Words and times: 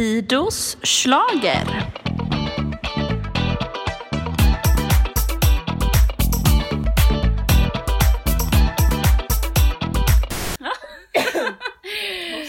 Fidos 0.00 0.76
slager. 0.82 1.66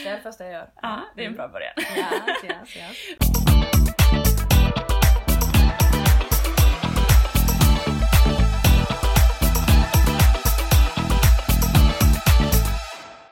Det 0.04 0.20
första 0.24 0.44
jag 0.44 0.54
gör. 0.54 0.70
Ja, 0.82 1.00
det 1.16 1.24
är 1.24 1.28
en 1.28 1.36
bra 1.36 1.48
början. 1.48 1.74
Yes, 1.78 2.44
yes, 2.44 2.76
yes. 2.76 2.98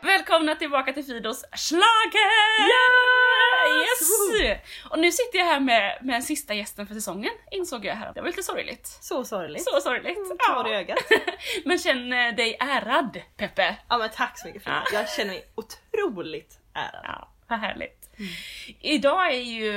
Välkomna 0.01 0.55
tillbaka 0.55 0.93
till 0.93 1.03
Fidos 1.03 1.45
slager! 1.55 3.28
Yes! 3.69 4.59
Och 4.89 4.99
nu 4.99 5.11
sitter 5.11 5.39
jag 5.39 5.45
här 5.45 5.59
med, 5.59 5.97
med 6.01 6.15
den 6.15 6.23
sista 6.23 6.53
gästen 6.53 6.87
för 6.87 6.93
säsongen, 6.93 7.31
insåg 7.51 7.85
jag 7.85 7.95
här. 7.95 8.13
Det 8.13 8.21
var 8.21 8.27
lite 8.27 8.43
sorgligt. 8.43 8.87
Så 9.01 9.23
sorgligt. 9.23 9.63
Så 9.63 9.81
sorgligt. 9.81 10.17
Tår 10.47 10.67
i 10.67 10.75
ögat. 10.75 10.99
Men 11.65 11.79
känn 11.79 12.13
eh, 12.13 12.35
dig 12.35 12.57
ärad, 12.59 13.21
Peppe. 13.37 13.75
Ja 13.89 13.97
men 13.97 14.09
tack 14.09 14.39
så 14.39 14.47
mycket 14.47 14.63
Frida. 14.63 14.83
Ja. 14.91 14.99
Jag 14.99 15.09
känner 15.09 15.31
mig 15.31 15.45
otroligt 15.55 16.59
ärad. 16.73 17.01
Ja, 17.03 17.29
vad 17.47 17.59
härligt. 17.59 18.09
Idag 18.79 19.33
är 19.33 19.41
ju, 19.41 19.71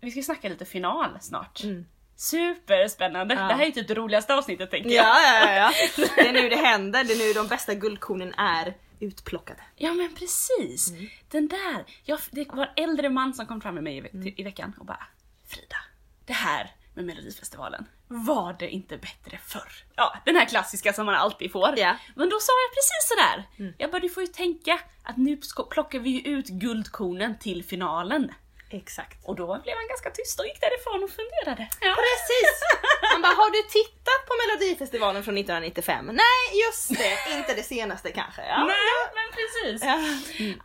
vi 0.00 0.10
ska 0.10 0.22
snacka 0.22 0.48
lite 0.48 0.64
final 0.64 1.18
snart. 1.20 1.62
Mm. 1.62 1.86
Superspännande. 2.16 3.34
Ja. 3.34 3.42
Det 3.42 3.54
här 3.54 3.66
är 3.66 3.70
typ 3.70 3.88
det 3.88 3.94
roligaste 3.94 4.34
avsnittet 4.34 4.70
tänker 4.70 4.90
jag. 4.90 5.04
Ja, 5.04 5.20
ja, 5.22 5.50
ja, 5.50 5.54
ja. 5.54 5.72
Det 6.16 6.28
är 6.28 6.32
nu 6.32 6.48
det 6.48 6.56
händer, 6.56 7.04
det 7.04 7.12
är 7.12 7.18
nu 7.18 7.32
de 7.32 7.48
bästa 7.48 7.74
guldkornen 7.74 8.34
är 8.34 8.74
utplockade. 9.00 9.60
Ja 9.76 9.92
men 9.92 10.14
precis! 10.14 10.90
Mm. 10.90 11.06
Den 11.28 11.48
där, 11.48 11.84
jag, 12.04 12.18
det 12.30 12.48
var 12.48 12.72
en 12.76 12.84
äldre 12.90 13.08
man 13.10 13.34
som 13.34 13.46
kom 13.46 13.60
fram 13.60 13.74
med 13.74 13.84
mig 13.84 13.96
i, 13.96 14.00
ve- 14.00 14.10
Mm. 14.14 14.34
i 14.36 14.42
veckan 14.42 14.74
och 14.78 14.86
bara 14.86 15.06
Frida, 15.48 15.76
det 16.24 16.32
här 16.32 16.74
med 16.94 17.04
Melodifestivalen, 17.04 17.86
var 18.08 18.52
det 18.58 18.68
inte 18.70 18.96
bättre 18.96 19.38
förr? 19.44 19.72
Ja, 19.96 20.16
den 20.24 20.36
här 20.36 20.44
klassiska 20.44 20.92
som 20.92 21.06
man 21.06 21.14
alltid 21.14 21.52
får. 21.52 21.74
Ja. 21.78 21.96
Men 22.16 22.28
då 22.28 22.36
sa 22.40 22.52
jag 22.52 22.70
precis 22.74 23.08
sådär, 23.08 23.48
Mm. 23.58 23.74
jag 23.78 23.90
bara 23.90 24.00
du 24.00 24.08
får 24.08 24.22
ju 24.22 24.26
tänka 24.26 24.80
att 25.02 25.16
nu 25.16 25.40
plockar 25.70 25.98
vi 25.98 26.10
ju 26.10 26.20
ut 26.20 26.46
guldkornen 26.48 27.38
till 27.38 27.64
finalen. 27.64 28.32
Exakt. 28.82 29.18
Och 29.24 29.36
då 29.36 29.46
blev 29.46 29.74
han 29.76 29.88
ganska 29.88 30.10
tyst 30.10 30.40
och 30.40 30.46
gick 30.46 30.60
därifrån 30.60 31.04
och 31.04 31.10
funderade. 31.10 31.68
Ja. 31.80 31.94
Precis! 32.04 32.52
Man 33.12 33.22
bara, 33.22 33.34
har 33.42 33.50
du 33.50 33.62
tittat 33.78 34.20
på 34.28 34.32
Melodifestivalen 34.40 35.24
från 35.24 35.38
1995? 35.38 36.06
Nej, 36.06 36.42
just 36.66 36.88
det, 36.98 37.36
inte 37.36 37.54
det 37.54 37.62
senaste 37.62 38.12
kanske. 38.12 38.42
Ja. 38.46 38.64
Nej, 38.64 39.04
men 39.14 39.26
precis. 39.38 39.82
Ja. 39.88 39.98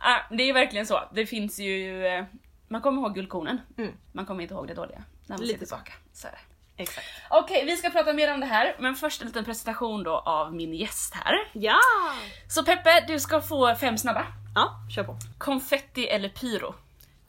Ja, 0.00 0.36
det 0.36 0.42
är 0.48 0.52
verkligen 0.52 0.86
så. 0.86 1.08
Det 1.12 1.26
finns 1.26 1.58
ju... 1.58 2.06
eh, 2.06 2.24
Man 2.68 2.80
kommer 2.80 3.02
ihåg 3.02 3.14
guldkornen. 3.14 3.60
Mm. 3.78 3.92
Man 4.12 4.26
kommer 4.26 4.42
inte 4.42 4.54
ihåg 4.54 4.66
det 4.68 4.74
dåliga. 4.74 5.02
När 5.26 5.36
man 5.36 5.46
Lite 5.46 5.58
ser 5.58 5.66
tillbaka. 5.66 5.92
Så 6.12 6.26
är 6.28 6.32
det. 6.32 6.38
Exakt. 6.82 7.06
Okej, 7.30 7.64
vi 7.64 7.76
ska 7.76 7.90
prata 7.90 8.12
mer 8.12 8.34
om 8.34 8.40
det 8.40 8.46
här, 8.46 8.76
men 8.78 8.94
först 8.94 9.20
en 9.20 9.26
liten 9.26 9.44
presentation 9.44 10.02
då 10.02 10.18
av 10.18 10.54
min 10.54 10.74
gäst 10.74 11.14
här. 11.14 11.34
Ja! 11.52 11.78
Så 12.48 12.64
Peppe, 12.64 13.04
du 13.08 13.20
ska 13.20 13.40
få 13.40 13.74
fem 13.74 13.98
snabba. 13.98 14.26
Ja, 14.54 14.74
kör 14.94 15.04
på. 15.04 15.16
Konfetti 15.38 16.08
eller 16.08 16.28
pyro? 16.28 16.74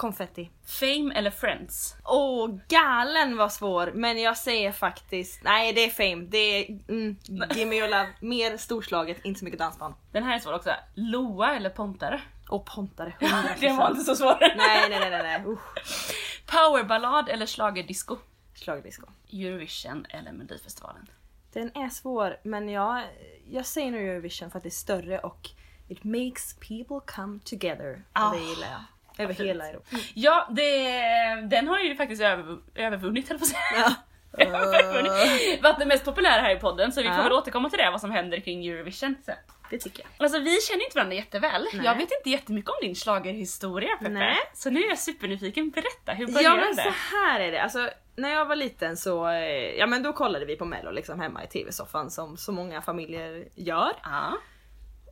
Konfetti. 0.01 0.49
Fame 0.65 1.13
eller 1.15 1.31
Friends? 1.31 1.95
Åh, 2.03 2.57
galen 2.67 3.37
var 3.37 3.49
svår, 3.49 3.91
men 3.95 4.21
jag 4.21 4.37
säger 4.37 4.71
faktiskt, 4.71 5.43
nej 5.43 5.73
det 5.73 5.85
är 5.85 5.89
fame, 5.89 6.25
det 6.25 6.37
är 6.37 6.79
mm, 6.87 7.17
Gimme 7.55 7.75
your 7.75 7.87
love, 7.87 8.09
mer 8.19 8.57
storslaget, 8.57 9.25
inte 9.25 9.39
så 9.39 9.45
mycket 9.45 9.59
dansband. 9.59 9.93
Den 10.11 10.23
här 10.23 10.35
är 10.35 10.39
svår 10.39 10.53
också. 10.53 10.71
Loa 10.95 11.55
eller 11.55 11.69
Pontare? 11.69 12.21
Och 12.49 12.65
pontare, 12.65 13.13
100%. 13.19 13.59
Det 13.59 13.71
var 13.71 13.89
inte 13.89 14.03
så 14.03 14.15
svår. 14.15 14.39
Nej 14.57 14.89
nej 14.89 15.09
nej 15.09 15.23
nej. 15.23 15.43
Usch. 15.47 15.61
Powerballad 16.45 17.29
eller 17.29 17.45
schlagerdisco? 17.45 18.17
Schlagerdisco. 18.55 19.07
Eurovision 19.31 20.05
eller 20.09 20.31
Melodifestivalen? 20.31 21.07
Den 21.53 21.77
är 21.77 21.89
svår, 21.89 22.37
men 22.43 22.69
jag, 22.69 23.03
jag 23.49 23.65
säger 23.65 23.91
nog 23.91 24.01
Eurovision 24.01 24.51
för 24.51 24.57
att 24.57 24.63
det 24.63 24.69
är 24.69 24.71
större 24.71 25.19
och 25.19 25.49
it 25.87 26.03
makes 26.03 26.55
people 26.59 26.99
come 27.15 27.39
together. 27.39 28.03
Ah, 28.13 28.29
och 28.29 28.35
det 28.35 28.43
gillar 28.43 28.67
jag. 28.67 28.81
Över 29.23 29.33
fint. 29.33 29.49
hela 29.49 29.67
Europa. 29.69 29.87
Ja, 30.13 30.47
det, 30.51 30.91
den 31.49 31.67
har 31.67 31.79
ju 31.79 31.95
faktiskt 31.95 32.21
över, 32.21 32.57
övervunnit 32.75 33.29
höll 33.29 33.37
på 33.37 33.43
att 33.43 33.47
säga. 33.49 33.59
Ja. 33.75 33.93
Övervunnit. 34.45 35.63
Varit 35.63 35.79
den 35.79 35.87
mest 35.87 36.05
populära 36.05 36.41
här 36.41 36.55
i 36.55 36.59
podden 36.59 36.91
så 36.91 37.01
vi 37.01 37.07
får 37.07 37.15
Ja. 37.17 37.23
väl 37.23 37.31
återkomma 37.33 37.69
till 37.69 37.79
det, 37.79 37.91
vad 37.91 38.01
som 38.01 38.11
händer 38.11 38.39
kring 38.39 38.67
Eurovision 38.67 39.15
sen. 39.25 39.35
Det 39.69 39.77
tycker 39.77 40.03
jag. 40.17 40.25
Alltså 40.25 40.39
vi 40.39 40.57
känner 40.61 40.83
inte 40.85 40.95
varandra 40.97 41.15
jätteväl. 41.15 41.67
Nej. 41.73 41.85
Jag 41.85 41.93
vet 41.95 42.11
inte 42.11 42.29
jättemycket 42.29 42.69
om 42.69 42.75
din 42.81 42.95
schlagerhistoria 42.95 43.95
Peppe. 43.97 44.09
Nej. 44.09 44.37
Så 44.53 44.69
nu 44.69 44.83
är 44.83 44.89
jag 44.89 44.99
supernyfiken. 44.99 45.69
Berätta, 45.69 46.11
hur 46.11 46.25
började 46.27 46.43
Ja 46.43 46.55
men 46.55 46.75
det? 46.75 46.83
så 46.83 46.89
här 47.15 47.39
är 47.39 47.51
det, 47.51 47.61
alltså 47.61 47.89
när 48.15 48.29
jag 48.29 48.45
var 48.45 48.55
liten 48.55 48.97
så, 48.97 49.27
eh, 49.27 49.75
ja 49.77 49.85
men 49.87 50.03
då 50.03 50.13
kollade 50.13 50.45
vi 50.45 50.55
på 50.55 50.65
mello 50.65 50.91
liksom 50.91 51.19
hemma 51.19 51.43
i 51.43 51.47
tv-soffan 51.47 52.09
som 52.11 52.37
så 52.37 52.51
många 52.51 52.81
familjer 52.81 53.45
gör. 53.55 53.91
Ja. 54.03 54.37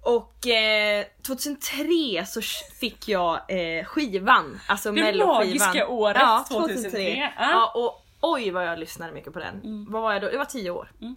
Och 0.02 0.48
eh, 0.48 1.06
2003 1.22 2.26
så 2.28 2.42
fick 2.80 3.08
jag 3.08 3.40
eh, 3.48 3.86
skivan, 3.86 4.60
alltså 4.68 4.92
Det 4.92 5.26
magiska 5.26 5.88
året, 5.88 6.18
ja, 6.20 6.46
2003. 6.52 7.32
Ja. 7.38 7.52
Ja, 7.52 7.72
och 7.76 8.06
oj 8.22 8.52
vad 8.52 8.66
jag 8.68 8.80
lyssnade 8.80 9.12
mycket 9.12 9.34
på 9.34 9.40
den. 9.40 9.56
Mm. 9.64 9.88
Vad 9.90 10.02
var 10.02 10.14
jag 10.14 10.22
då? 10.22 10.32
Jag 10.32 10.38
var 10.38 10.46
10 10.46 10.70
år. 10.70 10.92
Mm. 11.02 11.16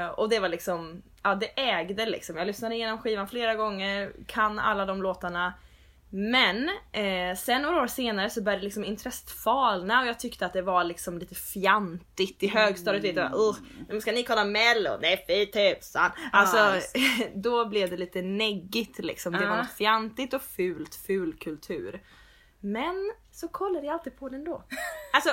Eh, 0.00 0.08
och 0.08 0.28
det 0.28 0.38
var 0.38 0.48
liksom, 0.48 1.02
ja 1.22 1.34
det 1.34 1.60
ägde 1.60 2.06
liksom. 2.06 2.36
Jag 2.36 2.46
lyssnade 2.46 2.74
igenom 2.74 2.98
skivan 2.98 3.28
flera 3.28 3.54
gånger, 3.54 4.12
kan 4.26 4.58
alla 4.58 4.86
de 4.86 5.02
låtarna. 5.02 5.52
Men 6.10 6.68
eh, 6.92 7.36
sen 7.36 7.62
några 7.62 7.82
år 7.82 7.86
senare 7.86 8.30
så 8.30 8.42
började 8.42 8.64
liksom 8.64 8.84
intresset 8.84 9.30
falna 9.30 10.00
och 10.00 10.06
jag 10.06 10.18
tyckte 10.18 10.46
att 10.46 10.52
det 10.52 10.62
var 10.62 10.84
liksom 10.84 11.18
lite 11.18 11.34
fjantigt 11.34 12.42
i 12.42 12.48
högstadiet. 12.48 13.04
vet 13.04 13.14
du, 13.14 13.20
uh, 13.38 13.56
nu 13.88 14.00
ska 14.00 14.12
ni 14.12 14.22
kolla 14.24 14.44
mello, 14.44 14.98
nej 15.00 15.24
fy 15.26 15.46
tusan. 15.46 16.10
Alltså 16.32 16.56
Ah, 16.58 16.80
då 17.34 17.68
blev 17.68 17.90
det 17.90 17.96
lite 17.96 18.22
neggigt 18.22 18.98
liksom. 18.98 19.32
Det 19.32 19.46
var 19.46 19.54
Ah. 19.54 19.62
något 19.62 19.72
fjantigt 19.72 20.34
och 20.34 20.42
fult, 20.42 20.94
ful 20.94 21.38
kultur. 21.38 22.02
Men 22.60 23.12
så 23.32 23.48
kollade 23.48 23.86
jag 23.86 23.92
alltid 23.92 24.18
på 24.18 24.28
den 24.28 24.44
då. 24.44 24.64
Alltså 25.12 25.30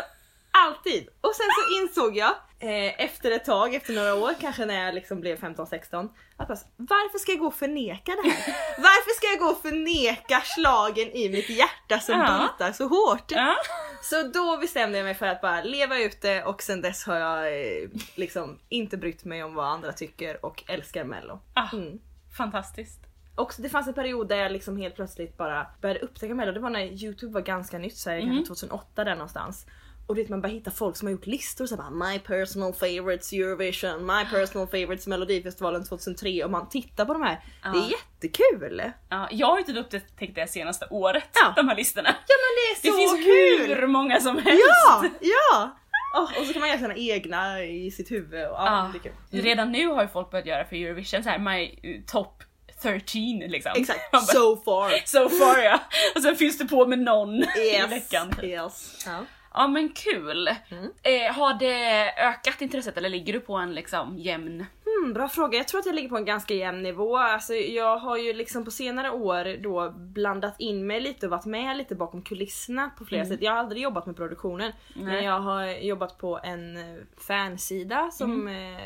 alltid! 0.65 1.07
Och 1.21 1.35
sen 1.35 1.45
så 1.57 1.81
insåg 1.81 2.17
jag 2.17 2.31
eh, 2.59 3.01
efter 3.05 3.31
ett 3.31 3.45
tag, 3.45 3.73
efter 3.75 3.93
några 3.93 4.15
år, 4.15 4.33
kanske 4.41 4.65
när 4.65 4.85
jag 4.85 4.95
liksom 4.95 5.19
blev 5.21 5.39
15-16 5.39 6.09
att 6.37 6.49
varför 6.77 7.17
ska 7.19 7.31
jag 7.31 7.39
gå 7.39 7.47
och 7.47 7.55
förneka 7.55 8.11
det 8.23 8.29
här? 8.29 8.55
Varför 8.77 9.15
ska 9.15 9.27
jag 9.27 9.39
gå 9.39 9.45
och 9.45 9.61
förneka 9.61 10.41
slagen 10.45 11.11
i 11.11 11.29
mitt 11.29 11.49
hjärta 11.49 11.99
som 11.99 12.19
Ja. 12.19 12.49
bitar 12.57 12.71
så 12.71 12.87
hårt? 12.87 13.31
Ja. 13.31 13.55
Så 14.03 14.23
då 14.23 14.57
bestämde 14.57 14.97
jag 14.97 15.05
mig 15.05 15.13
för 15.15 15.25
att 15.25 15.41
bara 15.41 15.61
leva 15.61 15.97
ute 15.99 16.43
och 16.43 16.61
sen 16.63 16.81
dess 16.81 17.05
har 17.05 17.15
jag 17.15 17.47
eh, 17.47 17.89
liksom 18.15 18.59
inte 18.69 18.97
brytt 18.97 19.25
mig 19.25 19.43
om 19.43 19.53
vad 19.55 19.65
andra 19.65 19.91
tycker 19.93 20.45
och 20.45 20.63
älskar 20.67 21.03
mello. 21.03 21.39
Ah, 21.53 21.69
Mm. 21.73 21.99
Fantastiskt. 22.37 22.99
Och 23.35 23.53
det 23.57 23.69
fanns 23.69 23.87
en 23.87 23.93
period 23.93 24.27
där 24.27 24.35
jag 24.37 24.51
liksom 24.51 24.77
helt 24.77 24.95
plötsligt 24.95 25.37
bara 25.37 25.67
började 25.81 25.99
upptäcka 25.99 26.33
mello. 26.35 26.51
Det 26.51 26.59
var 26.59 26.69
när 26.69 27.03
youtube 27.03 27.33
var 27.33 27.41
ganska 27.41 27.77
nytt, 27.77 27.97
så 27.97 28.09
här, 28.09 28.17
Mhm. 28.21 28.27
kanske 28.27 28.45
2008 28.47 29.03
där 29.03 29.15
någonstans. 29.15 29.65
Och 30.07 30.15
du 30.15 30.21
vet 30.21 30.29
man 30.29 30.41
bara 30.41 30.47
hittar 30.47 30.71
folk 30.71 30.97
som 30.97 31.07
har 31.07 31.11
gjort 31.11 31.25
listor 31.25 31.65
så 31.65 31.75
här, 31.75 31.83
bara 31.83 32.09
My 32.09 32.19
personal 32.19 32.73
favorites 32.73 33.33
Eurovision, 33.33 34.05
My 34.05 34.25
personal 34.31 34.67
favorites 34.67 35.07
Melodifestivalen 35.07 35.85
2003 35.85 36.43
och 36.43 36.51
man 36.51 36.69
tittar 36.69 37.05
på 37.05 37.13
de 37.13 37.21
här. 37.21 37.39
Det 37.63 37.69
är 37.69 37.73
Ja. 37.75 37.89
jättekul! 37.89 38.91
Ja, 39.09 39.27
jag 39.31 39.47
har 39.47 39.59
ju 39.59 39.65
inte 39.65 39.97
upptäckt 39.97 40.35
det 40.35 40.47
senaste 40.51 40.87
året, 40.89 41.29
Ja. 41.33 41.53
de 41.55 41.67
här 41.67 41.75
listorna. 41.75 42.09
Ja 42.09 42.35
men 42.41 42.55
det 42.55 42.87
är 42.87 42.91
Det 42.91 42.91
så 42.91 43.15
finns 43.15 43.25
kul! 43.25 43.75
hur 43.81 43.87
många 43.87 44.19
som 44.21 44.37
helst. 44.37 44.61
Ja! 44.85 45.05
Ja! 45.21 45.77
Åh, 46.15 46.39
och 46.39 46.45
så 46.45 46.53
kan 46.53 46.59
man 46.59 46.69
göra 46.69 46.79
sina 46.79 46.95
egna 46.95 47.63
i 47.63 47.91
sitt 47.91 48.11
huvud 48.11 48.45
och 48.47 48.55
ja, 48.55 48.65
Ja. 48.65 48.89
det 48.93 48.99
kul. 48.99 49.41
Redan 49.43 49.71
nu 49.71 49.87
har 49.87 50.01
ju 50.01 50.07
folk 50.07 50.31
börjat 50.31 50.45
göra 50.47 50.65
för 50.65 50.75
Eurovision 50.75 51.23
så 51.23 51.29
här 51.29 51.39
my 51.39 51.79
uh, 51.95 52.01
top 52.05 52.43
13 52.81 53.01
liksom. 53.47 53.71
Exakt, 53.75 54.11
bara, 54.11 54.21
so 54.21 54.57
far. 54.65 54.89
so 55.05 55.29
far 55.29 55.59
ja. 55.63 55.79
Och 56.15 56.21
sen 56.21 56.35
finns 56.35 56.57
det 56.57 56.65
på 56.65 56.85
med 56.87 56.99
någon 56.99 57.33
i 57.43 57.45
Yes. 57.73 57.91
veckan. 57.91 58.29
typ. 58.35 58.43
Yes. 58.43 59.03
Ja. 59.05 59.25
Ja 59.55 59.67
men 59.67 59.89
kul. 59.89 60.47
Mm. 60.69 60.83
Eh, 61.03 61.33
har 61.35 61.59
det 61.59 62.13
ökat 62.17 62.61
intresset 62.61 62.97
eller 62.97 63.09
ligger 63.09 63.33
du 63.33 63.39
på 63.39 63.53
en 63.55 63.73
liksom 63.73 64.17
jämn? 64.17 64.65
Hmm, 64.85 65.13
bra 65.13 65.27
fråga. 65.29 65.57
Jag 65.57 65.67
tror 65.67 65.79
att 65.79 65.85
jag 65.85 65.95
ligger 65.95 66.09
på 66.09 66.17
en 66.17 66.25
ganska 66.25 66.53
jämn 66.53 66.83
nivå. 66.83 67.17
Alltså, 67.17 67.53
jag 67.53 67.97
har 67.97 68.17
ju 68.17 68.33
liksom 68.33 68.65
på 68.65 68.71
senare 68.71 69.11
år 69.11 69.61
då 69.63 69.89
blandat 69.97 70.55
in 70.59 70.87
mig 70.87 70.99
lite 71.01 71.25
och 71.25 71.29
varit 71.31 71.45
med 71.45 71.77
lite 71.77 71.95
bakom 71.95 72.21
kulisserna 72.21 72.91
på 72.97 73.05
flera 73.05 73.25
sätt. 73.25 73.41
Jag 73.41 73.51
har 73.51 73.59
aldrig 73.59 73.81
jobbat 73.83 74.05
med 74.05 74.15
produktionen 74.15 74.71
men 74.95 75.05
Nej. 75.05 75.23
jag 75.25 75.39
har 75.39 75.65
jobbat 75.67 76.17
på 76.17 76.39
en 76.43 76.77
eh, 76.77 77.01
fansida 77.17 78.09
som 78.11 78.47
eh, 78.47 78.79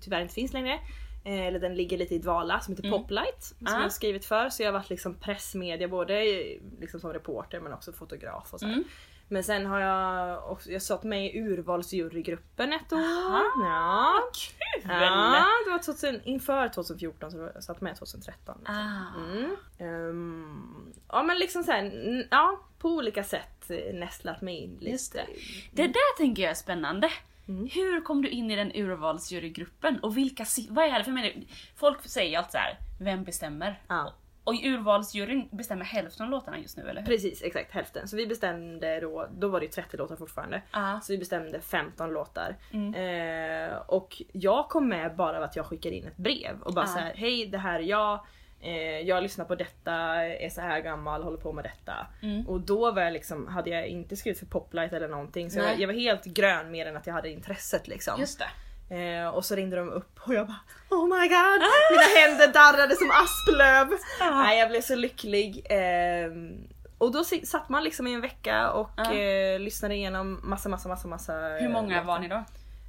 tyvärr 0.00 0.20
inte 0.22 0.34
finns 0.34 0.52
längre. 0.52 0.78
Eh, 1.24 1.46
Eller 1.46 1.58
den 1.60 1.74
ligger 1.74 1.98
lite 1.98 2.14
i 2.14 2.18
dvala 2.18 2.60
som 2.60 2.74
heter 2.74 2.88
Mm. 2.88 2.98
Poplight 3.00 3.42
som 3.42 3.66
Ah. 3.66 3.70
jag 3.70 3.80
har 3.80 3.88
skrivit 3.88 4.24
för. 4.26 4.48
Så 4.48 4.62
jag 4.62 4.68
har 4.68 4.78
varit 4.78 4.90
liksom 4.90 5.14
pressmedia 5.14 5.88
både 5.88 6.14
eh, 6.22 6.60
liksom 6.80 7.00
som 7.00 7.12
reporter 7.12 7.60
men 7.60 7.72
också 7.72 7.92
fotograf 7.92 8.52
och 8.54 8.60
så. 8.60 8.66
Mm. 8.66 8.84
Men 9.28 9.44
sen 9.44 9.66
har 9.66 9.80
jag 9.80 10.50
också, 10.50 10.70
jag 10.70 10.82
satt 10.82 11.02
med 11.02 11.26
i 11.26 11.38
urvalsjurygruppen 11.38 12.72
ett 12.72 12.92
år. 12.92 12.98
Aha. 12.98 13.42
Ja. 13.64 14.20
Kul! 14.34 14.90
Ja, 14.90 15.46
det 15.64 15.70
var 15.70 15.78
2000, 15.78 16.20
inför 16.24 16.68
2014 16.68 17.30
så 17.30 17.50
jag 17.54 17.64
satt 17.64 17.80
med 17.80 17.96
2013. 17.96 18.56
Liksom. 18.58 18.74
Ah. 18.76 19.20
Mm. 19.30 19.56
Ehm, 19.78 20.92
ja 21.08 21.22
men 21.22 21.38
liksom 21.38 21.64
såhär, 21.64 22.26
ja 22.30 22.60
på 22.78 22.88
olika 22.88 23.24
sätt 23.24 23.70
eh, 23.70 23.94
nästlat 23.94 24.40
mig 24.42 24.56
in 24.56 24.76
lite. 24.80 24.90
Just 24.90 25.12
det. 25.12 25.26
Det 25.72 25.86
där 25.86 26.16
tänker 26.16 26.42
jag 26.42 26.50
är 26.50 26.54
spännande. 26.54 27.10
Mm. 27.48 27.68
Hur 27.72 28.00
kom 28.00 28.22
du 28.22 28.28
in 28.28 28.50
i 28.50 28.56
den 28.56 28.72
urvalsjurygruppen 28.74 29.98
och 29.98 30.16
vilka 30.16 30.44
vad 30.68 30.84
är 30.84 30.98
det 30.98 31.04
för 31.04 31.12
människor? 31.12 31.42
Folk 31.76 32.08
säger 32.08 32.30
ju 32.30 32.36
alltid 32.36 32.52
så 32.52 32.58
här, 32.58 32.78
vem 33.00 33.24
bestämmer? 33.24 33.82
Ja. 33.88 34.14
Och 34.44 34.54
urvalsjuryn 34.54 35.48
bestämmer 35.52 35.84
hälften 35.84 36.24
av 36.24 36.30
låtarna 36.30 36.58
just 36.58 36.76
nu 36.76 36.88
eller? 36.88 37.00
hur? 37.00 37.06
Precis, 37.08 37.42
exakt 37.42 37.72
hälften. 37.72 38.08
Så 38.08 38.16
vi 38.16 38.26
bestämde 38.26 39.00
då, 39.00 39.28
då 39.32 39.48
var 39.48 39.60
det 39.60 39.66
ju 39.66 39.72
30 39.72 39.96
låtar 39.96 40.16
fortfarande. 40.16 40.62
Ja. 40.72 41.00
Så 41.02 41.12
vi 41.12 41.18
bestämde 41.18 41.60
15 41.60 42.10
låtar. 42.12 42.56
Mm. 42.72 42.94
Eh, 42.94 43.76
och 43.76 44.22
jag 44.32 44.68
kom 44.68 44.88
med 44.88 45.16
bara 45.16 45.36
av 45.36 45.42
att 45.42 45.56
jag 45.56 45.66
skickade 45.66 45.94
in 45.96 46.06
ett 46.06 46.16
brev 46.16 46.60
och 46.62 46.74
bara 46.74 46.84
Ja. 46.84 46.92
så 46.92 46.98
här: 46.98 47.12
hej 47.14 47.46
det 47.46 47.58
här 47.58 47.74
är 47.80 47.84
jag. 47.84 48.26
Eh, 48.60 49.00
jag 49.00 49.22
lyssnar 49.22 49.44
på 49.44 49.54
detta, 49.54 49.92
är 50.24 50.48
så 50.50 50.60
här 50.60 50.80
gammal, 50.80 51.22
håller 51.22 51.38
på 51.38 51.52
med 51.52 51.64
detta. 51.64 52.06
Mm. 52.22 52.46
Och 52.48 52.60
då 52.60 52.92
var 52.92 53.02
jag 53.02 53.12
liksom, 53.12 53.46
hade 53.46 53.70
jag 53.70 53.86
inte 53.86 54.16
skrivit 54.16 54.38
för 54.38 54.46
Poplight 54.46 54.92
eller 54.92 55.08
någonting 55.08 55.50
så 55.50 55.58
jag 55.58 55.64
var, 55.64 55.74
jag 55.78 55.86
var 55.86 55.94
helt 55.94 56.24
grön 56.24 56.70
mer 56.70 56.86
än 56.86 56.96
att 56.96 57.06
jag 57.06 57.14
hade 57.14 57.30
intresset 57.30 57.88
liksom. 57.88 58.20
Just 58.20 58.38
det. 58.38 58.48
Eh, 58.88 59.28
och 59.28 59.44
så 59.44 59.54
ringde 59.54 59.76
de 59.76 59.88
upp 59.90 60.18
och 60.20 60.34
jag 60.34 60.46
bara 60.46 60.60
Oh 60.90 61.04
my 61.04 61.28
god! 61.28 61.62
Mina 61.90 62.20
händer 62.20 62.48
darrade 62.52 62.96
som 62.96 63.10
asplöv. 63.10 63.98
Ah. 64.20 64.42
Nej, 64.42 64.58
jag 64.58 64.68
blev 64.70 64.80
så 64.80 64.94
lycklig. 64.94 65.66
Ehm, 65.70 66.68
och 66.98 67.12
då 67.12 67.24
satt 67.44 67.68
man 67.68 67.84
liksom 67.84 68.06
i 68.06 68.14
en 68.14 68.20
vecka 68.20 68.70
och 68.70 68.90
Ja. 68.96 69.14
eh, 69.14 69.58
lyssnade 69.60 69.94
igenom 69.94 70.40
massa 70.42 70.68
massa 70.68 70.88
massa 70.88 71.08
massa. 71.08 71.32
Hur 71.60 71.68
många 71.68 72.02
var 72.02 72.18
ni 72.18 72.28
då? 72.28 72.44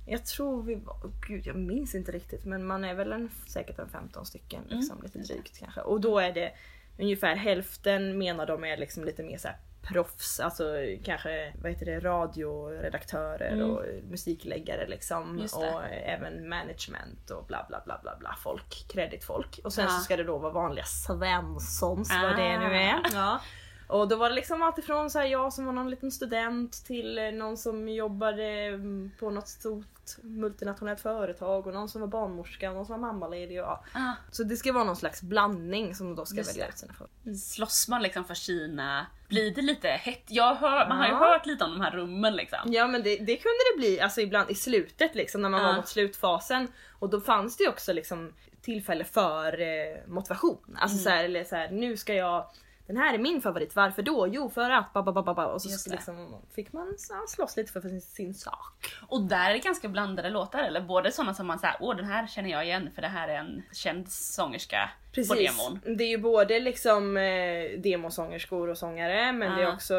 Jag 0.07 0.25
tror 0.25 0.63
vi 0.63 0.75
var, 0.75 0.93
oh, 0.93 1.11
gud 1.27 1.47
jag 1.47 1.55
minns 1.55 1.95
inte 1.95 2.11
riktigt 2.11 2.45
men 2.45 2.65
man 2.65 2.83
är 2.85 2.93
väl 2.93 3.11
en, 3.11 3.29
säkert 3.47 3.79
en 3.79 3.89
15 3.89 4.25
stycken 4.25 4.63
Mm. 4.65 4.77
liksom, 4.77 5.01
lite 5.03 5.19
drygt 5.19 5.59
kanske. 5.59 5.81
Och 5.81 6.01
då 6.01 6.19
är 6.19 6.31
det 6.31 6.51
ungefär 6.99 7.35
hälften 7.35 8.17
menar 8.17 8.45
de 8.45 8.63
är 8.63 8.77
liksom 8.77 9.03
lite 9.03 9.23
mer 9.23 9.37
så 9.37 9.47
här 9.47 9.57
proffs, 9.87 10.39
alltså 10.39 10.63
kanske 11.03 11.53
vad 11.61 11.71
heter 11.71 11.85
det, 11.85 11.99
radioredaktörer 11.99 13.51
Mm. 13.51 13.71
och 13.71 13.81
musikläggare 14.03 14.87
liksom. 14.87 15.39
Och 15.55 15.83
även 16.05 16.49
management 16.49 17.29
och 17.31 17.45
bla 17.45 17.65
bla 17.69 17.81
bla 17.85 17.99
bla 18.03 18.15
bla 18.19 18.35
folk, 18.43 18.85
kreditfolk. 18.89 19.59
Och 19.63 19.73
sen 19.73 19.83
Ja. 19.85 19.89
så 19.91 19.99
ska 20.03 20.17
det 20.17 20.23
då 20.23 20.37
vara 20.37 20.51
vanliga 20.53 20.85
svenssons 20.85 22.11
Ah. 22.11 22.21
vad 22.23 22.35
det 22.37 22.57
nu 22.59 22.75
är. 22.75 22.99
Ja. 23.13 23.41
Och 23.87 24.07
då 24.07 24.15
var 24.15 24.29
det 24.29 24.35
liksom 24.35 24.61
alltifrån 24.61 25.09
så 25.09 25.19
här, 25.19 25.25
jag 25.25 25.53
som 25.53 25.65
var 25.65 25.73
någon 25.73 25.89
liten 25.89 26.11
student 26.11 26.85
till 26.85 27.17
eh, 27.17 27.31
någon 27.31 27.57
som 27.57 27.89
jobbade 27.89 28.43
mm, 28.65 29.11
på 29.19 29.29
något 29.29 29.47
stort 29.47 29.85
multinationellt 30.21 30.99
företag 30.99 31.67
och 31.67 31.73
någon 31.73 31.89
som 31.89 32.01
var 32.01 32.07
barnmorska 32.07 32.69
och 32.69 32.75
någon 32.75 32.85
som 32.85 33.01
var 33.01 33.07
mammaledig. 33.11 33.59
Och, 33.61 33.65
ja. 33.67 33.83
Ah, 33.93 34.13
Så 34.31 34.43
det 34.43 34.55
ska 34.55 34.73
vara 34.73 34.83
någon 34.83 34.95
slags 34.95 35.21
blandning 35.21 35.95
som 35.95 36.15
då 36.15 36.25
ska 36.25 36.37
Just 36.37 36.49
välja 36.51 36.67
ut 36.67 36.77
sina 36.77 36.93
folk. 36.93 37.11
slåss 37.39 37.87
man 37.87 38.01
liksom 38.01 38.25
för 38.25 38.33
Kina? 38.33 39.05
Blir 39.27 39.51
det 39.55 39.61
lite 39.61 39.87
hett? 39.87 40.23
Jag 40.27 40.55
hör, 40.55 40.87
man 40.89 40.97
har 40.97 41.07
ju 41.07 41.13
hört 41.13 41.45
lite 41.45 41.63
om 41.63 41.71
de 41.71 41.81
här 41.81 41.91
rummen 41.91 42.35
liksom. 42.35 42.59
Ja 42.65 42.87
men 42.87 43.03
det, 43.03 43.09
det 43.17 43.35
kunde 43.37 43.59
det 43.73 43.77
bli 43.79 43.99
alltså 44.01 44.21
ibland 44.21 44.49
i 44.49 44.55
slutet 44.55 45.15
liksom 45.15 45.41
när 45.41 45.49
man 45.49 45.61
Ja. 45.61 45.67
var 45.67 45.75
mot 45.75 45.87
slutfasen. 45.87 46.67
Och 46.99 47.09
då 47.09 47.21
fanns 47.21 47.57
det 47.57 47.63
ju 47.63 47.69
också 47.69 47.93
liksom 47.93 48.33
tillfälle 48.61 49.03
för 49.03 49.61
eh, 49.61 49.97
motivation. 50.07 50.77
Alltså 50.79 50.95
Mm. 50.95 51.03
så 51.03 51.09
här, 51.09 51.23
eller 51.23 51.43
så 51.43 51.55
här, 51.55 51.69
nu 51.71 51.97
ska 51.97 52.13
jag 52.13 52.45
den 52.87 52.97
här 52.97 53.13
är 53.13 53.17
min 53.17 53.41
favorit, 53.41 53.75
varför 53.75 54.01
då? 54.01 54.27
Jo 54.27 54.49
för 54.49 54.69
att 54.69 54.93
ba, 54.93 55.03
ba, 55.03 55.11
ba, 55.11 55.21
ba, 55.23 55.33
ba. 55.33 55.45
och 55.45 55.61
så 55.61 55.89
liksom, 55.91 56.41
fick 56.55 56.73
man 56.73 56.93
slåss 57.27 57.57
lite 57.57 57.71
för 57.71 57.81
sin, 57.81 58.01
sin 58.01 58.33
sak. 58.33 58.93
Och 59.07 59.21
där 59.21 59.49
är 59.49 59.53
det 59.53 59.59
ganska 59.59 59.87
blandade 59.89 60.29
låtar 60.29 60.63
eller? 60.63 60.81
Både 60.81 61.11
sådana 61.11 61.33
som 61.33 61.47
man 61.47 61.59
säger 61.59 61.75
åh 61.79 61.95
den 61.95 62.05
här 62.05 62.27
känner 62.27 62.49
jag 62.49 62.65
igen 62.65 62.89
för 62.95 63.01
det 63.01 63.07
här 63.07 63.27
är 63.27 63.35
en 63.35 63.63
känd 63.71 64.09
sångerska 64.11 64.89
på 65.27 65.33
demon. 65.33 65.79
Det 65.97 66.03
är 66.03 66.07
ju 66.09 66.17
både 66.17 66.59
liksom 66.59 67.17
eh, 67.17 67.79
demosångerskor 67.79 68.69
och 68.69 68.77
sångare 68.77 69.31
men 69.31 69.55
det 69.57 69.63
är 69.63 69.67
Ah. 69.67 69.73
också, 69.73 69.95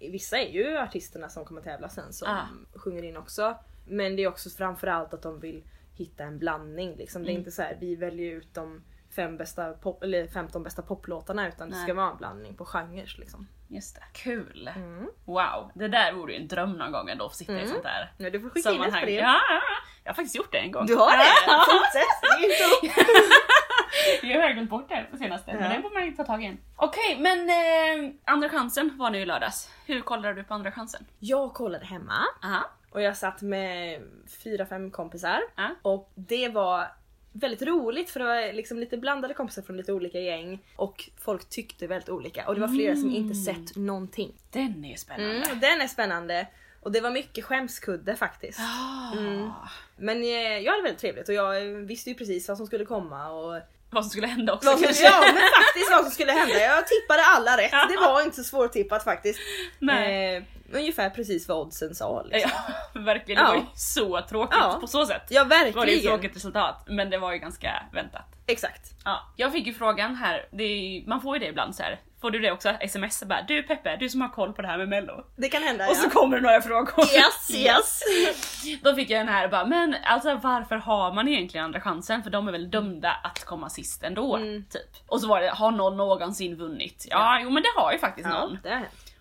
vissa 0.00 0.38
är 0.38 0.48
ju 0.52 0.78
artisterna 0.78 1.28
som 1.28 1.44
kommer 1.44 1.60
tävla 1.60 1.88
sen 1.88 2.12
som 2.12 2.28
Ah. 2.28 2.78
sjunger 2.78 3.02
in 3.02 3.16
också. 3.16 3.54
Men 3.86 4.16
det 4.16 4.22
är 4.22 4.28
också 4.28 4.50
framförallt 4.50 5.14
att 5.14 5.22
de 5.22 5.40
vill 5.40 5.62
hitta 5.94 6.24
en 6.24 6.38
blandning 6.38 6.96
liksom. 6.96 7.22
Det 7.22 7.28
är 7.28 7.30
Mm. 7.30 7.40
inte 7.40 7.50
så 7.50 7.62
här 7.62 7.76
vi 7.80 7.96
väljer 7.96 8.32
ut 8.32 8.54
de 8.54 8.82
fem 9.22 9.36
bästa 9.36 9.72
pop, 9.72 10.02
eller 10.02 10.26
15 10.26 10.62
bästa 10.62 10.82
poplåtarna 10.82 11.48
utan 11.48 11.70
det 11.70 11.74
Nej. 11.76 11.84
ska 11.84 11.94
vara 11.94 12.10
en 12.10 12.16
blandning 12.16 12.54
på 12.56 12.64
genrer 12.64 13.14
liksom. 13.18 13.48
Just 13.68 13.94
det. 13.94 14.02
Kul! 14.12 14.70
Mm. 14.76 15.06
Wow, 15.24 15.70
det 15.74 15.88
där 15.88 16.12
vore 16.12 16.32
ju 16.32 16.40
en 16.40 16.48
dröm 16.48 16.72
någon 16.72 16.92
gång 16.92 17.08
ändå 17.10 17.26
att 17.26 17.34
sitta 17.34 17.52
i 17.52 17.54
Mm. 17.54 17.64
ett 17.66 17.70
sånt 17.72 17.82
där 17.82 18.12
Ja, 18.18 18.30
du 18.30 18.40
får 18.40 18.50
skicka 18.50 18.70
in 18.70 18.74
ett 18.82 18.82
sammanhang. 18.92 19.14
Ja, 19.14 19.20
ja, 19.20 19.40
ja. 19.50 19.60
jag 20.04 20.10
har 20.10 20.14
faktiskt 20.14 20.34
gjort 20.36 20.52
det 20.52 20.58
en 20.58 20.72
gång. 20.72 20.86
Du 20.86 20.94
har 20.94 21.10
det? 21.16 21.24
Fortsätt! 21.72 22.40
Ge 22.40 22.46
inte 22.52 22.64
upp. 23.00 23.06
jag 24.22 24.42
har 24.42 24.50
glömt 24.52 24.70
bort 24.70 24.88
det 24.88 25.18
senaste, 25.18 25.54
men 25.54 25.62
Ja. 25.70 25.76
det 25.76 25.82
får 25.82 25.94
man 25.94 26.04
ju 26.06 26.12
ta 26.12 26.24
tag 26.24 26.44
i. 26.44 26.56
Okej, 26.76 27.16
men 27.20 27.50
eh, 27.50 28.14
Andra 28.24 28.48
chansen 28.48 28.96
var 28.98 29.10
nu 29.10 29.18
i 29.18 29.26
lördags. 29.26 29.70
Hur 29.86 30.00
kollade 30.00 30.34
du 30.34 30.44
på 30.44 30.54
Andra 30.54 30.72
chansen? 30.72 31.06
Jag 31.18 31.54
kollade 31.54 31.84
hemma 31.86 32.18
Aha. 32.44 32.64
och 32.90 33.02
jag 33.02 33.16
satt 33.16 33.42
med 33.42 34.02
fyra, 34.44 34.66
fem 34.66 34.90
kompisar. 34.90 35.40
Ja. 35.56 35.68
Och 35.82 36.10
det 36.14 36.48
var 36.48 36.86
väldigt 37.32 37.62
roligt 37.62 38.10
för 38.10 38.20
det 38.20 38.26
var 38.26 38.52
liksom 38.52 38.78
lite 38.78 38.96
blandade 38.96 39.34
kompisar 39.34 39.62
från 39.62 39.76
lite 39.76 39.92
olika 39.92 40.20
gäng. 40.20 40.58
Och 40.76 41.10
folk 41.16 41.48
tyckte 41.48 41.86
väldigt 41.86 42.08
olika. 42.08 42.48
Och 42.48 42.54
det 42.54 42.60
var 42.60 42.68
flera 42.68 42.96
som 42.96 43.10
inte 43.10 43.34
sett 43.34 43.76
någonting. 43.76 44.32
Den 44.50 44.84
är 44.84 44.96
spännande. 44.96 45.34
Mm, 45.34 45.60
den 45.60 45.80
är 45.80 45.86
spännande. 45.86 46.46
Och 46.80 46.92
det 46.92 47.00
var 47.00 47.10
mycket 47.10 47.44
skämskudde 47.44 48.16
faktiskt. 48.16 48.60
Ah. 48.60 49.12
Mm. 49.18 49.50
Men 49.96 50.22
eh, 50.22 50.58
jag 50.58 50.72
hade 50.72 50.82
väldigt 50.82 51.00
trevligt 51.00 51.28
och 51.28 51.34
jag 51.34 51.60
visste 51.64 52.10
ju 52.10 52.16
precis 52.16 52.48
vad 52.48 52.56
som 52.56 52.66
skulle 52.66 52.84
komma 52.84 53.30
och 53.30 53.60
Vad 53.90 54.04
som 54.04 54.10
skulle 54.10 54.26
hända 54.26 54.52
också 54.52 54.68
som, 54.70 54.82
kanske. 54.82 55.04
ja, 55.04 55.20
men 55.20 55.34
faktiskt 55.34 55.90
vad 55.90 56.02
som 56.02 56.10
skulle 56.10 56.32
hända. 56.32 56.54
Jag 56.60 56.86
tippade 56.86 57.22
alla 57.24 57.56
rätt. 57.56 57.70
Det 57.70 57.96
var 57.96 58.22
inte 58.22 58.36
så 58.36 58.44
svårtippat 58.44 59.04
faktiskt. 59.04 59.38
Nej. 59.78 60.36
Eh, 60.36 60.42
ungefär 60.72 61.10
precis 61.10 61.48
vad 61.48 61.58
oddsen 61.58 61.94
sa. 61.94 62.22
Liksom. 62.22 62.50
Ja, 62.94 63.00
verkligen. 63.00 63.44
Det 63.44 63.48
var 63.48 63.54
ju 63.56 63.60
Ja. 63.60 63.66
så 63.74 64.20
tråkigt 64.28 64.58
Ja. 64.62 64.78
på 64.80 64.86
så 64.86 65.06
sätt. 65.06 65.22
Ja 65.28 65.44
Det 65.44 65.50
var 65.50 65.64
det 65.64 65.68
ett 65.70 65.76
verkligen. 65.76 66.02
tråkigt 66.02 66.36
resultat, 66.36 66.84
men 66.88 67.10
det 67.10 67.18
var 67.18 67.32
ju 67.32 67.38
ganska 67.38 67.82
väntat. 67.92 68.24
Exakt. 68.46 68.82
Ja, 69.04 69.20
jag 69.36 69.52
fick 69.52 69.66
ju 69.66 69.74
frågan 69.74 70.14
här, 70.16 70.48
ju- 70.52 71.04
man 71.06 71.20
får 71.20 71.36
ju 71.36 71.40
det 71.40 71.48
ibland 71.48 71.74
så 71.76 71.82
här. 71.82 72.00
Får 72.20 72.30
du 72.30 72.38
det 72.38 72.50
också? 72.52 72.68
Sms 72.80 73.22
bara 73.24 73.42
Du 73.42 73.62
Peppe, 73.62 73.96
du 73.96 74.08
som 74.08 74.20
har 74.20 74.28
koll 74.28 74.52
på 74.52 74.62
det 74.62 74.68
här 74.68 74.78
med 74.78 74.88
mello. 74.88 75.24
Det 75.36 75.48
kan 75.48 75.62
hända 75.62 75.88
Och 75.88 75.96
så 75.96 76.06
ja. 76.06 76.10
kommer 76.10 76.36
det 76.36 76.42
några 76.42 76.60
frågor. 76.62 77.04
Yes 77.14 77.50
yes. 77.54 78.02
Då 78.82 78.94
fick 78.94 79.10
jag 79.10 79.20
den 79.20 79.28
här 79.28 79.48
bara, 79.48 79.64
men 79.66 79.96
alltså 80.04 80.34
varför 80.42 80.76
har 80.76 81.12
man 81.12 81.28
egentligen 81.28 81.64
andra 81.64 81.80
chansen? 81.80 82.22
För 82.22 82.30
de 82.30 82.48
är 82.48 82.52
väl 82.52 82.70
dömda 82.70 83.10
att 83.24 83.44
komma 83.44 83.68
sist 83.70 84.02
ändå, 84.02 84.36
Mm. 84.36 84.64
typ. 84.70 84.96
Och 85.06 85.20
så 85.20 85.28
var 85.28 85.40
det, 85.40 85.48
har 85.50 85.70
någon 85.70 85.96
någonsin 85.96 86.56
vunnit? 86.56 87.06
Ja, 87.10 87.40
jo 87.42 87.50
men 87.50 87.62
det 87.62 87.68
har 87.80 87.92
ju 87.92 87.98
faktiskt 87.98 88.28
Ja, 88.28 88.40
någon. 88.40 88.58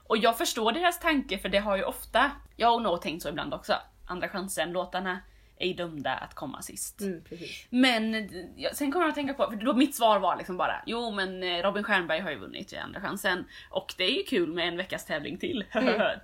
Och 0.08 0.18
jag 0.18 0.38
förstår 0.38 0.72
deras 0.72 1.00
tanke 1.00 1.38
för 1.38 1.50
det 1.50 1.58
har 1.60 1.78
ju 1.78 1.84
ofta, 1.84 2.32
jag 2.56 2.68
har 2.72 2.80
nog 2.80 3.02
tänkt 3.02 3.24
så 3.24 3.30
ibland 3.30 3.54
också, 3.54 3.74
andra 4.08 4.30
chansen, 4.30 4.72
låtarna 4.72 5.20
är 5.60 5.74
dömda 5.74 6.14
att 6.14 6.34
komma 6.34 6.62
sist. 6.62 7.02
Mm. 7.02 7.24
Men 7.70 8.30
sen 8.74 8.92
kommer 8.92 9.06
jag 9.06 9.10
att 9.10 9.16
tänka 9.16 9.34
på, 9.34 9.50
för 9.50 9.56
då 9.66 9.74
mitt 9.74 9.96
svar 9.96 10.20
var 10.20 10.36
liksom 10.38 10.58
bara 10.58 10.84
jo 10.86 11.12
men 11.12 11.44
eh, 11.44 11.64
Robin 11.64 11.84
Stjernberg 11.84 12.20
har 12.20 12.32
ju 12.32 12.38
vunnit 12.38 12.74
i 12.74 12.78
andra 12.78 13.02
chansen 13.02 13.46
och 13.70 13.94
det 13.98 14.04
är 14.04 14.18
ju 14.18 14.24
kul 14.24 14.54
med 14.54 14.68
en 14.68 14.78
veckas 14.78 15.06
tävling 15.06 15.38
till. 15.38 15.66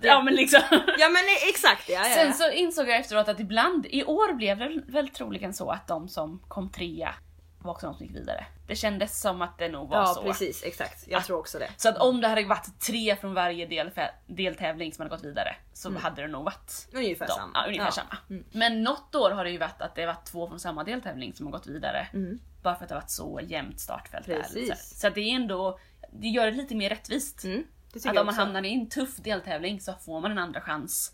ja 0.02 0.22
men 0.22 0.34
liksom. 0.34 0.60
Ja 0.98 1.08
men 1.08 1.22
exakt 1.48 1.88
ja, 1.88 2.08
ja. 2.08 2.14
Sen 2.14 2.34
så 2.34 2.50
insåg 2.50 2.88
jag 2.88 2.96
efteråt 2.96 3.28
att 3.28 3.40
ibland, 3.40 3.86
i 3.86 4.04
år 4.04 4.32
blev 4.32 4.58
det 4.58 4.82
väl 4.86 5.08
troligen 5.08 5.54
så 5.54 5.70
att 5.70 5.86
de 5.86 6.08
som 6.08 6.40
kom 6.48 6.70
trea 6.70 7.14
var 7.58 7.72
också 7.72 7.86
de 7.86 7.94
som 7.94 8.06
gick 8.06 8.16
vidare. 8.16 8.46
Det 8.66 8.76
kändes 8.76 9.20
som 9.20 9.42
att 9.42 9.58
det 9.58 9.68
nog 9.68 9.88
var 9.88 9.96
ja 9.96 10.06
så. 10.06 10.22
precis, 10.22 10.64
exakt. 10.64 11.08
Jag 11.08 11.18
Att- 11.18 11.24
tror 11.26 11.38
också 11.38 11.58
det. 11.58 11.70
Så 11.76 11.88
att 11.88 11.98
om 11.98 12.20
det 12.20 12.28
hade 12.28 12.44
varit 12.44 12.80
tre 12.80 13.16
från 13.16 13.34
varje 13.34 13.66
delfä- 13.66 14.10
deltävling 14.26 14.92
som 14.92 15.02
hade 15.02 15.16
gått 15.16 15.24
vidare 15.24 15.56
så 15.72 15.88
Mm. 15.88 16.02
hade 16.02 16.22
det 16.22 16.28
nog 16.28 16.44
varit 16.44 16.88
Ungefär 16.94 17.26
de. 17.26 17.32
samma. 17.32 17.50
Ja, 17.54 17.66
ungefär 17.66 17.86
Ja. 17.86 17.90
samma. 17.92 18.16
Mm. 18.30 18.44
Men 18.52 18.82
något 18.82 19.14
år 19.14 19.30
har 19.30 19.44
det 19.44 19.50
ju 19.50 19.58
varit 19.58 19.82
att 19.82 19.94
det 19.94 20.06
varit 20.06 20.24
två 20.24 20.48
från 20.48 20.60
samma 20.60 20.84
deltävling 20.84 21.34
som 21.34 21.46
har 21.46 21.52
gått 21.52 21.66
vidare. 21.66 22.06
Mm. 22.12 22.38
Bara 22.62 22.74
för 22.76 22.82
att 22.84 22.88
det 22.88 22.94
har 22.94 23.00
varit 23.02 23.10
så 23.10 23.40
jämnt 23.42 23.80
startfält. 23.80 24.26
Precis. 24.26 24.68
Så, 24.90 24.96
så 24.96 25.06
att 25.06 25.14
det 25.14 25.20
är 25.20 25.34
ändå, 25.34 25.78
det 26.12 26.28
gör 26.28 26.46
det 26.46 26.52
lite 26.52 26.74
mer 26.74 26.90
rättvist. 26.90 27.44
Mm. 27.44 27.64
Att 27.96 28.06
om 28.06 28.14
man 28.14 28.28
också. 28.28 28.40
hamnar 28.40 28.64
i 28.64 28.74
en 28.74 28.88
tuff 28.88 29.16
deltävling 29.16 29.80
så 29.80 29.92
får 29.92 30.20
man 30.20 30.30
en 30.30 30.38
andra 30.38 30.60
chans. 30.60 31.12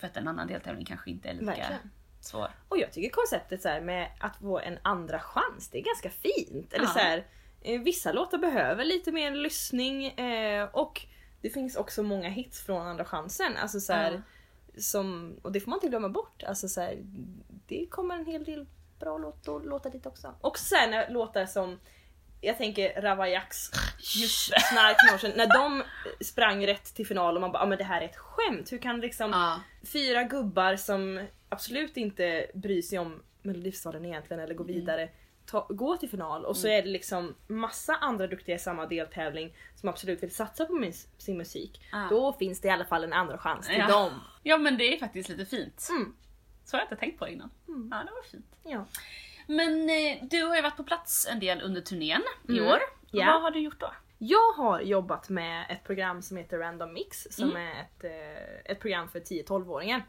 För 0.00 0.06
att 0.06 0.16
en 0.16 0.28
annan 0.28 0.46
deltävling 0.46 0.84
kanske 0.86 1.10
inte 1.10 1.28
är 1.28 1.32
lika 1.32 1.46
Verkligen. 1.46 1.90
Svår. 2.30 2.50
Och 2.68 2.78
jag 2.78 2.92
tycker 2.92 3.10
konceptet 3.10 3.62
så 3.62 3.68
här 3.68 3.80
med 3.80 4.08
att 4.20 4.36
få 4.36 4.58
en 4.58 4.78
andra 4.82 5.20
chans, 5.20 5.68
det 5.68 5.78
är 5.78 5.82
ganska 5.82 6.10
fint. 6.10 6.72
Eller 6.72 6.84
Ja. 6.86 6.90
så 6.92 6.98
här, 6.98 7.26
eh, 7.62 7.80
vissa 7.80 8.12
låtar 8.12 8.38
behöver 8.38 8.84
lite 8.84 9.12
mer 9.12 9.30
lyssning 9.30 10.04
eh, 10.06 10.68
och 10.72 11.06
det 11.42 11.50
finns 11.50 11.76
också 11.76 12.02
många 12.02 12.28
hits 12.28 12.62
från 12.66 12.86
andra 12.86 13.04
chansen. 13.04 13.56
Alltså 13.56 13.80
så 13.80 13.92
här, 13.92 14.22
som, 14.78 15.36
och 15.42 15.52
det 15.52 15.60
får 15.60 15.70
man 15.70 15.76
inte 15.76 15.88
glömma 15.88 16.08
bort. 16.08 16.42
Alltså 16.42 16.68
så 16.68 16.80
här, 16.80 16.98
det 17.66 17.86
kommer 17.90 18.14
en 18.14 18.26
hel 18.26 18.44
del 18.44 18.66
bra 18.98 19.18
låt, 19.18 19.46
låtar 19.64 19.90
dit 19.90 20.06
också. 20.06 20.34
Och 20.40 20.58
sen 20.58 20.94
eh, 20.94 21.10
låtar 21.10 21.46
som 21.46 21.80
jag 22.40 22.58
tänker 22.58 23.02
Ravaillacs 23.02 23.70
Just. 23.98 24.52
Snark 24.72 25.36
när 25.36 25.46
de 25.46 25.82
sprang 26.24 26.66
rätt 26.66 26.94
till 26.94 27.06
final 27.06 27.34
och 27.34 27.40
man 27.40 27.52
bara 27.52 27.62
ah, 27.62 27.66
men 27.66 27.78
det 27.78 27.84
här 27.84 28.00
är 28.00 28.04
ett 28.04 28.16
skämt. 28.16 28.72
Hur 28.72 28.78
kan 28.78 29.00
liksom 29.00 29.30
Ja. 29.30 29.60
fyra 29.92 30.22
gubbar 30.24 30.76
som 30.76 31.26
absolut 31.50 31.96
inte 31.96 32.46
bryr 32.54 32.82
sig 32.82 32.98
om 32.98 33.22
Melodifestivalen 33.42 34.04
egentligen 34.04 34.42
eller 34.42 34.54
går 34.54 34.64
Mm. 34.64 34.76
vidare 34.76 35.08
ta, 35.46 35.66
gå 35.70 35.96
till 35.96 36.10
final 36.10 36.44
och 36.44 36.56
så 36.56 36.66
Mm. 36.66 36.78
är 36.78 36.82
det 36.82 36.88
liksom 36.88 37.34
massa 37.46 37.94
andra 37.96 38.26
duktiga 38.26 38.56
i 38.56 38.58
samma 38.58 38.86
deltävling 38.86 39.56
som 39.74 39.88
absolut 39.88 40.22
vill 40.22 40.34
satsa 40.34 40.64
på 40.66 40.72
min, 40.72 40.92
sin 41.18 41.38
musik. 41.38 41.80
Ah. 41.92 42.08
Då 42.08 42.32
finns 42.32 42.60
det 42.60 42.68
i 42.68 42.70
alla 42.70 42.84
fall 42.84 43.04
en 43.04 43.12
andra 43.12 43.38
chans 43.38 43.66
till 43.66 43.78
Ja. 43.78 43.86
dem. 43.88 44.12
Ja 44.42 44.58
men 44.58 44.78
det 44.78 44.94
är 44.94 44.98
faktiskt 44.98 45.28
lite 45.28 45.44
fint. 45.46 45.86
Mm. 45.90 46.14
Så 46.64 46.76
har 46.76 46.80
jag 46.80 46.84
inte 46.86 46.96
tänkt 46.96 47.18
på 47.18 47.28
innan. 47.28 47.50
Mm. 47.68 47.88
Ja 47.92 47.96
det 48.06 48.10
var 48.12 48.22
fint. 48.22 48.46
Ja. 48.64 48.84
Men 49.46 49.90
eh, 49.90 50.24
du 50.30 50.42
har 50.44 50.56
ju 50.56 50.62
varit 50.62 50.76
på 50.76 50.84
plats 50.84 51.26
en 51.30 51.40
del 51.40 51.60
under 51.62 51.80
turnén 51.80 52.22
i 52.48 52.52
Mm. 52.58 52.66
år. 52.70 52.78
Ja. 53.10 53.26
Vad 53.32 53.42
har 53.42 53.50
du 53.50 53.60
gjort 53.60 53.80
då? 53.80 53.92
Jag 54.18 54.52
har 54.52 54.80
jobbat 54.80 55.28
med 55.28 55.66
ett 55.70 55.84
program 55.84 56.22
som 56.22 56.36
heter 56.36 56.58
Random 56.58 56.92
Mix 56.92 57.26
som 57.30 57.50
Mm. 57.50 57.62
är 57.62 57.80
ett, 57.80 58.04
eh, 58.04 58.72
ett 58.72 58.80
program 58.80 59.08
för 59.08 59.20
10-12-åringar. 59.20 60.02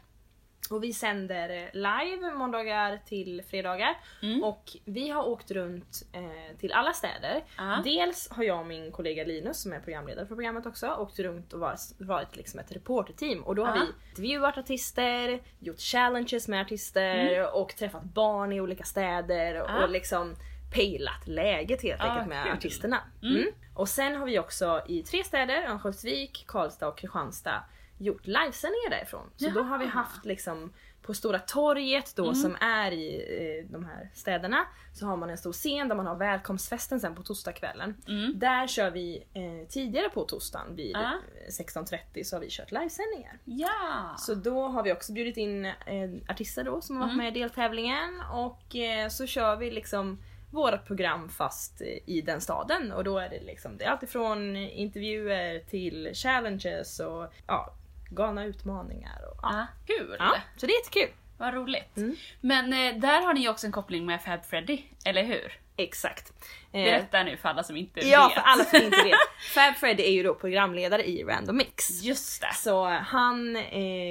Och 0.70 0.84
vi 0.84 0.92
sänder 0.92 1.48
eh, 1.50 1.68
live 1.72 2.30
måndagar 2.34 2.98
till 3.06 3.42
fredagar 3.50 3.96
Mm. 4.22 4.44
och 4.44 4.76
vi 4.84 5.08
har 5.10 5.24
åkt 5.28 5.50
runt 5.50 6.02
eh, 6.12 6.56
till 6.58 6.72
alla 6.72 6.92
städer. 6.92 7.44
Ja. 7.58 7.80
Dels 7.84 8.30
har 8.30 8.44
jag 8.44 8.58
och 8.60 8.66
min 8.66 8.92
kollega 8.92 9.24
Linus 9.24 9.62
som 9.62 9.72
är 9.72 9.80
programledare 9.80 10.26
för 10.26 10.34
programmet 10.34 10.66
också 10.66 10.88
åkt 10.88 11.18
runt 11.18 11.52
och 11.52 11.60
varit, 11.60 11.80
varit 11.98 12.36
liksom 12.36 12.60
ett 12.60 12.72
reporterteam 12.72 13.42
och 13.42 13.54
då 13.54 13.64
har 13.64 13.76
Ja. 13.76 13.82
vi 13.82 14.08
intervjuat 14.10 14.58
artister, 14.58 15.40
gjort 15.58 15.80
challenges 15.80 16.48
med 16.48 16.60
artister 16.60 17.54
och 17.56 17.76
träffat 17.76 18.02
barn 18.04 18.52
i 18.52 18.60
olika 18.60 18.84
städer 18.84 19.60
och, 19.62 19.68
Mm. 19.68 19.80
Ja. 19.80 19.86
och 19.86 19.90
liksom 19.92 20.34
pejlat 20.74 21.26
läget 21.26 21.82
helt 21.82 22.00
enkelt 22.00 22.28
med 22.28 22.44
kul. 22.44 22.52
artisterna. 22.52 23.00
Mm. 23.22 23.36
Mm. 23.36 23.48
Och 23.74 23.88
sen 23.88 24.16
har 24.16 24.26
vi 24.26 24.38
också 24.38 24.82
i 24.88 25.02
tre 25.02 25.24
städer, 25.24 25.62
Örnsköldsvik, 25.68 26.44
Karlstad 26.46 26.88
och 26.88 26.98
Kristianstad, 26.98 27.62
gjort 28.02 28.26
livesändningar 28.26 28.90
därifrån. 28.90 29.30
Så 29.36 29.48
då 29.50 29.62
har 29.62 29.78
vi 29.78 29.84
Jaha. 29.84 29.92
haft 29.92 30.24
liksom 30.24 30.72
på 31.02 31.14
Stora 31.14 31.38
torget 31.38 32.16
då 32.16 32.22
Mm. 32.22 32.34
som 32.34 32.56
är 32.60 32.92
i 32.92 33.66
de 33.70 33.84
här 33.84 34.10
städerna 34.14 34.64
så 34.94 35.06
har 35.06 35.16
man 35.16 35.30
en 35.30 35.38
stor 35.38 35.52
scen 35.52 35.88
där 35.88 35.96
man 35.96 36.06
har 36.06 36.16
välkomstfesten 36.16 37.00
sen 37.00 37.14
på 37.14 37.22
torsdagskvällen. 37.22 37.96
Mm. 38.08 38.38
Där 38.38 38.66
kör 38.66 38.90
vi 38.90 39.16
eh, 39.34 39.68
tidigare 39.68 40.08
på 40.08 40.24
torsdagen 40.24 40.76
vid 40.76 40.90
Ja. 40.96 41.12
eh, 41.46 41.50
16.30 41.50 42.24
så 42.24 42.36
har 42.36 42.40
vi 42.40 42.46
kört 42.50 42.72
livesändningar. 42.72 43.38
Ja! 43.44 44.14
Så 44.18 44.34
då 44.34 44.68
har 44.68 44.82
vi 44.82 44.92
också 44.92 45.12
bjudit 45.12 45.36
in 45.36 45.64
eh, 45.64 45.72
artister 46.28 46.64
då 46.64 46.80
som 46.80 46.96
har 46.96 47.02
varit 47.02 47.12
Mm. 47.14 47.24
med 47.24 47.36
i 47.36 47.40
deltävlingen 47.40 48.20
och 48.32 48.76
eh, 48.76 49.08
så 49.08 49.26
kör 49.26 49.56
vi 49.56 49.70
liksom 49.70 50.18
vårt 50.50 50.86
program 50.86 51.28
fast 51.28 51.80
eh, 51.80 51.86
i 52.06 52.20
den 52.20 52.40
staden 52.40 52.92
och 52.92 53.04
då 53.04 53.18
är 53.18 53.28
det 53.28 53.40
liksom 53.40 53.76
det 53.78 53.84
är 53.84 53.90
alltifrån 53.90 54.56
intervjuer 54.56 55.58
till 55.58 56.10
challenges 56.14 57.00
och 57.00 57.32
ja, 57.46 57.74
galna 58.14 58.44
utmaningar. 58.44 59.18
Och, 59.30 59.38
ja. 59.42 59.66
Kul! 59.86 60.16
Ja, 60.18 60.36
så 60.56 60.66
det 60.66 60.72
är 60.72 60.78
jättekul. 60.78 61.14
Vad 61.38 61.54
roligt. 61.54 61.96
Mm. 61.96 62.16
Men 62.40 62.72
eh, 62.72 63.00
där 63.00 63.22
har 63.22 63.34
ni 63.34 63.40
ju 63.40 63.48
också 63.48 63.66
en 63.66 63.72
koppling 63.72 64.06
med 64.06 64.22
Fab 64.22 64.44
Freddy, 64.44 64.82
eller 65.04 65.24
hur? 65.24 65.52
Exakt. 65.76 66.32
Eh, 66.72 66.84
Berätta 66.84 67.22
nu 67.22 67.36
för 67.36 67.48
alla 67.48 67.62
som 67.62 67.76
inte 67.76 68.00
ja, 68.00 68.26
vet. 68.26 68.34
för 68.34 68.40
alla 68.40 68.64
som 68.64 68.82
inte 68.82 69.02
vet. 69.04 69.18
Fab 69.54 69.74
Freddy 69.74 70.02
är 70.02 70.10
ju 70.12 70.22
då 70.22 70.34
programledare 70.34 71.08
i 71.08 71.24
Random 71.24 71.56
Mix. 71.56 72.02
Just 72.02 72.40
det. 72.40 72.54
Så 72.54 72.88
han, 72.88 73.56
eh, 73.56 73.62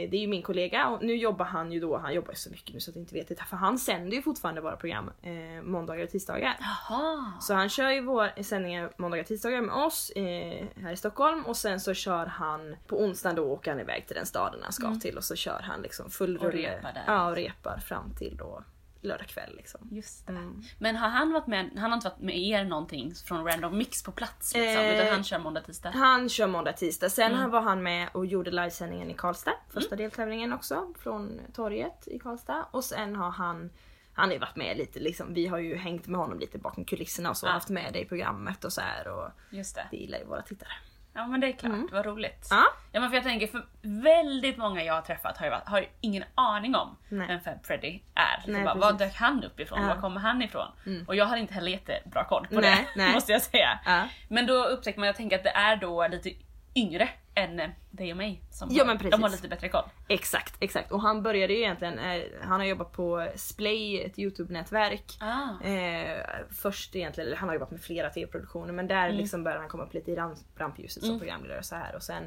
det 0.09 0.17
är 0.17 0.21
ju 0.21 0.27
min 0.27 0.41
kollega 0.41 0.87
och 0.87 1.03
nu 1.03 1.15
jobbar 1.15 1.45
han 1.45 1.71
ju 1.71 1.79
då, 1.79 1.97
han 1.97 2.13
jobbar 2.13 2.31
ju 2.31 2.35
så 2.35 2.49
mycket 2.49 2.73
nu 2.73 2.79
så 2.79 2.91
att 2.91 2.95
jag 2.95 3.03
inte 3.03 3.13
vet 3.15 3.27
det, 3.27 3.35
för 3.35 3.57
han 3.57 3.77
sänder 3.79 4.15
ju 4.17 4.21
fortfarande 4.21 4.61
våra 4.61 4.75
program 4.75 5.11
eh, 5.21 5.63
måndagar 5.63 6.03
och 6.03 6.09
tisdagar. 6.09 6.57
Jaha. 6.59 7.33
Så 7.39 7.53
han 7.53 7.69
kör 7.69 7.89
ju 7.89 8.01
våra 8.01 8.43
sändningar 8.43 8.91
måndagar 8.97 9.23
och 9.23 9.27
tisdagar 9.27 9.61
med 9.61 9.75
oss 9.75 10.09
eh, 10.09 10.65
här 10.81 10.91
i 10.91 10.97
Stockholm 10.97 11.45
och 11.45 11.57
sen 11.57 11.79
så 11.79 11.93
kör 11.93 12.25
han 12.25 12.75
på 12.87 13.01
onsdagen 13.01 13.35
då 13.35 13.43
åker 13.43 13.71
han 13.71 13.79
iväg 13.79 14.07
till 14.07 14.15
den 14.15 14.25
staden 14.25 14.59
han 14.63 14.73
ska 14.73 14.95
till 14.95 15.17
och 15.17 15.23
så 15.23 15.35
kör 15.35 15.59
han 15.63 15.81
liksom 15.81 16.09
full 16.11 16.31
Mm. 16.31 16.47
Och 16.47 16.53
rulle. 16.53 16.93
Ja 17.07 17.29
och 17.29 17.35
repar 17.35 17.77
fram 17.77 18.15
till 18.15 18.37
då 18.37 18.63
lördag 19.01 19.27
kväll 19.27 19.55
liksom. 19.55 19.87
Just 19.91 20.27
det. 20.27 20.33
Mm. 20.33 20.61
Men 20.79 20.95
har 20.95 21.09
han 21.09 21.33
varit 21.33 21.47
med, 21.47 21.69
han 21.77 21.91
har 21.91 21.97
inte 21.97 22.09
varit 22.09 22.19
med 22.19 22.37
er 22.37 22.63
någonting 22.63 23.13
från 23.15 23.45
Random 23.47 23.77
Mix 23.77 24.03
på 24.03 24.11
plats 24.11 24.53
liksom, 24.55 24.83
Eh, 24.83 24.95
utan 24.95 25.07
han 25.13 25.23
kör 25.23 25.39
måndag, 25.39 25.61
tisdag? 25.61 25.89
Han 25.91 26.29
kör 26.29 26.47
måndag, 26.47 26.73
tisdag. 26.73 27.09
Sen 27.09 27.33
Mm. 27.33 27.49
var 27.51 27.61
han 27.61 27.83
med 27.83 28.09
och 28.13 28.25
gjorde 28.25 28.51
livesändningen 28.51 29.11
i 29.11 29.13
Karlstad. 29.13 29.53
Första 29.69 29.95
deltävlingen 29.95 30.53
också. 30.53 30.93
Från 30.99 31.39
torget 31.53 32.07
i 32.07 32.19
Karlstad. 32.19 32.65
Och 32.71 32.83
sen 32.83 33.15
har 33.15 33.31
han 33.31 33.69
han 34.13 34.29
har 34.29 34.33
ju 34.33 34.39
varit 34.39 34.55
med 34.55 34.77
lite 34.77 34.99
liksom, 34.99 35.33
vi 35.33 35.47
har 35.47 35.57
ju 35.57 35.75
hängt 35.75 36.07
med 36.07 36.19
honom 36.19 36.39
lite 36.39 36.57
bakom 36.57 36.85
kulisserna 36.85 37.29
och 37.29 37.37
så, 37.37 37.45
Ja. 37.45 37.51
haft 37.51 37.69
med 37.69 37.93
det 37.93 37.99
i 37.99 38.05
programmet 38.05 38.65
och 38.65 38.73
så 38.73 38.81
här 38.81 39.07
och 39.07 39.29
Just 39.49 39.75
det. 39.75 39.87
det 39.91 39.97
gillar 39.97 40.17
ju 40.19 40.25
våra 40.25 40.41
tittare. 40.41 40.69
Ja 41.13 41.27
men 41.27 41.39
det 41.39 41.47
är 41.47 41.51
klart, 41.51 41.73
Mm. 41.73 41.89
vad 41.91 42.05
roligt. 42.05 42.47
Ja. 42.49 42.63
Ja 42.91 42.99
men 42.99 43.09
för 43.09 43.15
jag 43.17 43.23
tänker, 43.23 43.47
för 43.47 43.65
väldigt 43.81 44.57
många 44.57 44.83
jag 44.83 44.93
har 44.93 45.01
träffat 45.01 45.37
har 45.37 45.45
ju, 45.45 45.49
varit, 45.51 45.67
har 45.67 45.79
ju 45.79 45.87
ingen 46.01 46.23
aning 46.35 46.75
om 46.75 46.97
Nej. 47.09 47.27
vem 47.27 47.39
Fab 47.41 47.65
Freddy 47.65 47.99
är. 48.15 48.41
Så 48.45 48.51
Nej, 48.51 48.63
bara, 48.63 48.75
var 48.75 48.93
dök 48.93 49.15
han 49.15 49.43
upp 49.43 49.59
ifrån? 49.59 49.81
Ja. 49.81 49.87
Var 49.87 50.01
kommer 50.01 50.19
han 50.21 50.41
ifrån? 50.41 50.67
Mm. 50.85 51.05
Och 51.07 51.15
jag 51.15 51.25
har 51.25 51.37
inte 51.37 51.53
heller 51.53 51.71
jättebra 51.71 52.23
koll 52.23 52.47
på 52.47 52.59
Nej, 52.61 52.87
det, 52.95 53.01
nej. 53.03 53.13
måste 53.13 53.31
jag 53.31 53.41
säga. 53.41 53.79
Ja. 53.85 54.03
Men 54.27 54.45
då 54.45 54.65
upptäcker 54.65 54.99
man, 54.99 55.07
jag 55.07 55.15
tänker 55.15 55.35
att 55.37 55.43
det 55.43 55.49
är 55.55 55.75
då 55.75 56.07
lite 56.07 56.31
yngre 56.75 57.09
än 57.35 57.59
eh, 57.59 57.69
dig 57.91 58.11
och 58.11 58.17
mig. 58.17 58.41
Som 58.51 58.69
Ja, 58.71 58.85
har, 58.85 59.09
de 59.11 59.23
har 59.23 59.29
lite 59.29 59.47
bättre 59.47 59.69
koll. 59.69 59.83
Exakt, 60.07 60.55
exakt. 60.59 60.91
Och 60.91 61.01
han 61.01 61.23
började 61.23 61.53
ju 61.53 61.59
egentligen, 61.59 61.99
eh, 61.99 62.21
han 62.41 62.59
har 62.59 62.67
jobbat 62.67 62.91
på 62.91 63.31
Splay, 63.35 64.01
ett 64.01 64.19
Youtube-nätverk. 64.19 65.17
Ah. 65.19 65.63
Eh, 65.67 66.25
först 66.61 66.95
egentligen, 66.95 67.27
eller 67.27 67.37
han 67.37 67.49
har 67.49 67.53
jobbat 67.53 67.71
med 67.71 67.81
flera 67.81 68.09
tv-produktioner 68.09 68.73
men 68.73 68.87
där 68.87 69.05
Mm. 69.05 69.17
liksom 69.17 69.43
började 69.43 69.61
han 69.61 69.69
komma 69.69 69.83
upp 69.83 69.93
lite 69.93 70.11
i 70.11 70.15
ram- 70.15 70.35
rampljuset 70.57 71.03
som 71.03 71.09
Mm. 71.09 71.19
programledare 71.19 71.57
och 71.59 71.65
så 71.65 71.75
här 71.75 71.95
och 71.95 72.03
sen 72.03 72.23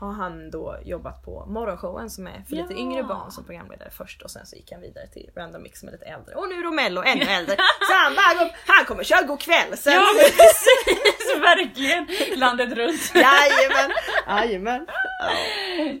har 0.00 0.12
han 0.12 0.50
då 0.50 0.76
jobbat 0.84 1.22
på 1.24 1.46
Morgonshowen 1.46 2.10
som 2.10 2.26
är 2.26 2.42
för 2.48 2.56
lite 2.56 2.72
Ja. 2.72 2.78
yngre 2.78 3.02
barn 3.02 3.30
som 3.30 3.44
programledare 3.44 3.90
först 3.90 4.22
och 4.22 4.30
sen 4.30 4.46
så 4.46 4.56
gick 4.56 4.72
han 4.72 4.80
vidare 4.80 5.06
till 5.06 5.30
Random 5.36 5.62
Mix 5.62 5.80
som 5.80 5.88
är 5.88 5.92
lite 5.92 6.04
äldre 6.04 6.34
och 6.34 6.48
nu 6.48 6.62
då 6.62 6.70
Mello 6.70 7.02
ännu 7.02 7.24
äldre. 7.24 7.56
Så 7.56 7.92
han 8.04 8.14
bara, 8.14 8.44
"Gå- 8.44 8.54
han 8.66 8.84
kommer 8.84 9.04
köra 9.04 9.22
God 9.22 9.40
kväll 9.40 9.76
sen. 9.76 9.92
Ja 9.92 10.06
precis, 10.14 11.36
verkligen! 11.40 12.06
Landet 12.38 12.72
runt. 12.72 13.00
Jajamän, 13.14 13.90
jajamän. 14.28 14.86
Ja. 15.22 16.00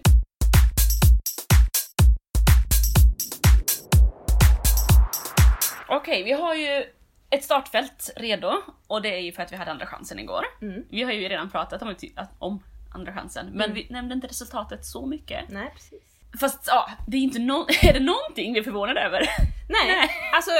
Okej, 5.88 6.22
vi 6.24 6.32
har 6.32 6.54
ju 6.54 6.84
ett 7.30 7.44
startfält 7.44 8.10
redo 8.16 8.52
och 8.86 9.02
det 9.02 9.14
är 9.16 9.20
ju 9.20 9.32
för 9.32 9.42
att 9.42 9.52
vi 9.52 9.56
hade 9.56 9.70
andra 9.70 9.86
chansen 9.86 10.18
igår. 10.18 10.44
Mm. 10.62 10.82
Vi 10.90 11.02
har 11.02 11.12
ju 11.12 11.28
redan 11.28 11.50
pratat 11.50 11.82
om, 11.82 11.94
om 12.38 12.62
andra 12.96 13.12
chansen, 13.12 13.46
men 13.46 13.70
Mm. 13.70 13.74
vi 13.74 13.86
nämnde 13.90 14.14
inte 14.14 14.26
resultatet 14.26 14.84
så 14.84 15.06
mycket. 15.06 15.48
Nej 15.48 15.70
precis. 15.74 16.02
Fast 16.40 16.64
ja, 16.66 16.90
det 17.06 17.16
är 17.16 17.20
inte 17.20 17.38
no- 17.38 17.66
är 17.88 17.92
det 17.92 18.00
någonting 18.00 18.52
vi 18.52 18.58
är 18.58 18.62
förvånade 18.64 19.00
över? 19.00 19.20
Nej, 19.68 19.86
Nej. 19.86 20.08
alltså 20.34 20.50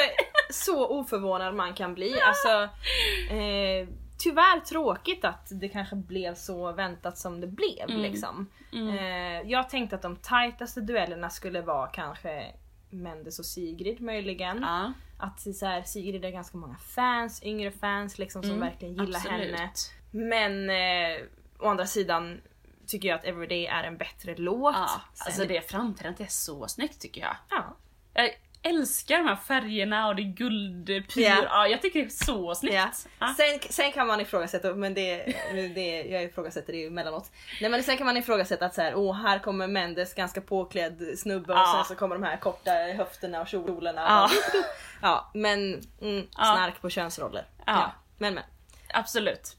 så 0.51 0.89
oförvånad 0.89 1.55
man 1.55 1.75
kan 1.75 1.95
bli. 1.95 2.17
Alltså, 2.21 2.63
eh, 3.35 3.89
tyvärr 4.19 4.61
tråkigt 4.61 5.25
att 5.25 5.49
det 5.61 5.69
kanske 5.69 5.97
blev 5.97 6.35
så 6.35 6.73
väntat 6.73 7.19
som 7.19 7.41
det 7.41 7.47
blev. 7.47 7.89
Mm. 7.91 8.03
Liksom. 8.03 8.51
Mm. 8.73 8.89
Eh, 8.99 9.51
jag 9.51 9.71
tänkte 9.71 9.97
att 9.97 10.03
de 10.03 10.17
tajtaste 10.17 10.81
duellerna 10.81 11.31
skulle 11.31 11.61
vara 11.63 11.87
kanske 11.87 12.53
Mendes 12.91 13.39
och 13.39 13.47
Sigrid 13.47 14.01
möjligen. 14.01 14.59
Ja, 14.63 14.93
Att 15.19 15.41
så 15.57 15.67
här, 15.67 15.83
Sigrid 15.83 16.25
har 16.25 16.31
ganska 16.31 16.57
många 16.59 16.77
fans, 16.95 17.43
yngre 17.45 17.71
fans 17.73 18.19
liksom 18.19 18.43
som 18.43 18.51
Mm, 18.53 18.69
verkligen 18.69 18.95
gillar 18.95 19.19
absolut. 19.21 19.57
henne. 19.57 19.71
Men 20.11 20.71
eh, 20.71 21.23
å 21.59 21.69
andra 21.69 21.87
sidan 21.87 22.41
tycker 22.87 23.09
jag 23.09 23.19
att 23.19 23.25
Everyday 23.25 23.67
är 23.67 23.85
en 23.85 23.97
bättre 23.97 24.35
låt. 24.37 24.75
Ja, 24.75 25.01
alltså 25.19 25.45
det 25.45 25.71
framträdandet 25.71 26.21
är 26.21 26.31
så 26.31 26.69
snyggt 26.69 27.01
tycker 27.01 27.21
jag. 27.21 27.37
ja. 27.51 27.77
Jag 28.15 28.31
älskar 28.63 29.17
de 29.19 29.27
här 29.27 29.37
färgerna 29.37 30.09
och 30.09 30.17
det 30.17 30.23
guldpyr. 30.23 31.23
Ja. 31.23 31.45
Ja, 31.45 31.69
jag 31.69 31.83
tycker 31.83 32.01
det 32.01 32.07
är 32.07 32.25
så 32.25 32.55
snyggt. 32.55 32.75
Ja. 32.75 32.91
Ja. 33.19 33.35
Sen, 33.37 33.71
sen 33.71 33.93
kan 33.93 34.07
man 34.07 34.21
ifrågasätta, 34.21 34.75
men 34.75 34.95
det, 34.95 35.35
det, 35.75 36.03
jag 36.03 36.23
ifrågasätter 36.25 36.73
det 36.73 36.79
ju 36.79 36.87
emellanåt. 36.87 37.31
Nej 37.61 37.71
men 37.71 37.83
sen 37.83 37.97
kan 37.97 38.07
man 38.07 38.17
ifrågasätta 38.17 38.67
att 38.67 38.75
så 38.75 38.83
här, 38.83 38.95
åh 38.95 39.17
här 39.23 39.39
kommer 39.39 39.67
Mendes 39.67 40.15
ganska 40.15 40.41
påklädd 40.41 41.19
snubbe 41.19 41.53
och 41.53 41.69
sen 41.69 41.85
så 41.85 41.95
kommer 41.95 42.15
de 42.15 42.25
här 42.25 42.37
korta 42.37 42.71
höfterna 42.71 43.41
och 43.41 43.49
kjolarna. 43.49 44.01
Ja. 44.01 44.31
ja 45.03 45.31
men 45.35 45.83
mm, 46.01 46.27
snark 46.33 46.81
på 46.81 46.91
könsroller. 46.91 47.47
Ja. 47.67 47.93
Men 48.19 48.35
men, 48.35 48.45
Absolut. 48.89 49.57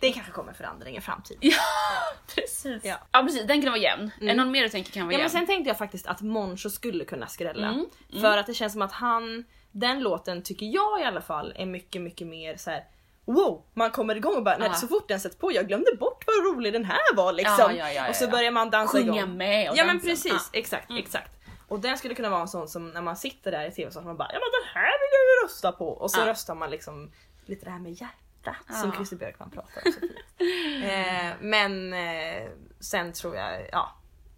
Det 0.00 0.12
kanske 0.12 0.32
kommer 0.32 0.52
förändring 0.52 0.96
i 0.96 1.00
framtiden. 1.00 1.38
Ja, 1.42 1.56
precis. 2.34 2.84
Ja. 2.84 2.96
Ja. 3.12 3.22
precis, 3.22 3.46
den 3.46 3.62
kan 3.62 3.70
vara 3.70 3.80
jämn. 3.80 4.10
Är 4.20 4.22
Mm. 4.22 4.36
någon 4.36 4.50
mer 4.50 4.62
du 4.62 4.68
tänker 4.68 4.92
kan 4.92 5.02
vara 5.06 5.12
Ja 5.12 5.18
men 5.18 5.20
jämn? 5.24 5.30
sen 5.30 5.46
tänkte 5.46 5.68
jag 5.70 5.78
faktiskt 5.78 6.06
att 6.06 6.20
Moncho 6.20 6.70
skulle 6.70 7.04
kunna 7.04 7.26
skrälla. 7.26 7.68
Mm, 7.68 7.86
mm. 8.10 8.22
För 8.22 8.38
att 8.38 8.46
det 8.46 8.54
känns 8.54 8.72
som 8.72 8.82
att 8.82 8.92
han, 8.92 9.44
den 9.72 10.00
låten 10.00 10.42
tycker 10.42 10.66
jag 10.66 11.00
i 11.00 11.04
alla 11.04 11.20
fall 11.20 11.52
är 11.56 11.66
mycket 11.66 12.02
mycket 12.02 12.26
mer 12.26 12.56
så 12.56 12.70
här. 12.70 12.84
Wow! 13.24 13.62
Man 13.74 13.90
kommer 13.90 14.16
igång 14.16 14.36
och 14.36 14.42
bara, 14.44 14.58
Ja. 14.60 14.74
så 14.74 14.88
fort 14.88 15.08
den 15.08 15.20
sätts 15.20 15.36
på, 15.38 15.52
jag 15.52 15.68
glömde 15.68 15.96
bort 16.00 16.24
vad 16.26 16.56
rolig 16.56 16.72
den 16.72 16.84
här 16.84 17.14
var 17.16 17.32
liksom. 17.32 17.56
Ja, 17.58 17.72
ja, 17.72 17.92
ja, 17.92 18.08
och 18.08 18.16
så 18.16 18.24
ja. 18.24 18.30
börjar 18.30 18.50
man 18.50 18.70
dansa 18.70 18.98
Sjunga 18.98 19.16
igång. 19.22 19.36
med 19.36 19.70
och 19.70 19.76
Ja 19.76 19.84
men 19.84 20.00
precis, 20.00 20.50
Ja. 20.52 20.58
exakt, 20.58 20.90
Mm. 20.90 21.02
exakt. 21.02 21.32
Och 21.68 21.80
den 21.80 21.98
skulle 21.98 22.14
kunna 22.14 22.30
vara 22.30 22.40
en 22.40 22.48
sån 22.48 22.68
som 22.68 22.90
när 22.90 23.02
man 23.02 23.16
sitter 23.16 23.50
där 23.50 23.68
i 23.68 23.70
tv 23.72 23.90
så 23.90 24.00
man 24.00 24.16
bara, 24.16 24.28
ja 24.32 24.38
men 24.38 24.50
den 24.62 24.68
här 24.74 24.90
vill 25.00 25.08
jag 25.12 25.20
ju 25.42 25.44
rösta 25.46 25.72
på. 25.72 25.88
Och 25.88 26.10
så 26.10 26.20
Ja. 26.20 26.26
röstar 26.26 26.54
man 26.54 26.70
liksom 26.70 27.12
lite 27.46 27.64
det 27.64 27.70
här 27.70 27.78
med 27.78 27.92
hjärtat 27.92 28.20
som 28.54 28.88
Ja. 28.90 28.96
Christer 28.96 29.16
Björkman 29.16 29.50
pratar 29.50 29.82
om 29.86 29.92
så 29.92 30.00
fint. 30.00 30.12
eh, 30.84 31.32
men 31.40 31.92
eh, 31.92 32.48
sen 32.80 33.12
tror 33.12 33.36
jag, 33.36 33.68
ja. 33.72 33.92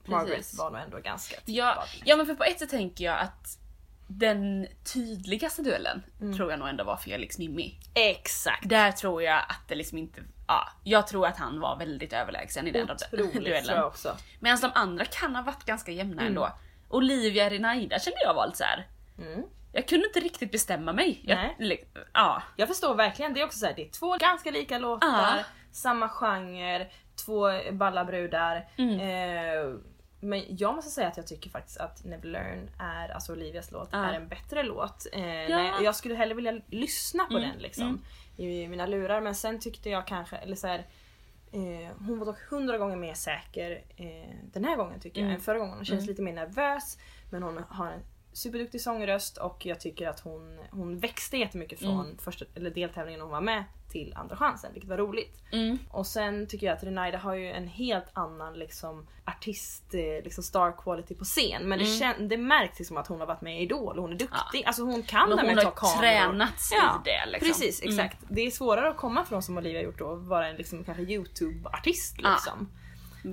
Margaret 0.05 0.37
Precis. 0.37 0.59
var 0.59 0.71
nog 0.71 0.81
ändå 0.81 0.99
ganska 0.99 1.37
Ja, 1.45 1.85
ja 2.05 2.17
men 2.17 2.27
för 2.27 2.35
på 2.35 2.45
ett 2.45 2.59
sätt 2.59 2.71
tänker 2.71 3.05
jag 3.05 3.19
att 3.21 3.59
den 4.07 4.67
tydligaste 4.93 5.62
duellen 5.62 6.03
Mm. 6.21 6.37
tror 6.37 6.50
jag 6.50 6.59
nog 6.59 6.69
ändå 6.69 6.85
var 6.85 6.97
Felix 6.97 7.38
Mimmi. 7.38 7.79
Exakt. 7.95 8.69
Där 8.69 8.93
tror 8.93 9.23
jag 9.23 9.38
att 9.49 9.69
det 9.69 9.75
liksom 9.75 9.99
inte... 9.99 10.23
Ja, 10.47 10.69
jag 10.85 11.07
tror 11.07 11.27
att 11.27 11.37
han 11.37 11.61
var 11.61 11.77
väldigt 11.77 12.12
överlägsen 12.12 12.67
i 12.67 12.71
den 12.71 12.91
Otroligt 12.91 13.33
tror 13.33 13.43
duellen. 13.43 13.77
jag 13.77 13.87
också. 13.87 14.17
Medan 14.41 14.59
de 14.61 14.71
andra 14.75 15.05
kan 15.05 15.37
ha 15.37 15.43
varit 15.43 15.65
ganska 15.65 15.93
jämna 15.93 16.23
Mm. 16.23 16.27
ändå. 16.27 16.53
Olivia 16.88 17.50
Renaida 17.50 17.99
kände 17.99 18.19
jag 18.23 18.35
var 18.35 18.47
lite 18.47 18.59
så 18.59 18.65
här. 18.65 18.87
Mm. 19.19 19.43
Jag 19.79 19.89
kunde 19.89 20.07
inte 20.07 20.21
riktigt 20.21 20.53
bestämma 20.53 20.93
mig. 20.93 21.21
Jag, 21.25 21.37
Nej. 21.59 21.85
ja. 22.13 22.43
Jag 22.57 22.69
förstår 22.69 22.95
verkligen, 22.95 23.35
det 23.35 23.41
är 23.41 23.45
också 23.45 23.59
så 23.59 23.67
här, 23.67 23.75
det 23.77 23.83
är 23.87 23.91
två 23.91 24.17
ganska 24.17 24.51
lika 24.51 24.79
låtar, 24.79 25.09
Ja. 25.09 25.45
samma 25.73 26.09
genre, 26.09 26.87
två 27.25 27.51
balla 27.73 28.05
brudar. 28.05 28.69
Mm. 28.79 29.01
Eh, 29.01 29.75
men 30.21 30.45
jag 30.57 30.75
måste 30.75 30.91
säga 30.91 31.09
att 31.09 31.17
jag 31.17 31.27
tycker 31.27 31.51
faktiskt 31.51 31.79
att 31.79 32.05
Never 32.05 32.29
Learn 32.29 32.71
är, 32.81 33.09
alltså 33.09 33.33
Olivias 33.33 33.71
låt, 33.73 33.89
Ja. 33.93 33.99
är 33.99 34.13
en 34.13 34.29
bättre 34.29 34.63
låt. 34.63 35.07
Eh, 35.13 35.21
nej, 35.23 35.73
jag 35.83 35.95
skulle 35.97 36.15
hellre 36.15 36.35
vilja 36.35 36.61
lyssna 36.67 37.25
på 37.25 37.37
Mm, 37.37 37.51
den 37.51 37.59
liksom 37.59 38.03
i 38.37 38.69
mina 38.69 38.87
lurar 38.87 39.21
men 39.21 39.35
sen 39.35 39.61
tyckte 39.61 39.91
jag 39.91 40.07
kanske, 40.07 40.37
eller 40.37 40.57
så 40.57 40.67
här, 40.67 40.79
eh, 41.53 41.97
hon 42.07 42.19
var 42.19 42.27
dock 42.27 42.41
hundra 42.51 42.79
gånger 42.79 42.97
mer 42.97 43.15
säker 43.15 43.83
eh, 43.97 44.35
den 44.53 44.65
här 44.65 44.77
gången 44.77 45.01
tycker 45.01 45.21
jag 45.21 45.25
Mm. 45.27 45.35
än 45.37 45.41
förra 45.41 45.59
gången. 45.59 45.75
Hon 45.75 45.85
känns 45.85 45.99
Mm. 46.01 46.09
lite 46.09 46.23
mer 46.23 46.33
nervös 46.33 46.99
men 47.31 47.43
hon 47.43 47.65
har 47.69 47.87
en 47.93 48.01
superduktig 48.38 48.80
sångröst 48.80 49.37
och 49.37 49.66
jag 49.66 49.80
tycker 49.80 50.09
att 50.09 50.21
hon, 50.21 50.59
hon 50.71 50.99
växte 50.99 51.37
jättemycket 51.37 51.78
från 51.78 52.00
Mm. 52.07 52.18
första, 52.18 52.45
eller 52.54 52.71
deltävlingen 52.71 53.21
hon 53.21 53.30
var 53.30 53.40
med 53.40 53.64
till 53.92 54.14
andra 54.16 54.37
chansen 54.37 54.73
vilket 54.73 54.90
var 54.90 54.97
roligt. 54.97 55.42
Mm. 55.52 55.78
Och 55.90 56.07
sen 56.07 56.47
tycker 56.47 56.66
jag 56.66 56.76
att 56.76 56.85
Renaida 56.85 57.18
har 57.18 57.35
ju 57.35 57.50
en 57.50 57.68
helt 57.68 58.04
annan 58.12 58.54
liksom 58.59 59.07
artist, 59.26 59.95
eh, 59.95 60.25
liksom 60.25 60.45
star 60.45 60.73
quality 60.83 61.14
på 61.14 61.25
scen. 61.25 61.68
Men 61.68 61.78
det, 61.78 61.85
Mm. 61.85 61.97
kän- 62.14 62.28
det 62.28 62.37
märks 62.37 62.78
liksom 62.78 62.97
att 62.97 63.07
hon 63.07 63.21
har 63.21 63.26
varit 63.26 63.40
med 63.40 63.59
i 63.59 63.62
Idol 63.62 63.97
och 63.97 64.02
hon 64.02 64.12
är 64.12 64.16
duktig. 64.18 64.64
Alltså 64.66 64.83
hon 64.83 65.02
kan 65.02 65.30
det 65.30 65.37
hon 65.37 65.47
med 65.47 65.57
har 65.57 65.64
att 65.64 65.76
ta 65.76 65.87
kameror. 65.87 66.00
tränats 66.00 66.73
Ja, 66.75 67.02
i 67.07 67.11
det 67.11 67.30
liksom. 67.30 67.49
Precis, 67.49 67.83
Mm. 67.83 67.95
exakt. 67.99 68.25
Det 68.28 68.40
är 68.40 68.50
svårare 68.50 68.88
att 68.88 68.97
komma 68.97 69.25
från 69.25 69.42
som 69.42 69.57
Olivia 69.59 69.83
gjort 69.83 69.99
då, 69.99 70.14
vara 70.14 70.49
en 70.49 70.57
liksom 70.57 70.85
kanske 70.85 71.02
Youtube-artist 71.02 72.16
Ja, 72.23 72.30
liksom. 72.30 72.68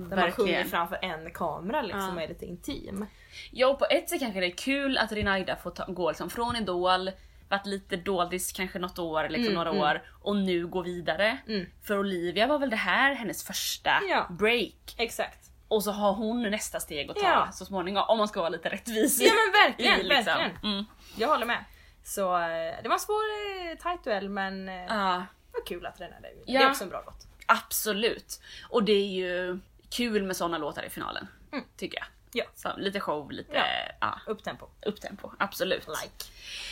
Där 0.04 0.16
man 0.16 0.32
sjunger 0.32 0.64
framför 0.64 0.98
en 1.02 1.30
kamera 1.30 1.82
liksom 1.82 2.12
Ja. 2.16 2.22
är 2.22 2.28
lite 2.28 2.46
intim. 2.46 3.06
Ja 3.50 3.66
och 3.68 3.78
på 3.78 3.86
ett 3.90 4.08
sätt 4.10 4.20
kanske 4.20 4.40
det 4.40 4.46
är 4.46 4.56
kul 4.56 4.98
att 4.98 5.12
Renaida 5.12 5.56
får 5.56 5.70
ta, 5.70 5.84
gå 5.88 6.10
liksom 6.10 6.30
från 6.30 6.56
Idol, 6.56 7.10
varit 7.48 7.66
lite 7.66 7.96
doldis 7.96 8.52
kanske 8.52 8.78
något 8.78 8.98
år, 8.98 9.28
liksom 9.28 9.42
Mm, 9.44 9.54
några 9.54 9.70
mm. 9.70 9.82
år 9.82 10.02
och 10.22 10.36
nu 10.36 10.66
gå 10.66 10.82
vidare. 10.82 11.38
Mm. 11.48 11.66
För 11.82 11.98
Olivia 11.98 12.46
var 12.46 12.58
väl 12.58 12.70
det 12.70 12.76
här 12.76 13.14
hennes 13.14 13.44
första 13.44 13.90
Ja. 14.08 14.26
break. 14.30 14.94
Exakt. 14.98 15.50
Och 15.68 15.84
så 15.84 15.90
har 15.92 16.12
hon 16.12 16.42
nästa 16.42 16.80
steg 16.80 17.10
att 17.10 17.16
ta 17.16 17.22
Ja. 17.28 17.48
så 17.52 17.64
småningom 17.64 18.04
om 18.08 18.18
man 18.18 18.28
ska 18.28 18.40
vara 18.40 18.48
lite 18.50 18.68
rättvis. 18.68 19.20
Ja 19.20 19.32
men 19.34 19.62
verkligen, 19.70 20.00
i, 20.00 20.02
liksom. 20.02 20.24
verkligen. 20.24 20.72
Mm. 20.72 20.84
Jag 21.16 21.28
håller 21.28 21.46
med. 21.46 21.64
Så 22.04 22.36
eh, 22.36 22.82
det 22.82 22.88
var 22.88 22.92
en 22.94 23.00
svår 23.00 23.22
eh, 23.70 23.76
tight 23.82 24.04
duell 24.04 24.28
men 24.28 24.66
Ja, 24.68 25.24
det 25.52 25.58
var 25.58 25.66
kul 25.66 25.86
att 25.86 26.00
Renaida 26.00 26.28
gjorde. 26.30 26.52
Ja. 26.52 26.58
Det 26.60 26.64
är 26.66 26.70
också 26.70 26.84
en 26.84 26.90
bra 26.90 27.02
låt. 27.06 27.26
absolut. 27.46 28.40
Och 28.70 28.84
det 28.84 28.92
är 28.92 29.06
ju 29.06 29.58
kul 29.90 30.22
med 30.22 30.36
såna 30.36 30.58
låtar 30.58 30.82
i 30.82 30.90
finalen. 30.90 31.28
Mm. 31.52 31.64
Tycker 31.76 31.98
jag. 31.98 32.06
Ja. 32.32 32.44
Så, 32.54 32.76
lite 32.76 33.00
show, 33.00 33.30
lite 33.32 33.52
Ja. 33.56 33.64
ja. 34.00 34.20
Upptempo. 34.26 34.66
upptempo. 34.86 35.32
Absolut. 35.38 35.86
Like. 35.88 36.24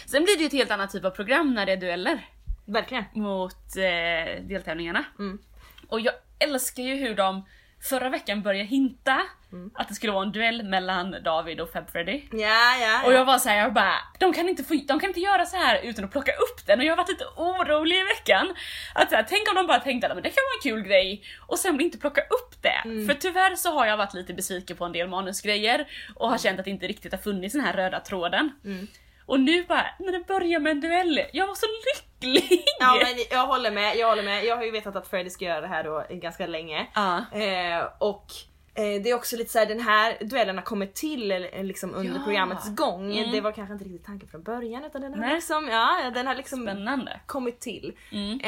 Sen 0.06 0.24
blir 0.24 0.36
det 0.36 0.40
ju 0.40 0.46
ett 0.46 0.52
helt 0.52 0.70
annat 0.70 0.90
typ 0.90 1.04
av 1.04 1.10
program 1.10 1.54
när 1.54 1.66
det 1.66 1.72
är 1.72 1.76
dueller 1.76 2.28
Verkligen. 2.64 3.04
mot 3.12 3.76
eh, 3.76 4.42
deltävlingarna. 4.42 5.04
Mm. 5.18 5.38
Och 5.88 6.00
jag 6.00 6.14
älskar 6.38 6.82
ju 6.82 6.94
hur 6.94 7.14
de 7.14 7.44
förra 7.84 8.08
veckan 8.08 8.42
började 8.42 8.68
hinta 8.68 9.20
Mm. 9.54 9.70
att 9.74 9.88
det 9.88 9.94
skulle 9.94 10.12
vara 10.12 10.22
en 10.24 10.32
duell 10.32 10.62
mellan 10.62 11.16
David 11.24 11.60
och 11.60 11.72
Fab 11.72 11.90
Freddy. 11.90 12.22
Ja, 12.32 12.76
ja. 12.80 13.02
Och 13.06 13.12
jag 13.12 13.24
var 13.24 13.38
såhär, 13.38 13.58
jag 13.58 13.72
bara, 13.72 13.94
de 14.18 14.32
kan, 14.32 14.48
inte 14.48 14.64
få, 14.64 14.74
de 14.74 15.00
kan 15.00 15.10
inte 15.10 15.20
göra 15.20 15.46
så 15.46 15.56
här 15.56 15.80
utan 15.82 16.04
att 16.04 16.10
plocka 16.12 16.32
upp 16.32 16.66
den 16.66 16.78
och 16.78 16.84
jag 16.84 16.92
har 16.92 16.96
varit 16.96 17.08
lite 17.08 17.24
orolig 17.36 17.96
i 17.96 18.02
veckan. 18.02 18.54
Att 18.94 19.10
så 19.10 19.16
här, 19.16 19.26
tänk 19.28 19.48
om 19.48 19.54
de 19.54 19.66
bara 19.66 19.80
tänkte 19.80 20.08
att 20.08 20.16
det 20.22 20.22
kan 20.30 20.32
vara 20.32 20.56
en 20.74 20.82
kul 20.82 20.88
grej 20.88 21.22
och 21.46 21.58
sen 21.58 21.80
inte 21.80 21.98
plocka 21.98 22.20
upp 22.20 22.62
det. 22.62 22.82
Mm. 22.84 23.06
För 23.06 23.14
tyvärr 23.14 23.56
så 23.56 23.70
har 23.74 23.86
jag 23.86 23.96
varit 23.96 24.14
lite 24.14 24.34
besviken 24.34 24.76
på 24.76 24.84
en 24.84 24.92
del 24.92 25.08
manusgrejer 25.08 25.86
och 26.14 26.30
har 26.30 26.38
känt 26.38 26.58
att 26.58 26.64
det 26.64 26.70
inte 26.70 26.86
riktigt 26.86 27.12
har 27.12 27.18
funnits 27.18 27.52
den 27.54 27.64
här 27.64 27.72
röda 27.72 28.00
tråden. 28.00 28.52
Mm. 28.64 28.86
Och 29.26 29.40
nu 29.40 29.64
bara, 29.64 29.86
när 29.98 30.12
det 30.12 30.26
börjar 30.26 30.60
med 30.60 30.70
en 30.70 30.80
duell, 30.80 31.20
jag 31.32 31.46
var 31.46 31.54
så 31.54 31.66
lycklig! 31.66 32.64
Ja 32.80 32.94
men 33.04 33.24
jag 33.30 33.46
håller 33.46 33.70
med, 33.70 33.96
jag 33.96 34.08
håller 34.08 34.22
med. 34.22 34.44
Jag 34.44 34.56
har 34.56 34.64
ju 34.64 34.70
vetat 34.70 34.96
att 34.96 35.08
Freddy 35.08 35.30
ska 35.30 35.44
göra 35.44 35.60
det 35.60 35.66
här 35.66 35.84
då 35.84 36.04
ganska 36.10 36.46
länge. 36.46 36.86
Ja. 36.94 37.16
Eh, 37.32 37.84
och 37.98 38.26
eh, 38.74 39.02
det 39.02 39.10
är 39.10 39.14
också 39.14 39.36
lite 39.36 39.52
såhär, 39.52 39.66
den 39.66 39.80
här 39.80 40.16
duellen 40.20 40.56
har 40.58 40.64
kommit 40.64 40.94
till 40.94 41.32
eh, 41.32 41.64
liksom 41.64 41.94
under 41.94 42.18
Ja. 42.18 42.24
programmets 42.24 42.68
gång. 42.74 43.16
Mm. 43.18 43.32
Det 43.32 43.40
var 43.40 43.52
kanske 43.52 43.72
inte 43.72 43.84
riktigt 43.84 44.06
tanken 44.06 44.28
från 44.28 44.42
början 44.42 44.84
utan 44.84 45.00
den 45.00 45.22
har 45.22 45.34
liksom, 45.34 45.68
ja, 45.68 46.10
den 46.14 46.26
har 46.26 46.34
liksom 46.34 46.62
Spännande. 46.62 47.20
kommit 47.26 47.60
till. 47.60 47.92
Mm. 48.12 48.40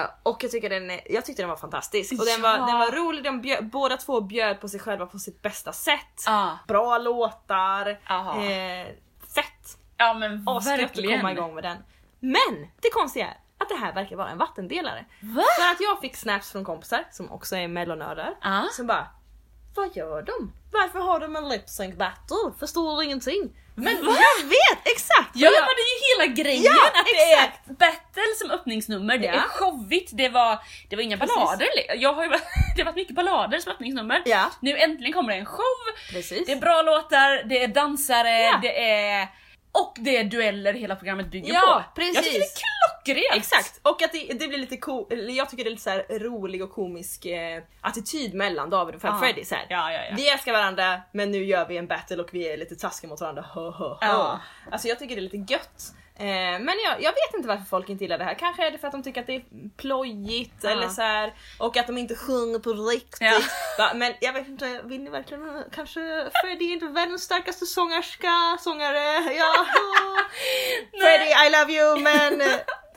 Eh, 0.00 0.06
och 0.22 0.44
jag 0.44 0.50
tycker 0.50 0.70
den, 0.70 0.90
jag 1.06 1.24
tyckte 1.24 1.42
den 1.42 1.48
var 1.50 1.56
fantastisk. 1.56 2.12
Och 2.20 2.26
den, 2.26 2.42
var, 2.42 2.56
Ja. 2.58 2.66
den 2.66 2.78
var 2.78 2.90
rolig, 2.90 3.24
de 3.24 3.40
bjöd, 3.40 3.64
båda 3.70 3.96
två 3.96 4.20
bjöd 4.20 4.60
på 4.60 4.68
sig 4.68 4.80
själva 4.80 5.06
på 5.06 5.18
sitt 5.18 5.42
bästa 5.42 5.72
sätt. 5.72 6.22
Ja. 6.26 6.58
Bra 6.68 6.98
låtar, 6.98 7.86
eh, 7.90 8.86
fett. 9.34 9.78
Ja 10.06 10.14
men 10.14 10.42
Asgött 10.48 10.74
att 10.74 10.80
verkligen. 10.80 11.20
komma 11.20 11.32
igång 11.32 11.54
med 11.54 11.64
den. 11.64 11.76
Men 12.20 12.68
det 12.82 12.90
konstiga 12.92 13.26
är 13.26 13.36
att 13.58 13.68
det 13.68 13.74
här 13.76 13.92
verkar 13.92 14.16
vara 14.16 14.30
en 14.30 14.38
vattendelare. 14.38 15.04
Va? 15.20 15.44
För 15.60 15.70
att 15.70 15.80
jag 15.80 16.00
fick 16.00 16.16
snaps 16.16 16.52
från 16.52 16.64
kompisar 16.64 17.04
som 17.10 17.30
också 17.32 17.56
är 17.56 17.68
mellonördar 17.68 18.34
Ja. 18.42 18.68
som 18.72 18.86
bara 18.86 19.06
Vad 19.76 19.96
gör 19.96 20.22
de? 20.22 20.52
Varför 20.72 20.98
har 20.98 21.20
de 21.20 21.36
en 21.36 21.48
lip 21.48 21.68
sync 21.68 21.96
battle? 21.96 22.36
Förstår 22.60 23.02
ingenting. 23.02 23.50
Men 23.74 23.94
jag 23.96 24.44
vet 24.48 24.80
exakt! 24.84 25.30
Ja 25.34 25.50
jag- 25.50 25.52
det 25.52 25.82
är 25.82 25.92
ju 25.92 26.22
hela 26.24 26.34
grejen 26.42 26.62
Ja, 26.76 26.86
att 26.88 27.06
det 27.06 27.32
är 27.32 27.44
exakt. 27.44 27.66
battle 27.66 28.22
som 28.40 28.50
öppningsnummer, 28.50 29.18
det 29.18 29.26
Ja. 29.26 29.32
är 29.32 29.40
showigt, 29.40 30.10
det 30.14 30.28
var, 30.28 30.58
det 30.90 30.96
var 30.96 31.02
inga 31.02 31.18
Precis. 31.18 31.36
ballader. 31.36 31.68
Jag 31.96 32.12
har 32.14 32.22
ju 32.24 32.28
det 32.76 32.82
har 32.82 32.84
varit 32.84 32.96
mycket 32.96 33.14
ballader 33.16 33.58
som 33.58 33.72
öppningsnummer. 33.72 34.22
Ja. 34.24 34.50
Nu 34.60 34.76
äntligen 34.78 35.12
kommer 35.12 35.32
det 35.32 35.38
en 35.38 35.46
show, 35.46 35.78
Precis. 36.12 36.46
det 36.46 36.52
är 36.52 36.56
bra 36.60 36.82
låtar, 36.82 37.42
det 37.48 37.62
är 37.62 37.68
dansare, 37.68 38.58
det 38.62 38.90
är... 38.90 39.28
Och 39.72 39.94
det 40.00 40.16
är 40.16 40.24
dueller 40.24 40.72
hela 40.72 40.96
programmet 40.96 41.26
bygger 41.30 41.54
Ja, 41.54 41.84
på. 41.94 42.00
precis. 42.00 42.14
Jag 42.16 42.24
tycker 42.24 42.40
det 43.14 43.20
är 43.20 43.24
klockrent! 43.24 43.36
Exakt! 43.36 43.80
Och 43.82 44.02
att 44.02 44.12
det, 44.12 44.32
det 44.38 44.48
blir 44.48 44.58
lite 44.58 44.76
ko- 44.76 45.06
jag 45.30 45.50
tycker 45.50 45.64
det 45.64 45.68
är 45.68 45.70
lite 45.70 45.82
så 46.08 46.14
rolig 46.18 46.62
och 46.62 46.72
komisk 46.72 47.26
eh, 47.26 47.62
attityd 47.80 48.34
mellan 48.34 48.70
David 48.70 48.94
och 48.94 49.00
Fab. 49.00 49.20
Freddy. 49.20 49.44
Så. 49.44 49.54
Ja, 49.68 49.92
ja. 49.92 50.00
Vi 50.16 50.28
älskar 50.30 50.52
varandra 50.52 51.00
men 51.12 51.30
nu 51.30 51.44
gör 51.44 51.68
vi 51.68 51.76
en 51.76 51.86
battle 51.86 52.16
och 52.22 52.28
vi 52.32 52.52
är 52.52 52.56
lite 52.56 52.76
taskiga 52.76 53.08
mot 53.10 53.20
varandra. 53.20 53.44
Hö, 53.54 53.70
hö. 53.70 53.96
Ja. 54.00 54.40
Alltså 54.70 54.88
jag 54.88 54.98
tycker 54.98 55.14
det 55.16 55.20
är 55.20 55.30
lite 55.38 55.52
gött. 55.52 55.82
Eh, 56.18 56.24
men 56.60 56.74
jag, 56.84 57.02
jag 57.02 57.12
vet 57.12 57.34
inte 57.36 57.48
varför 57.48 57.64
folk 57.64 57.88
inte 57.88 58.04
gillar 58.04 58.18
det 58.18 58.24
här. 58.24 58.34
Kanske 58.34 58.66
är 58.66 58.70
det 58.70 58.78
för 58.78 58.86
att 58.86 58.92
de 58.92 59.02
tycker 59.02 59.20
att 59.20 59.26
det 59.26 59.34
är 59.36 59.42
plojigt 59.76 60.54
Ja. 60.62 60.70
eller 60.70 60.88
så 60.88 61.02
här, 61.02 61.34
och 61.58 61.76
att 61.76 61.86
de 61.86 61.98
inte 61.98 62.14
sjunger 62.16 62.58
på 62.58 62.72
riktigt. 62.72 63.50
Va, 63.78 63.92
Men 63.94 64.14
jag 64.20 64.32
vet 64.32 64.48
inte, 64.48 64.80
vill 64.84 65.00
ni 65.02 65.10
verkligen 65.10 65.64
kanske 65.74 66.00
Freddie 66.42 66.64
är 66.68 66.72
inte 66.72 66.86
världens 66.86 67.22
starkaste 67.22 67.66
sångerska, 67.66 68.58
sångare. 68.60 69.34
Ja. 69.34 69.66
Freddie 71.00 71.46
I 71.46 71.50
love 71.50 71.72
you 71.72 72.00
men 72.00 72.40
eh, 72.40 72.46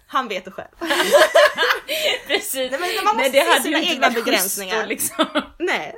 han 0.07 0.27
vet 0.27 0.45
det 0.45 0.51
själv. 0.51 0.67
Precis. 2.27 2.71
Nej, 2.71 2.79
men 2.79 3.05
man 3.05 3.15
måste 3.17 3.31
se 3.31 3.39
hade 3.39 3.61
sina 3.63 3.79
ju 3.79 3.91
egna 3.91 4.09
begränsningar. 4.09 4.81
då, 4.81 4.87
Liksom. 4.89 5.25
Nej. 5.59 5.95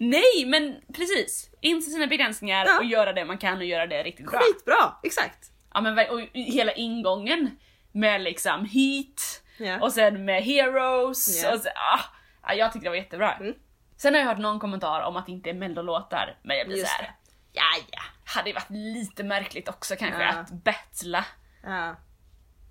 Nej 0.00 0.44
men 0.46 0.74
precis, 0.94 1.50
inse 1.60 1.90
sina 1.90 2.06
begränsningar 2.06 2.66
Ja. 2.66 2.78
och 2.78 2.84
göra 2.84 3.12
det 3.12 3.24
man 3.24 3.38
kan 3.38 3.58
och 3.58 3.64
göra 3.64 3.86
det 3.86 4.02
riktigt 4.02 4.30
bra. 4.30 4.40
Skitbra, 4.40 4.94
exakt. 5.02 5.38
Ja 5.74 5.80
men 5.80 5.98
och 6.10 6.20
hela 6.32 6.72
ingången 6.72 7.58
med 7.92 8.20
liksom 8.20 8.64
Heat 8.64 9.42
Ja. 9.58 9.80
och 9.80 9.92
sen 9.92 10.24
med 10.24 10.42
Heroes 10.42 11.42
Ja. 11.44 11.52
och 11.54 11.60
så, 11.60 11.68
ah, 11.68 12.00
ja, 12.42 12.54
jag 12.54 12.72
tyckte 12.72 12.86
det 12.86 12.90
var 12.90 12.96
jättebra. 12.96 13.32
Mm. 13.32 13.54
Sen 13.96 14.14
har 14.14 14.20
jag 14.20 14.28
hört 14.28 14.38
någon 14.38 14.60
kommentar 14.60 15.00
om 15.00 15.16
att 15.16 15.26
det 15.26 15.32
inte 15.32 15.50
är 15.50 15.54
mellolåtar 15.54 16.36
men 16.42 16.56
jag 16.56 16.66
blir 16.66 16.76
Just 16.78 16.90
såhär, 16.96 17.10
ja 17.52 17.62
ja, 17.90 18.00
hade 18.24 18.48
ju 18.48 18.54
varit 18.54 18.70
lite 18.70 19.24
märkligt 19.24 19.68
också 19.68 19.96
kanske 19.96 20.22
Ja. 20.22 20.28
att 20.30 20.50
battla 20.50 21.24
Ja. 21.64 21.96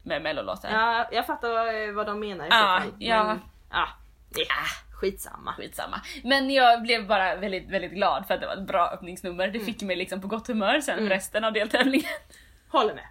med 0.04 0.22
mellolåtar. 0.22 0.70
ja, 0.72 1.10
jag 1.12 1.26
fattar 1.26 1.92
vad 1.94 2.06
de 2.06 2.20
menar 2.20 2.46
i 2.46 2.50
så 2.50 2.56
Ja, 2.56 2.80
fall. 2.82 2.94
ja. 3.00 3.24
Men, 3.24 3.40
ja. 3.72 3.88
är 4.36 4.92
skitsamma. 4.96 5.54
Skitsamma. 5.54 6.02
Men 6.24 6.50
jag 6.52 6.82
blev 6.82 7.08
bara 7.08 7.36
väldigt, 7.36 7.70
väldigt 7.70 7.92
glad 7.92 8.28
för 8.28 8.34
att 8.34 8.42
det 8.42 8.48
var 8.48 8.54
ett 8.54 8.68
bra 8.68 8.88
öppningsnummer. 8.90 9.44
Mm. 9.48 9.60
Det 9.60 9.66
fick 9.66 9.82
mig 9.82 9.96
liksom 9.96 10.22
på 10.22 10.28
gott 10.28 10.48
humör 10.48 10.82
sen 10.82 11.10
resten 11.10 11.44
av 11.44 11.54
deltävlingen. 11.54 12.10
Håller 12.72 12.94
med. 12.96 13.08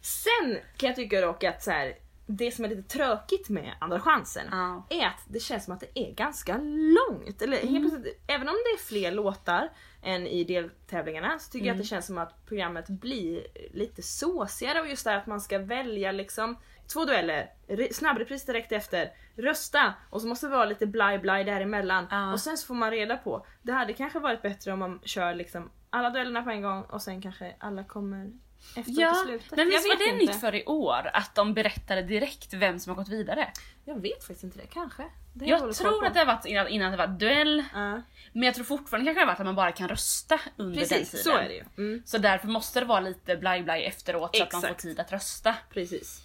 Sen 0.00 0.58
kan 0.76 0.86
jag 0.86 0.96
tycka 0.96 1.20
dock 1.20 1.44
att 1.44 1.62
så 1.62 1.70
här, 1.70 1.94
det 2.26 2.50
som 2.50 2.64
är 2.64 2.68
lite 2.68 2.82
tråkigt 2.98 3.48
med 3.48 3.72
Andra 3.80 4.00
chansen 4.00 4.44
Ja. 4.50 4.86
är 4.90 5.06
att 5.06 5.22
det 5.28 5.40
känns 5.40 5.64
som 5.64 5.74
att 5.74 5.80
det 5.80 5.98
är 5.98 6.12
ganska 6.14 6.56
långt. 6.62 7.42
Eller 7.42 7.56
helt 7.56 7.90
plötsligt, 7.90 8.20
även 8.26 8.48
om 8.48 8.54
det 8.54 8.70
är 8.80 8.84
fler 8.86 9.12
låtar 9.12 9.68
än 10.02 10.26
i 10.26 10.44
deltävlingarna 10.44 11.38
så 11.38 11.50
tycker 11.50 11.66
jag 11.66 11.74
att 11.74 11.80
det 11.80 11.86
känns 11.88 12.06
som 12.06 12.18
att 12.18 12.46
programmet 12.46 12.88
blir 12.88 13.46
lite 13.74 14.02
såsigare 14.02 14.80
och 14.80 14.88
just 14.88 15.04
det 15.04 15.10
här 15.10 15.18
att 15.18 15.26
man 15.26 15.40
ska 15.40 15.58
välja 15.58 16.12
liksom 16.12 16.56
två 16.92 17.04
dueller, 17.04 17.50
re- 17.68 17.92
snabbrepris 17.92 18.44
direkt 18.46 18.72
efter, 18.72 19.10
rösta 19.36 19.94
och 20.10 20.20
så 20.22 20.26
måste 20.28 20.46
det 20.46 20.50
vara 20.50 20.64
lite 20.64 20.86
blaj 20.86 21.18
blaj 21.18 21.44
däremellan 21.44 22.06
Ja. 22.10 22.32
och 22.32 22.40
sen 22.40 22.56
så 22.58 22.66
får 22.66 22.74
man 22.74 22.90
reda 22.90 23.16
på. 23.16 23.46
Det 23.62 23.72
hade 23.72 23.92
kanske 23.92 24.18
varit 24.18 24.42
bättre 24.42 24.72
om 24.72 24.78
man 24.78 25.00
kör 25.04 25.34
liksom 25.34 25.70
alla 25.90 26.10
duellerna 26.10 26.42
på 26.42 26.50
en 26.50 26.62
gång 26.62 26.82
och 26.82 27.02
sen 27.02 27.22
kanske 27.22 27.56
alla 27.58 27.84
kommer 27.84 28.32
efter 28.76 28.92
Ja, 29.00 29.24
men 29.56 29.68
visst 29.68 29.88
var 29.88 29.98
det 29.98 30.04
inte. 30.04 30.32
nytt 30.32 30.40
för 30.40 30.54
i 30.54 30.64
år? 30.64 31.10
Att 31.12 31.34
de 31.34 31.54
berättade 31.54 32.02
direkt 32.02 32.54
vem 32.54 32.78
som 32.78 32.90
har 32.90 32.96
gått 32.96 33.08
vidare? 33.12 33.52
Jag 33.84 34.00
vet 34.00 34.20
faktiskt 34.20 34.44
inte 34.44 34.58
det, 34.58 34.66
kanske. 34.66 35.02
Det 35.34 35.44
jag 35.46 35.74
tror 35.74 36.04
att 36.06 36.12
det 36.14 36.18
har 36.20 36.26
varit 36.26 36.44
innan, 36.46 36.68
innan 36.68 36.90
det 36.90 36.96
var 36.96 37.06
duell, 37.06 37.64
Ja, 37.74 38.02
men 38.32 38.42
jag 38.42 38.54
tror 38.54 38.64
fortfarande 38.64 39.06
kanske 39.08 39.20
det 39.20 39.24
har 39.24 39.26
varit 39.32 39.40
att 39.40 39.46
man 39.46 39.54
bara 39.54 39.72
kan 39.72 39.88
rösta 39.88 40.40
under 40.56 40.80
den 40.80 40.88
precis, 40.88 41.10
tiden. 41.10 41.24
så 41.24 41.36
är 41.36 41.48
det 41.48 41.54
ju. 41.54 41.64
Mm, 41.78 42.02
Så 42.06 42.18
därför 42.18 42.48
måste 42.48 42.80
det 42.80 42.86
vara 42.86 43.00
lite 43.00 43.36
blaj-blaj 43.36 43.84
efteråt 43.84 44.36
så 44.36 44.42
att 44.42 44.52
man 44.52 44.60
får 44.60 44.68
Exakt. 44.68 44.82
tid 44.82 45.00
att 45.00 45.12
rösta. 45.12 45.54
precis. 45.70 46.22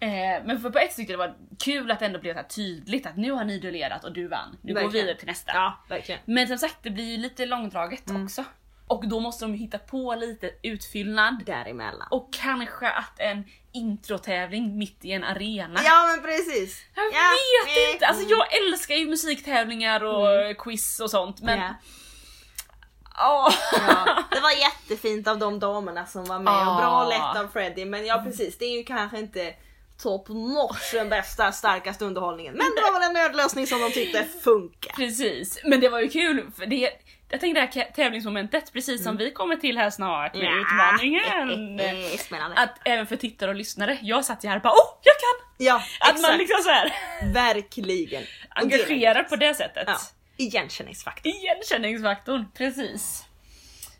Eh, 0.00 0.08
men 0.44 0.60
för 0.60 0.70
på 0.70 0.78
ett 0.78 0.96
tyckte 0.96 1.12
det 1.12 1.16
var 1.16 1.34
kul 1.58 1.90
att 1.90 2.00
det 2.00 2.06
ändå 2.06 2.18
blev 2.18 2.34
så 2.42 2.48
tydligt 2.48 3.06
att 3.06 3.16
nu 3.16 3.30
har 3.30 3.44
ni 3.44 3.58
duellerat 3.58 4.04
och 4.04 4.12
du 4.12 4.28
vann. 4.28 4.56
Nu 4.62 4.72
går 4.74 4.80
vi 4.80 4.84
Verkligen. 4.84 5.06
vidare 5.06 5.18
till 5.18 5.28
nästa. 5.28 5.52
Ja, 5.54 5.78
verkligen. 5.88 6.20
Men 6.24 6.48
som 6.48 6.58
sagt 6.58 6.76
det 6.82 6.90
blir 6.90 7.04
ju 7.04 7.16
lite 7.16 7.46
långdraget 7.46 8.10
Mm. 8.10 8.24
också. 8.24 8.44
Och 8.94 9.08
då 9.08 9.20
måste 9.20 9.44
de 9.44 9.54
hitta 9.54 9.78
på 9.78 10.14
lite 10.14 10.50
utfyllnad. 10.62 11.42
Däremellan. 11.46 12.08
Och 12.10 12.32
kanske 12.32 12.90
att 12.90 13.20
en 13.20 13.44
introtävling 13.72 14.78
mitt 14.78 15.04
i 15.04 15.12
en 15.12 15.24
arena. 15.24 15.80
Ja 15.84 16.06
men 16.06 16.24
precis! 16.24 16.84
Jag 16.94 17.04
Ja, 17.04 17.30
vet 17.66 17.76
eh, 17.88 17.92
inte! 17.94 18.06
Alltså 18.06 18.24
mm. 18.24 18.30
jag 18.38 18.46
älskar 18.66 18.94
ju 18.94 19.06
musiktävlingar 19.06 20.04
och 20.04 20.56
quiz 20.58 21.00
och 21.00 21.10
sånt 21.10 21.40
men... 21.42 21.58
Ja. 21.58 21.74
Åh. 23.18 23.54
Ja, 23.72 24.24
det 24.30 24.40
var 24.40 24.50
jättefint 24.50 25.28
av 25.28 25.38
de 25.38 25.58
damerna 25.58 26.06
som 26.06 26.24
var 26.24 26.38
med 26.38 26.68
och 26.68 26.76
bra 26.76 26.86
Ah. 26.86 27.08
lätt 27.08 27.44
av 27.44 27.48
Freddie 27.52 27.84
men 27.84 28.06
ja 28.06 28.22
precis, 28.24 28.58
det 28.58 28.64
är 28.64 28.76
ju 28.76 28.84
kanske 28.84 29.18
inte 29.18 29.54
top 30.02 30.28
notch 30.28 30.92
den 30.92 31.08
bästa 31.08 31.52
starkaste 31.52 32.04
underhållningen 32.04 32.54
men 32.54 32.66
det 32.76 32.82
var 32.82 32.92
väl 32.92 33.02
en 33.08 33.12
nödlösning 33.14 33.66
som 33.66 33.80
de 33.80 33.90
tyckte 33.92 34.24
funkar. 34.24 34.92
Precis, 34.92 35.60
men 35.64 35.80
det 35.80 35.88
var 35.88 36.00
ju 36.00 36.08
kul 36.08 36.50
för 36.56 36.66
det 36.66 36.90
jag 37.34 37.40
tänkte 37.40 37.60
det 37.60 37.80
här 37.80 37.92
tävlingsmomentet, 37.92 38.72
precis 38.72 39.04
som 39.04 39.16
vi 39.16 39.30
kommer 39.30 39.56
till 39.56 39.78
här 39.78 39.90
snart 39.90 40.34
med 40.34 40.52
utmaningen. 40.60 41.80
Eh, 41.80 42.18
Spännande. 42.18 42.56
Att 42.56 42.78
även 42.84 43.06
för 43.06 43.16
tittare 43.16 43.50
och 43.50 43.56
lyssnare, 43.56 43.98
jag 44.02 44.24
satt 44.24 44.44
ju 44.44 44.48
här 44.48 44.56
och 44.56 44.62
bara 44.62 44.72
åh, 44.72 44.98
jag 45.02 45.14
kan! 45.14 45.66
Ja, 45.66 45.74
Att 46.00 46.08
exakt. 46.14 46.22
man 46.30 46.38
liksom 46.38 46.62
så 46.62 46.70
här 46.70 46.92
Verkligen. 47.32 48.22
Engagerar 48.48 49.22
på 49.22 49.36
det 49.36 49.54
sättet. 49.54 49.84
Ja, 49.86 49.96
igenkänningsfaktor. 50.36 51.32
Igenkänningsfaktorn, 51.32 52.44
precis. 52.54 53.24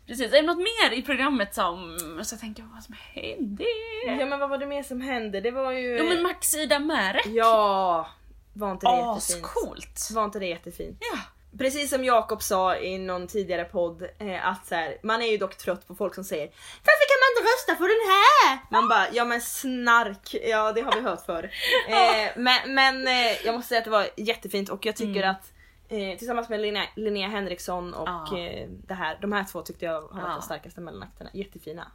Precis, 0.07 0.33
är 0.33 0.41
det 0.41 0.41
något 0.41 0.57
mer 0.57 0.93
i 0.93 1.01
programmet 1.01 1.55
som, 1.55 1.97
så 2.23 2.33
jag 2.33 2.39
tänker 2.41 2.63
vad 2.63 2.83
som 2.83 2.95
hände? 3.13 3.63
Ja 4.07 4.25
men 4.25 4.39
vad 4.39 4.49
var 4.49 4.57
det 4.57 4.65
mer 4.65 4.83
som 4.83 5.01
hände? 5.01 5.41
Det 5.41 5.51
var 5.51 5.71
ju... 5.71 5.97
Jo 5.97 6.05
men 6.05 6.23
Max 6.23 6.53
Ida 6.55 6.79
Märek. 6.79 7.25
Ja, 7.25 8.09
var 8.53 8.71
inte 8.71 8.85
det? 8.85 8.91
Ascoolt! 9.11 10.09
Var 10.13 10.25
inte 10.25 10.39
det 10.39 10.45
jättefint? 10.47 10.97
Ja. 11.13 11.19
Precis 11.57 11.89
som 11.89 12.03
Jakob 12.03 12.41
sa 12.43 12.77
i 12.77 12.97
någon 12.97 13.27
tidigare 13.27 13.63
podd, 13.65 14.01
eh, 14.19 14.47
att 14.47 14.67
så 14.67 14.75
här, 14.75 14.97
man 15.03 15.21
är 15.21 15.31
ju 15.31 15.37
dock 15.37 15.55
trött 15.57 15.87
på 15.87 15.95
folk 15.95 16.15
som 16.15 16.23
säger 16.23 16.45
Varför 16.83 17.05
kan 17.09 17.19
man 17.21 17.29
inte 17.37 17.53
rösta 17.53 17.75
på 17.75 17.83
den 17.87 18.01
här? 18.11 18.59
Man 18.71 18.89
bara, 18.89 19.05
ja 19.13 19.25
men 19.25 19.41
snark, 19.41 20.35
ja 20.47 20.71
det 20.71 20.81
har 20.81 20.91
vi 20.95 21.01
hört 21.01 21.25
förr. 21.25 21.49
Eh, 21.89 22.31
men 22.35 22.73
men 22.75 23.07
eh, 23.07 23.45
jag 23.45 23.55
måste 23.55 23.67
säga 23.69 23.79
att 23.79 23.85
det 23.85 23.91
var 23.91 24.07
jättefint 24.17 24.69
och 24.69 24.85
jag 24.85 24.95
tycker 24.95 25.21
Mm. 25.23 25.29
att 25.31 25.51
eh, 25.89 26.17
tillsammans 26.17 26.49
med 26.49 26.59
Linnea, 26.59 26.83
Linnea 26.95 27.27
Henriksson 27.27 27.93
och 27.93 28.07
Ja. 28.07 28.37
eh, 28.39 28.67
det 28.69 28.93
här, 28.93 29.17
de 29.21 29.31
här 29.31 29.43
två 29.43 29.61
tyckte 29.61 29.85
jag 29.85 29.93
har 29.93 30.01
varit 30.01 30.11
Ja. 30.23 30.29
de 30.33 30.41
starkaste 30.41 30.81
mellanakterna. 30.81 31.29
Jättefina. 31.33 31.91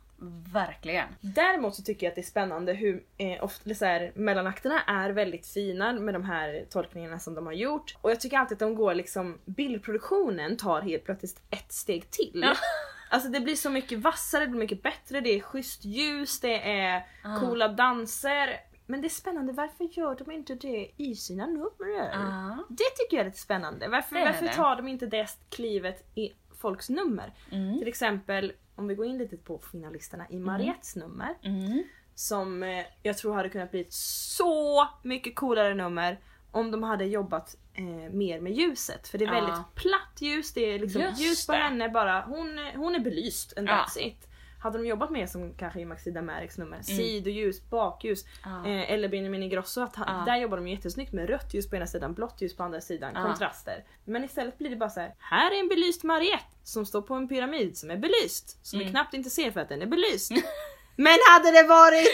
Verkligen. 0.52 1.08
Däremot 1.20 1.74
så 1.74 1.82
tycker 1.82 2.06
jag 2.06 2.10
att 2.10 2.14
det 2.14 2.20
är 2.20 2.22
spännande 2.22 2.72
hur 2.72 3.04
eh, 3.18 3.44
ofta 3.44 3.74
så 3.74 3.84
här, 3.84 4.12
mellanakterna 4.14 4.80
är 4.86 5.10
väldigt 5.10 5.46
fina 5.46 5.92
med 5.92 6.14
de 6.14 6.24
här 6.24 6.64
tolkningarna 6.70 7.18
som 7.18 7.34
de 7.34 7.46
har 7.46 7.52
gjort. 7.52 7.96
Och 8.00 8.10
jag 8.10 8.20
tycker 8.20 8.38
alltid 8.38 8.54
att 8.54 8.58
de 8.58 8.74
går 8.74 8.94
liksom, 8.94 9.38
bildproduktionen 9.44 10.56
tar 10.56 10.80
helt 10.80 11.04
plötsligt 11.04 11.42
ett 11.50 11.72
steg 11.72 12.10
till. 12.10 12.40
Ja. 12.44 12.54
Alltså 13.12 13.28
det 13.28 13.40
blir 13.40 13.56
så 13.56 13.70
mycket 13.70 13.98
vassare, 13.98 14.44
det 14.44 14.50
blir 14.50 14.60
mycket 14.60 14.82
bättre, 14.82 15.20
det 15.20 15.30
är 15.30 15.40
schysst 15.40 15.84
ljus, 15.84 16.40
det 16.40 16.70
är 16.70 17.02
Ah. 17.24 17.40
coola 17.40 17.68
danser. 17.68 18.60
Men 18.86 19.00
det 19.00 19.06
är 19.06 19.08
spännande, 19.08 19.52
varför 19.52 19.84
gör 19.98 20.14
de 20.14 20.30
inte 20.30 20.54
det 20.54 20.90
i 20.96 21.14
sina 21.14 21.46
nummer? 21.46 22.08
Ja. 22.12 22.64
Det 22.68 22.84
tycker 22.96 23.16
jag 23.16 23.20
är 23.20 23.24
lite 23.24 23.38
spännande. 23.38 23.88
Varför, 23.88 24.16
varför 24.16 24.46
tar 24.46 24.76
de 24.76 24.88
inte 24.88 25.06
det 25.06 25.26
klivet 25.48 26.10
i 26.14 26.32
folks 26.60 26.88
nummer? 26.90 27.32
Mm. 27.52 27.78
Till 27.78 27.88
exempel 27.88 28.52
om 28.80 28.86
vi 28.88 28.94
går 28.94 29.06
in 29.06 29.18
lite 29.18 29.36
på 29.36 29.58
finalisterna 29.58 30.26
i 30.30 30.38
Mariettes 30.38 30.96
nummer. 30.96 31.34
Mm. 31.42 31.82
Som 32.14 32.62
eh, 32.62 32.84
jag 33.02 33.18
tror 33.18 33.34
hade 33.34 33.48
kunnat 33.48 33.70
bli 33.70 33.80
ett 33.80 33.92
så 33.92 34.88
mycket 35.02 35.34
coolare 35.36 35.74
nummer 35.74 36.20
om 36.50 36.70
de 36.70 36.82
hade 36.82 37.04
jobbat 37.04 37.56
eh, 37.74 38.12
mer 38.12 38.40
med 38.40 38.52
ljuset. 38.52 39.08
För 39.08 39.18
det 39.18 39.24
är 39.24 39.26
Ja. 39.26 39.32
väldigt 39.34 39.74
platt 39.74 40.20
ljus, 40.20 40.52
det 40.52 40.60
är 40.74 40.78
liksom 40.78 41.02
Just 41.02 41.20
ljus 41.20 41.46
på 41.46 41.52
det. 41.52 41.58
henne 41.58 41.88
bara. 41.88 42.20
Hon, 42.22 42.58
hon 42.76 42.94
är 42.94 43.00
belyst 43.00 43.58
and 43.58 43.68
Ja. 43.68 43.72
that's 43.72 43.98
it. 43.98 44.26
Hade 44.62 44.78
de 44.78 44.86
jobbat 44.86 45.10
mer 45.10 45.26
som 45.26 45.54
kanske 45.54 45.80
i 45.80 45.84
Maxida 45.84 46.22
Märeks 46.22 46.58
nummer, 46.58 46.72
Mm. 46.76 46.82
sidoljus, 46.82 47.70
bakljus 47.70 48.24
Ja. 48.44 48.66
eh, 48.70 48.92
eller 48.92 49.08
Benjamin 49.08 49.42
Ingrosso, 49.42 49.80
att 49.80 49.96
han, 49.96 50.18
Ja. 50.26 50.32
där 50.32 50.40
jobbar 50.40 50.56
de 50.56 50.68
jättesnyggt 50.68 51.12
med 51.12 51.28
rött 51.28 51.54
ljus 51.54 51.70
på 51.70 51.76
ena 51.76 51.86
sidan, 51.86 52.14
blått 52.14 52.40
ljus 52.42 52.56
på 52.56 52.62
andra 52.62 52.80
sidan, 52.80 53.12
Ja. 53.14 53.22
kontraster. 53.22 53.84
Men 54.04 54.24
istället 54.24 54.58
blir 54.58 54.70
det 54.70 54.76
bara 54.76 54.90
så 54.90 55.00
här. 55.00 55.14
här 55.18 55.50
är 55.50 55.60
en 55.60 55.68
belyst 55.68 56.02
Mariette 56.04 56.44
som 56.64 56.86
står 56.86 57.02
på 57.02 57.14
en 57.14 57.28
pyramid 57.28 57.78
som 57.78 57.90
är 57.90 57.96
belyst, 57.96 58.66
som 58.66 58.78
vi 58.78 58.84
Mm. 58.84 58.92
knappt 58.92 59.14
inte 59.14 59.30
ser 59.30 59.50
för 59.50 59.60
att 59.60 59.68
den 59.68 59.82
är 59.82 59.86
belyst. 59.86 60.32
Men 60.96 61.18
hade 61.32 61.50
det 61.50 61.68
varit 61.68 62.08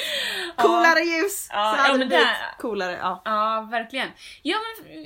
coolare 0.56 1.00
ljus 1.00 1.48
Ja, 1.50 1.54
så 1.76 1.82
hade 1.82 1.88
ja, 1.88 1.92
det 1.92 2.06
blivit 2.06 2.10
där- 2.26 2.58
coolare. 2.58 2.92
Ja. 3.02 3.22
Ja, 3.24 3.68
verkligen. 3.70 4.08
Ja, 4.42 4.56
men 4.58 5.02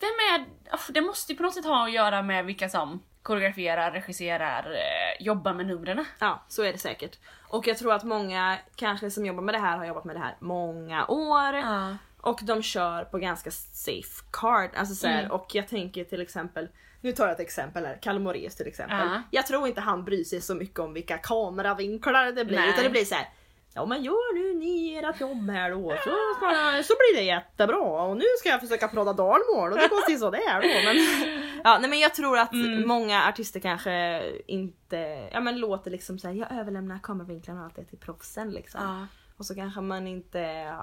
vem 0.00 0.10
är... 0.34 0.40
oh, 0.74 0.80
Det 0.88 1.00
måste 1.00 1.32
ju 1.32 1.36
på 1.36 1.42
något 1.42 1.54
sätt 1.54 1.64
ha 1.64 1.84
att 1.86 1.92
göra 1.92 2.22
med 2.22 2.44
vilka 2.44 2.68
som 2.68 3.02
koreograferar, 3.28 3.90
regisserar, 3.92 4.70
eh, 4.72 5.24
jobbar 5.26 5.54
med 5.54 5.66
numren. 5.66 6.04
ja, 6.18 6.42
så 6.48 6.62
är 6.62 6.72
det 6.72 6.78
säkert. 6.78 7.18
Och 7.48 7.66
jag 7.66 7.78
tror 7.78 7.92
att 7.92 8.04
många 8.04 8.58
kanske 8.76 9.10
som 9.10 9.26
jobbar 9.26 9.42
med 9.42 9.54
det 9.54 9.58
här 9.58 9.76
har 9.76 9.84
jobbat 9.84 10.04
med 10.04 10.16
det 10.16 10.20
här 10.20 10.36
många 10.40 11.06
år. 11.06 11.54
Ja. 11.54 11.96
Och 12.20 12.40
de 12.42 12.62
kör 12.62 13.04
på 13.04 13.18
ganska 13.18 13.50
safe 13.50 14.24
card. 14.32 14.70
Alltså 14.76 14.94
så 14.94 15.06
här, 15.06 15.18
Mm. 15.18 15.30
Och 15.30 15.46
jag 15.52 15.68
tänker 15.68 16.04
till 16.04 16.20
exempel, 16.20 16.68
nu 17.00 17.12
tar 17.12 17.24
jag 17.24 17.32
ett 17.32 17.40
exempel 17.40 17.86
här, 17.86 17.98
Kalle 18.02 18.20
Moraeus 18.20 18.56
till 18.56 18.66
exempel. 18.66 18.98
Ja. 18.98 19.22
Jag 19.30 19.46
tror 19.46 19.68
inte 19.68 19.80
han 19.80 20.04
bryr 20.04 20.24
sig 20.24 20.40
så 20.40 20.54
mycket 20.54 20.78
om 20.78 20.92
vilka 20.94 21.18
kameravinklar 21.18 22.32
det 22.32 22.44
blir 22.44 22.58
Nej. 22.58 22.68
utan 22.68 22.84
det 22.84 22.90
blir 22.90 23.04
så 23.04 23.14
här. 23.14 23.28
Ja 23.78 23.86
men 23.86 24.02
gör 24.02 24.34
nu 24.34 24.58
ni 24.58 24.94
ert 24.94 25.20
jobb 25.20 25.50
här 25.50 25.70
då 25.70 25.90
så, 26.04 26.10
så 26.82 26.94
blir 26.98 27.14
det 27.16 27.22
jättebra 27.22 27.78
och 28.02 28.16
nu 28.16 28.24
ska 28.38 28.48
jag 28.48 28.60
försöka 28.60 28.88
prodda 28.88 29.12
dalmål 29.12 29.72
och 29.72 29.78
det 29.78 29.88
går 29.88 30.06
till 30.06 30.18
sådär 30.18 30.54
då. 30.62 30.68
Men, 30.84 30.96
ja, 31.64 31.78
nej, 31.78 31.90
men 31.90 31.98
jag 31.98 32.14
tror 32.14 32.38
att 32.38 32.52
Mm. 32.52 32.88
många 32.88 33.28
artister 33.28 33.60
kanske 33.60 34.22
inte 34.46 35.28
ja, 35.32 35.40
men 35.40 35.58
låter 35.60 35.90
liksom 35.90 36.18
såhär, 36.18 36.34
jag 36.34 36.52
överlämnar 36.52 36.98
kameravinklarna 37.02 37.60
och 37.60 37.66
allt 37.66 37.76
det 37.76 37.84
till 37.84 37.98
proffsen 37.98 38.50
liksom. 38.50 38.80
Ja. 38.82 39.06
Och 39.36 39.46
så 39.46 39.54
kanske 39.54 39.80
man 39.80 40.06
inte, 40.06 40.74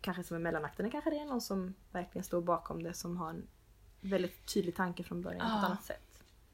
kanske 0.00 0.22
som 0.22 0.36
i 0.36 0.40
mellanakterna 0.40 0.90
kanske 0.90 1.10
det 1.10 1.16
är 1.18 1.24
någon 1.24 1.40
som 1.40 1.74
verkligen 1.92 2.24
står 2.24 2.40
bakom 2.40 2.82
det 2.82 2.94
som 2.94 3.16
har 3.16 3.30
en 3.30 3.46
väldigt 4.00 4.54
tydlig 4.54 4.76
tanke 4.76 5.02
från 5.04 5.22
början 5.22 5.40
på 5.40 5.46
Ja. 5.52 5.58
ett 5.58 5.64
annat 5.64 5.84
sätt. 5.84 6.02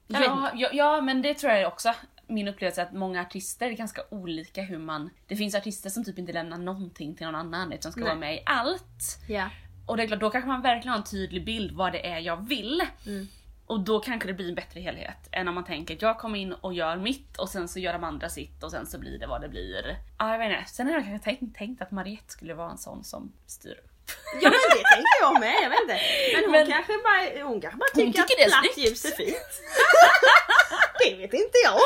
Ja, 0.07 0.51
ja, 0.55 0.68
ja, 0.73 1.01
men 1.01 1.23
det 1.23 1.35
tror 1.35 1.53
jag 1.53 1.73
också. 1.73 1.92
Min 2.27 2.49
upplevelse 2.49 2.81
är 2.81 2.87
att 2.87 2.93
många 2.93 3.21
artister 3.23 3.67
är 3.67 3.71
ganska 3.73 4.03
olika 4.11 4.63
hur 4.63 4.79
man... 4.79 5.11
Det 5.27 5.37
finns 5.37 5.55
artister 5.55 5.91
som 5.91 6.05
typ 6.05 6.19
inte 6.19 6.33
lämnar 6.33 6.59
någonting 6.59 7.15
till 7.17 7.27
någon 7.27 7.35
annan 7.35 7.73
utan 7.73 7.93
ska 7.93 8.01
Nej. 8.01 8.09
vara 8.09 8.19
med 8.19 8.35
i 8.35 8.43
allt. 8.47 9.19
Ja. 9.29 9.51
Och 9.87 9.97
det 9.97 10.03
är 10.03 10.07
klart, 10.07 10.21
då 10.21 10.31
kanske 10.31 10.49
man 10.49 10.63
verkligen 10.63 10.89
har 10.93 10.99
en 10.99 11.05
tydlig 11.05 11.45
bild 11.45 11.73
vad 11.77 11.93
det 11.93 12.07
är 12.07 12.19
jag 12.19 12.49
vill. 12.49 12.83
Mm. 13.07 13.29
Och 13.67 13.81
då 13.81 14.01
kanske 14.01 14.29
det 14.29 14.35
blir 14.35 14.49
en 14.49 14.55
bättre 14.55 14.81
helhet 14.81 15.29
än 15.33 15.49
om 15.49 15.55
man 15.55 15.65
tänker 15.65 15.95
att 15.97 16.03
jag 16.03 16.19
kommer 16.19 16.39
in 16.39 16.53
och 16.53 16.75
gör 16.75 16.97
mitt 16.97 17.37
och 17.39 17.49
sen 17.49 17.69
så 17.69 17.79
gör 17.79 17.93
de 17.93 18.05
andra 18.05 18.29
sitt 18.29 18.63
och 18.63 18.71
sen 18.71 18.87
så 18.87 18.99
blir 18.99 19.19
det 19.19 19.27
vad 19.27 19.41
det 19.41 19.49
blir. 19.49 19.97
Ja, 20.19 20.31
jag 20.33 20.39
vet 20.39 20.59
inte. 20.59 20.71
Sen 20.71 20.87
har 20.87 20.95
jag 20.95 21.05
kanske 21.05 21.25
tänkt, 21.31 21.57
tänkt 21.57 21.83
att 21.83 21.91
Mariette 21.91 22.33
skulle 22.33 22.55
vara 22.55 22.71
en 22.71 22.79
sån 22.79 23.05
som 23.05 23.33
styr 23.47 23.73
upp. 23.85 23.91
Ja 24.43 24.51
men 24.51 24.53
det 24.53 24.83
tänker 24.95 25.21
jag 25.21 25.41
med, 25.41 25.55
jag 25.63 25.71
vet 25.71 25.81
inte. 25.81 25.99
Men 26.35 26.43
hon 26.45 26.53
Men- 26.53 26.71
kanske 26.71 26.93
bara, 26.93 27.45
hon 27.49 27.61
kanske 27.61 27.79
bara 27.79 27.89
Hon 27.95 28.05
tycker, 28.05 28.23
tycker 28.23 28.37
det 28.37 28.43
är 28.43 28.47
att 28.57 28.63
platt 28.63 28.79
ljus 28.79 29.05
är 29.05 29.11
fint. 29.11 29.37
det 31.11 31.17
vet 31.17 31.33
inte 31.35 31.59
jag. 31.64 31.79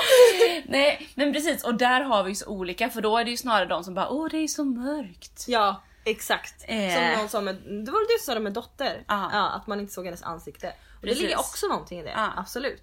Nej, 0.67 1.09
men 1.15 1.33
precis. 1.33 1.65
Och 1.65 1.75
där 1.75 2.01
har 2.01 2.23
vi 2.25 2.29
ju 2.31 2.35
så 2.35 2.47
olika 2.49 2.91
för 2.91 3.01
då 3.01 3.19
är 3.19 3.25
det 3.25 3.31
ju 3.31 3.37
snarare 3.37 3.67
de 3.69 3.85
som 3.85 3.95
bara 3.95 4.09
åh 4.11 4.29
det 4.31 4.37
är 4.39 4.49
så 4.49 4.65
mörkt. 4.65 5.45
Ja, 5.49 5.83
exakt. 6.05 6.65
Eh. 6.69 7.27
Som 7.29 7.45
någon 7.45 7.45
med, 7.45 7.55
det 7.85 7.91
var 7.91 7.99
väl 7.99 8.07
du 8.09 8.19
som 8.19 8.25
sa 8.27 8.35
det 8.35 8.41
med 8.41 8.53
Dotter? 8.53 9.05
Ja. 9.09 9.31
Ja, 9.33 9.49
att 9.51 9.67
man 9.67 9.81
inte 9.81 9.93
såg 9.93 10.05
hennes 10.05 10.23
ansikte. 10.23 10.73
Och 11.01 11.07
det 11.07 11.15
ligger 11.15 11.39
också 11.39 11.67
någonting 11.67 11.99
i 12.01 12.03
det, 12.03 12.11
Ja. 12.17 12.33
absolut. 12.37 12.83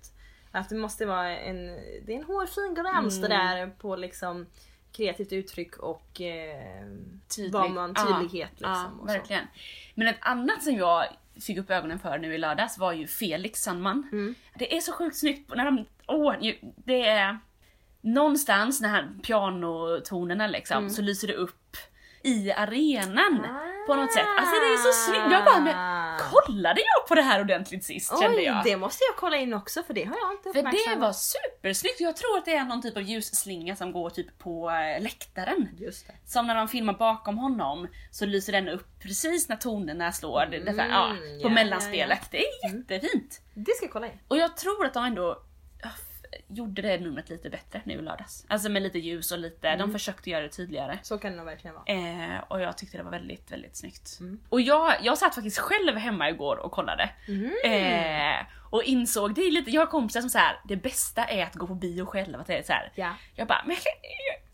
Att 0.52 0.69
det 0.69 0.76
måste 0.76 1.06
vara 1.06 1.38
en, 1.38 1.65
det 2.06 2.13
är 2.13 2.17
en 2.17 2.24
hårfin 2.24 2.74
gräns 2.76 3.17
Mm. 3.17 3.30
det 3.30 3.36
där 3.38 3.67
på 3.67 3.95
liksom 3.95 4.45
kreativt 4.91 5.32
uttryck 5.34 5.78
och 5.78 6.21
eh, 6.21 6.86
Tydlig. 7.36 7.52
vad 7.54 7.71
man, 7.71 7.95
tydlighet 7.95 8.50
Ja, 8.58 8.69
liksom. 8.69 9.00
ja, 9.08 9.13
verkligen. 9.13 9.48
Men 9.95 10.08
ett 10.08 10.17
annat 10.21 10.63
som 10.63 10.74
jag 10.76 11.06
fick 11.41 11.58
upp 11.58 11.69
ögonen 11.69 12.00
för 12.00 12.17
nu 12.17 12.34
i 12.36 12.38
lördags 12.38 12.78
var 12.78 12.93
ju 12.93 13.08
Felix 13.08 13.62
Sandman. 13.62 14.10
Mm. 14.12 14.36
Det 14.60 14.76
är 14.78 14.82
så 14.82 14.91
sjukt 14.91 15.17
snyggt 15.17 15.56
när 15.56 15.65
de, 15.65 15.86
åh, 16.08 16.36
ju- 16.41 16.60
det 16.86 17.08
är 17.08 17.39
någonstans 18.02 18.82
när 18.82 18.89
här 18.89 19.10
pianotonerna 19.24 20.48
liksom 20.48 20.78
Mm. 20.78 20.89
så 20.89 21.02
lyser 21.02 21.28
det 21.28 21.34
upp 21.34 21.78
i 22.24 22.52
arenan 22.52 23.46
Ah. 23.46 23.86
på 23.88 23.96
något 23.96 24.13
sätt. 24.13 24.26
Alltså 24.39 24.56
det 24.56 24.74
är 24.74 24.78
så 24.78 24.91
snyggt. 25.12 25.32
Jag 25.32 25.46
bara, 25.46 25.60
men 25.60 25.76
kollade 26.32 26.80
jag 26.82 27.08
på 27.08 27.15
det 27.15 27.22
här 27.22 27.41
ordentligt 27.41 27.84
sist 27.84 28.20
kände 28.22 28.38
Oj, 28.38 28.44
jag. 28.44 28.62
det 28.63 28.78
måste 28.78 29.04
jag 29.10 29.15
kolla 29.18 29.38
in 29.38 29.54
också 29.54 29.84
för 29.84 29.94
det 29.94 30.04
har 30.04 30.15
jag 30.18 30.32
inte 30.32 30.44
För 30.44 30.54
det 30.54 30.60
uppmärksammat. 30.60 31.00
var 31.00 31.13
supersnyggt. 31.13 32.00
Jag 32.00 32.15
tror 32.15 32.38
att 32.38 32.46
det 32.46 32.56
är 32.56 32.63
någon 32.65 32.82
typ 32.82 32.98
av 32.98 33.04
ljusslinga 33.04 33.76
som 33.76 33.91
går 33.91 34.10
typ 34.10 34.39
på 34.39 34.70
eh, 34.70 35.02
läktaren. 35.04 35.70
Just 35.78 36.08
det. 36.08 36.13
Som 36.26 36.48
när 36.48 36.56
de 36.56 36.68
filmar 36.68 36.94
bakom 36.94 37.38
honom 37.38 37.88
så 38.12 38.26
lyser 38.26 38.54
den 38.54 38.68
upp 38.70 38.88
precis 39.02 39.50
när 39.50 39.56
tonerna 39.56 40.12
slår 40.12 40.46
det, 40.52 40.60
det, 40.60 40.72
ja, 40.89 41.06
Mm, 41.10 41.41
på 41.41 41.48
ja, 41.48 41.50
mellanspelet. 41.50 42.20
ja, 42.22 42.28
Det 42.32 42.46
är 42.46 42.76
jättefint. 42.78 43.41
Det 43.54 43.72
ska 43.76 43.86
jag 43.86 43.94
kolla 43.94 44.08
in. 44.08 44.20
Och 44.28 44.38
jag 44.38 44.58
tror 44.58 44.86
att 44.86 44.94
de 44.94 45.06
ändå 45.06 45.22
ja, 45.24 45.38
gjorde 46.48 46.82
det 46.82 46.98
numret 47.00 47.30
lite 47.30 47.50
bättre 47.50 47.82
nu 47.84 47.93
i 47.93 48.02
lördags. 48.02 48.45
Alltså 48.48 48.69
med 48.69 48.82
lite 48.82 49.00
ljus 49.00 49.32
och 49.32 49.39
lite, 49.39 49.67
Mm. 49.67 49.80
de 49.80 49.91
försökte 49.93 50.30
göra 50.30 50.41
det 50.43 50.50
tydligare. 50.50 51.00
Så 51.02 51.17
kan 51.17 51.32
det 51.32 51.38
nog 51.38 51.45
verkligen 51.45 51.76
vara. 51.76 51.86
Eh, 51.86 52.39
och 52.48 52.62
jag 52.62 52.78
tyckte 52.78 52.98
det 52.98 53.04
var 53.04 53.12
väldigt, 53.12 53.52
väldigt 53.52 53.76
snyggt. 53.78 54.17
Mm. 54.19 54.39
Och 54.50 54.62
jag, 54.62 54.93
jag 55.02 55.17
satt 55.17 55.36
faktiskt 55.36 55.58
själv 55.60 55.95
hemma 55.98 56.30
igår 56.30 56.58
och 56.58 56.71
kollade. 56.71 57.10
Mm. 57.28 57.52
Eh, 57.65 58.45
och 58.69 58.84
insåg, 58.84 59.36
det 59.36 59.41
är 59.41 59.52
lite, 59.52 59.71
jag 59.71 59.82
har 59.82 59.88
kompisar 59.88 60.21
som 60.21 60.30
säger 60.30 60.60
det 60.67 60.76
bästa 60.76 61.26
är 61.26 61.43
att 61.43 61.56
gå 61.56 61.67
på 61.67 61.76
bio 61.76 62.06
själv. 62.06 62.39
Att 62.39 62.48
det 62.48 62.58
är 62.58 62.63
så 62.63 62.74
här, 62.74 62.91
Ja. 62.95 63.13
Jag 63.36 63.48
bara, 63.48 63.62
men, 63.65 63.76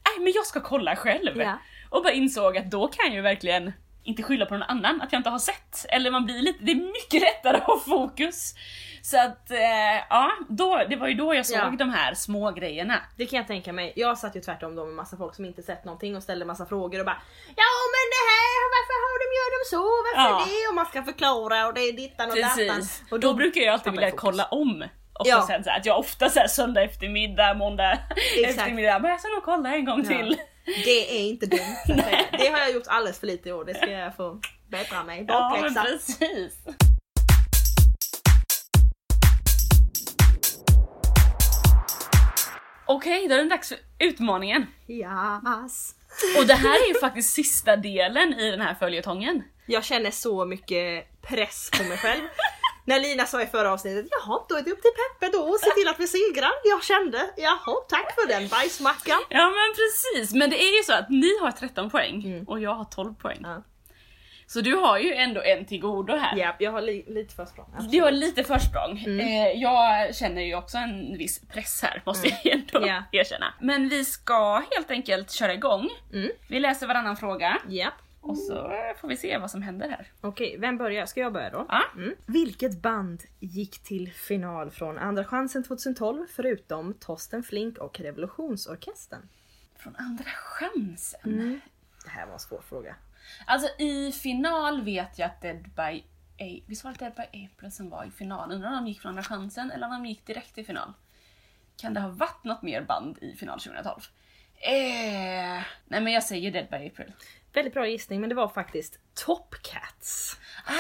nej, 0.06 0.24
men 0.24 0.34
jag 0.36 0.46
ska 0.46 0.60
kolla 0.62 0.96
själv. 0.96 1.38
Ja. 1.42 1.58
Och 1.90 2.04
bara 2.04 2.14
insåg 2.14 2.58
att 2.58 2.72
då 2.72 2.88
kan 2.88 3.06
jag 3.06 3.16
ju 3.16 3.22
verkligen 3.22 3.74
inte 4.04 4.24
skylla 4.24 4.46
på 4.46 4.54
någon 4.54 4.64
annan 4.64 5.02
att 5.02 5.12
jag 5.12 5.20
inte 5.20 5.30
har 5.30 5.40
sett. 5.40 5.86
Eller 5.90 6.12
man 6.12 6.26
blir 6.26 6.42
lite, 6.42 6.64
det 6.64 6.72
är 6.72 6.76
mycket 6.76 7.22
lättare 7.22 7.58
att 7.58 7.64
ha 7.64 7.80
fokus. 7.80 8.56
Så 9.04 9.18
att, 9.20 9.52
eh, 9.52 9.96
ja, 10.10 10.32
då, 10.50 10.82
det 10.90 10.96
var 10.96 11.08
ju 11.08 11.14
då 11.14 11.36
jag 11.36 11.46
såg 11.46 11.58
Ja. 11.58 11.74
de 11.80 11.90
här 11.90 12.14
små 12.14 12.52
grejerna. 12.52 13.00
Det 13.18 13.26
kan 13.26 13.38
jag 13.38 13.48
tänka 13.48 13.74
mig. 13.74 13.94
Jag 13.96 14.18
satt 14.18 14.36
ju 14.36 14.42
tvärtom 14.42 14.76
då 14.76 14.86
med 14.86 14.94
massa 14.96 15.18
folk 15.18 15.36
som 15.36 15.46
inte 15.46 15.62
sett 15.64 15.86
någonting 15.86 16.16
och 16.16 16.24
ställde 16.24 16.46
massa 16.46 16.66
frågor 16.66 17.00
och 17.00 17.06
bara 17.06 17.22
Ja 17.56 17.72
men 17.94 18.06
det 18.16 18.24
här, 18.32 18.58
varför 18.76 18.98
har 19.06 19.16
de 19.24 19.28
gör 19.38 19.50
de 19.58 19.70
så? 19.70 19.84
Varför 20.18 20.40
Ja. 20.40 20.46
det? 20.46 20.68
Och 20.70 20.76
man 20.76 20.86
ska 20.86 21.04
förklara 21.04 21.68
och 21.68 21.74
det 21.74 21.82
är 21.82 21.94
dittan 21.94 22.30
och 22.32 22.36
dattan. 22.38 22.82
Och 23.12 23.20
då, 23.20 23.34
brukar 23.34 23.62
jag 23.62 23.74
alltid 23.74 23.92
vilja 23.92 24.12
kolla 24.12 24.46
om. 24.46 24.82
Och 25.20 25.28
Ja. 25.28 25.48
sen 25.48 25.64
så 25.64 25.70
här, 25.70 25.80
att 25.80 25.86
jag 25.86 26.00
ofta 26.00 26.30
så 26.30 26.40
här, 26.40 26.48
söndag 26.48 26.82
eftermiddag, 26.84 27.54
måndag 27.54 27.92
Exakt. 28.38 28.60
eftermiddag, 28.60 29.00
men 29.00 29.12
jag 29.12 29.20
ska 29.20 29.30
nog 29.30 29.44
kolla 29.44 29.76
en 29.76 29.86
gång 29.86 30.00
Ja. 30.04 30.10
till. 30.18 30.38
Det 30.86 31.16
är 31.20 31.30
inte 31.30 31.46
dumt. 31.46 31.78
Det 32.40 32.48
har 32.48 32.60
jag 32.60 32.72
gjort 32.72 32.88
alldeles 32.88 33.20
för 33.20 33.28
lite 33.28 33.50
i 33.50 33.52
år. 33.52 33.66
Det 33.66 33.74
ska 33.74 33.92
jag 33.92 34.16
få 34.16 34.40
bättra 34.70 35.04
mig. 35.04 35.26
Ja 35.28 35.50
men 35.62 35.74
Bakläxa. 35.74 35.82
precis. 35.84 36.54
Okej, 42.86 43.28
då 43.28 43.36
är 43.36 43.44
det 43.44 43.50
dags 43.50 43.70
för 43.70 43.78
utmaningen. 44.00 44.66
Yes. 44.88 45.96
Och 46.40 46.46
det 46.48 46.54
här 46.54 46.84
är 46.84 46.88
ju 46.94 47.00
faktiskt 47.00 47.34
sista 47.34 47.76
delen 47.76 48.34
i 48.34 48.52
den 48.52 48.62
här 48.62 48.76
följetongen. 48.76 49.44
Jag 49.66 49.84
känner 49.84 50.12
så 50.12 50.46
mycket 50.46 51.22
press 51.22 51.70
på 51.78 51.84
mig 51.84 51.98
själv. 51.98 52.22
När 52.86 53.00
Lina 53.00 53.26
sa 53.26 53.42
i 53.42 53.46
förra 53.46 53.72
avsnittet, 53.74 54.06
jaha 54.10 54.46
då 54.50 54.56
är 54.56 54.62
det 54.62 54.72
upp 54.72 54.82
till 54.82 54.92
Peppe 55.20 55.38
då 55.38 55.44
och 55.44 55.60
se 55.60 55.70
till 55.72 55.88
att 55.88 56.00
vi 56.00 56.08
segrar. 56.08 56.52
Jag 56.64 56.84
kände, 56.84 57.30
jaha 57.38 57.76
tack 57.90 58.16
för 58.16 58.28
den 58.28 58.48
bajsmackan. 58.48 59.20
Ja 59.30 59.46
men 59.50 59.76
precis, 59.76 60.34
men 60.34 60.50
det 60.50 60.64
är 60.64 60.78
ju 60.78 60.84
så 60.84 60.94
att 60.94 61.10
ni 61.10 61.40
har 61.42 61.52
13 61.52 61.90
poäng 61.90 62.24
Mm. 62.26 62.44
och 62.48 62.60
jag 62.60 62.74
har 62.74 62.86
12 62.86 63.14
poäng. 63.16 63.40
Ja. 63.44 63.64
Så 64.54 64.62
du 64.62 64.76
har 64.76 64.98
ju 64.98 65.14
ändå 65.14 65.42
en 65.42 65.66
till 65.66 65.82
godo 65.82 66.16
här. 66.16 66.38
Ja, 66.38 66.56
jag 66.60 66.72
har 66.72 66.82
li- 66.82 67.06
lite 67.08 67.36
försprång. 67.36 67.66
Du 67.92 68.02
har 68.02 68.12
lite 68.12 68.44
försprång. 68.44 69.04
Mm. 69.08 69.20
Eh, 69.20 69.62
jag 69.62 70.16
känner 70.16 70.42
ju 70.42 70.56
också 70.56 70.78
en 70.78 71.18
viss 71.18 71.40
press 71.40 71.82
här, 71.84 72.02
måste 72.06 72.28
jag 72.28 72.46
ändå 72.54 72.78
Mm. 72.78 72.90
Ja. 72.90 73.04
erkänna. 73.20 73.54
Men 73.62 73.90
vi 73.90 74.06
ska 74.06 74.64
helt 74.76 74.92
enkelt 74.92 75.32
köra 75.32 75.54
igång. 75.54 75.90
Mm. 76.14 76.32
Vi 76.50 76.60
läser 76.60 76.88
varannan 76.88 77.18
fråga 77.18 77.58
Ja. 77.68 77.90
och 78.22 78.38
så 78.38 78.72
får 79.02 79.08
vi 79.08 79.18
se 79.18 79.38
vad 79.38 79.52
som 79.52 79.62
händer 79.62 79.90
här. 79.90 80.08
Okej, 80.22 80.56
vem 80.60 80.78
börjar? 80.78 81.06
Ska 81.06 81.20
jag 81.20 81.34
börja 81.34 81.50
då? 81.50 81.66
Ja. 81.70 81.82
Mm. 81.96 82.16
Vilket 82.26 82.82
band 82.82 83.22
gick 83.40 83.84
till 83.84 84.12
final 84.14 84.72
från 84.72 84.98
Andra 84.98 85.24
chansen 85.26 85.64
2012 85.64 86.26
förutom 86.36 86.94
Torsten 86.94 87.44
Flink 87.44 87.78
och 87.78 88.00
Revolutionsorkestern? 88.00 89.30
Från 89.78 89.96
andra 89.96 90.26
chansen. 90.36 91.22
Mm. 91.26 91.62
Det 92.06 92.10
här 92.10 92.26
var 92.26 92.34
en 92.34 92.40
svår 92.40 92.62
fråga. 92.70 92.96
Alltså 93.46 93.68
i 93.82 94.12
final 94.12 94.82
vet 94.84 95.20
jag 95.20 95.26
att 95.26 95.42
Dead 95.42 95.64
by 95.76 96.04
A- 96.40 96.64
Visst 96.68 96.84
var 96.84 96.92
det 96.92 96.98
Dead 97.00 97.14
by 97.16 97.46
April 97.46 97.72
som 97.72 97.90
var 97.90 98.04
i 98.06 98.12
final? 98.12 98.52
Undrar 98.52 98.70
om 98.70 98.76
de 98.76 98.88
gick 98.88 99.02
från 99.02 99.10
andra 99.10 99.24
chansen 99.24 99.72
eller 99.72 99.88
om 99.88 99.94
de 99.94 100.06
gick 100.06 100.26
direkt 100.26 100.56
till 100.56 100.66
final? 100.66 100.94
Kan 101.78 101.94
det 101.94 102.00
ha 102.00 102.10
varit 102.10 102.44
något 102.44 102.62
mer 102.62 102.82
band 102.82 103.18
i 103.22 103.36
final 103.36 103.60
2012? 103.60 104.02
Eh, 104.64 105.64
nej 105.86 106.02
men 106.02 106.08
jag 106.14 106.24
säger 106.24 106.52
Dead 106.52 106.68
by 106.70 106.88
April. 106.88 107.14
Väldigt 107.54 107.74
bra 107.74 107.88
gissning 107.88 108.20
men 108.22 108.30
det 108.30 108.36
var 108.36 108.48
faktiskt 108.48 109.00
Top 109.26 109.56
Cats. 109.62 110.38
Ah! 110.66 110.72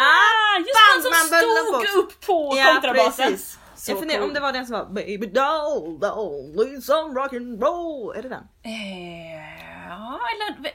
Ah, 0.00 0.58
just 0.58 0.70
han 0.94 1.02
som 1.02 1.12
stod 1.38 2.04
upp 2.04 2.26
på 2.26 2.54
kontrabasen. 2.74 3.38
Så 3.76 3.90
jag 3.90 3.98
funderar 3.98 4.22
om 4.22 4.32
det 4.34 4.40
var 4.40 4.52
den 4.52 4.66
som 4.66 4.72
var 4.78 4.84
Baby 4.86 5.26
doll, 5.26 6.00
the 6.00 6.06
only 6.10 6.80
some 6.80 7.14
rock 7.20 7.32
and 7.32 7.62
roll. 7.62 8.16
Är 8.16 8.22
det 8.22 8.28
den? 8.28 8.48
Eh, 8.62 9.88
ja, 9.88 10.20
eller... 10.34 10.72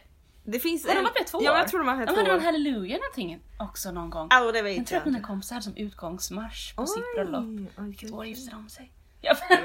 Det 0.51 0.59
finns 0.59 0.83
de 0.83 0.89
en- 0.91 1.03
varit 1.03 1.19
med 1.19 1.27
två 1.27 1.39
Ja 1.43 1.51
år? 1.51 1.57
jag 1.57 1.67
tror 1.67 1.79
de 1.79 1.87
har 1.87 1.95
varit 1.95 2.07
De 2.07 2.13
två 2.13 2.19
hade 2.19 2.29
någon 2.31 2.39
år. 2.41 2.45
Halleluja 2.45 2.97
någonting 2.97 3.39
också 3.59 3.91
någon 3.91 4.09
gång. 4.09 4.27
Ja 4.31 4.51
det 4.51 4.57
Jag 4.57 4.63
vet 4.63 4.75
tror 4.87 4.95
jag 4.95 4.99
att 4.99 5.05
mina 5.05 5.19
kompisar 5.27 5.55
hade 5.55 5.63
som 5.63 5.75
utgångsmarsch 5.75 6.75
på 6.75 6.81
Oj, 6.81 6.87
sitt 6.87 7.03
bröllop. 7.15 7.69
Vilket 7.77 8.11
år 8.11 8.21
oj. 8.21 8.29
gifte 8.29 8.51
de 8.55 8.69
sig? 8.69 8.91
Ja, 9.23 9.35
Ja, 9.49 9.57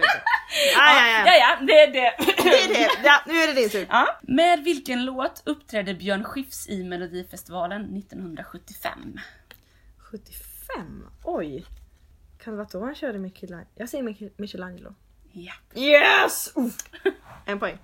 ja, 0.74 1.08
ja, 1.08 1.26
ja. 1.26 1.34
ja, 1.36 1.66
det 1.66 1.80
är 1.80 1.86
det. 1.92 2.14
Det 2.42 2.62
är 2.64 2.68
det. 2.68 2.90
Ja, 3.04 3.20
nu 3.26 3.32
är 3.34 3.46
det 3.46 3.52
din 3.52 3.70
tur. 3.70 3.86
Ja. 3.90 4.18
Med 4.22 4.64
vilken 4.64 5.04
låt 5.04 5.42
uppträdde 5.44 5.94
Björn 5.94 6.24
Skifs 6.24 6.68
i 6.68 6.84
Melodifestivalen 6.84 7.96
1975? 7.96 9.18
75? 9.98 11.06
Oj. 11.24 11.66
Kan 12.38 12.52
det 12.52 12.56
vara 12.56 12.68
då 12.72 12.84
han 12.84 12.94
körde 12.94 13.18
Michelangelo? 13.18 13.68
Jag 13.74 13.88
säger 13.88 14.04
Mich- 14.04 14.30
Michelangelo. 14.36 14.94
Ja. 15.32 15.52
Yes! 15.74 16.52
Uff. 16.54 16.74
En 17.46 17.58
poäng. 17.58 17.78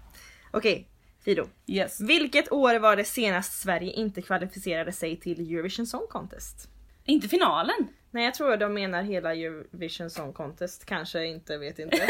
Okej, 0.51 0.89
Fido. 1.25 1.49
Yes. 1.67 2.01
Vilket 2.01 2.53
år 2.53 2.75
var 2.79 2.97
det 2.97 3.05
senast 3.05 3.61
Sverige 3.63 3.93
inte 3.93 4.23
kvalificerade 4.23 4.93
sig 4.93 5.21
till 5.21 5.55
Eurovision 5.55 5.87
Song 5.87 6.07
Contest? 6.11 6.69
Inte 7.05 7.29
finalen. 7.29 7.89
Nej 8.11 8.25
jag 8.25 8.35
tror 8.35 8.57
de 8.57 8.75
menar 8.75 9.03
hela 9.03 9.35
Eurovision 9.35 10.11
Song 10.11 10.33
Contest, 10.33 10.85
kanske 10.87 11.25
inte, 11.27 11.59
vet 11.59 11.79
inte. 11.79 11.97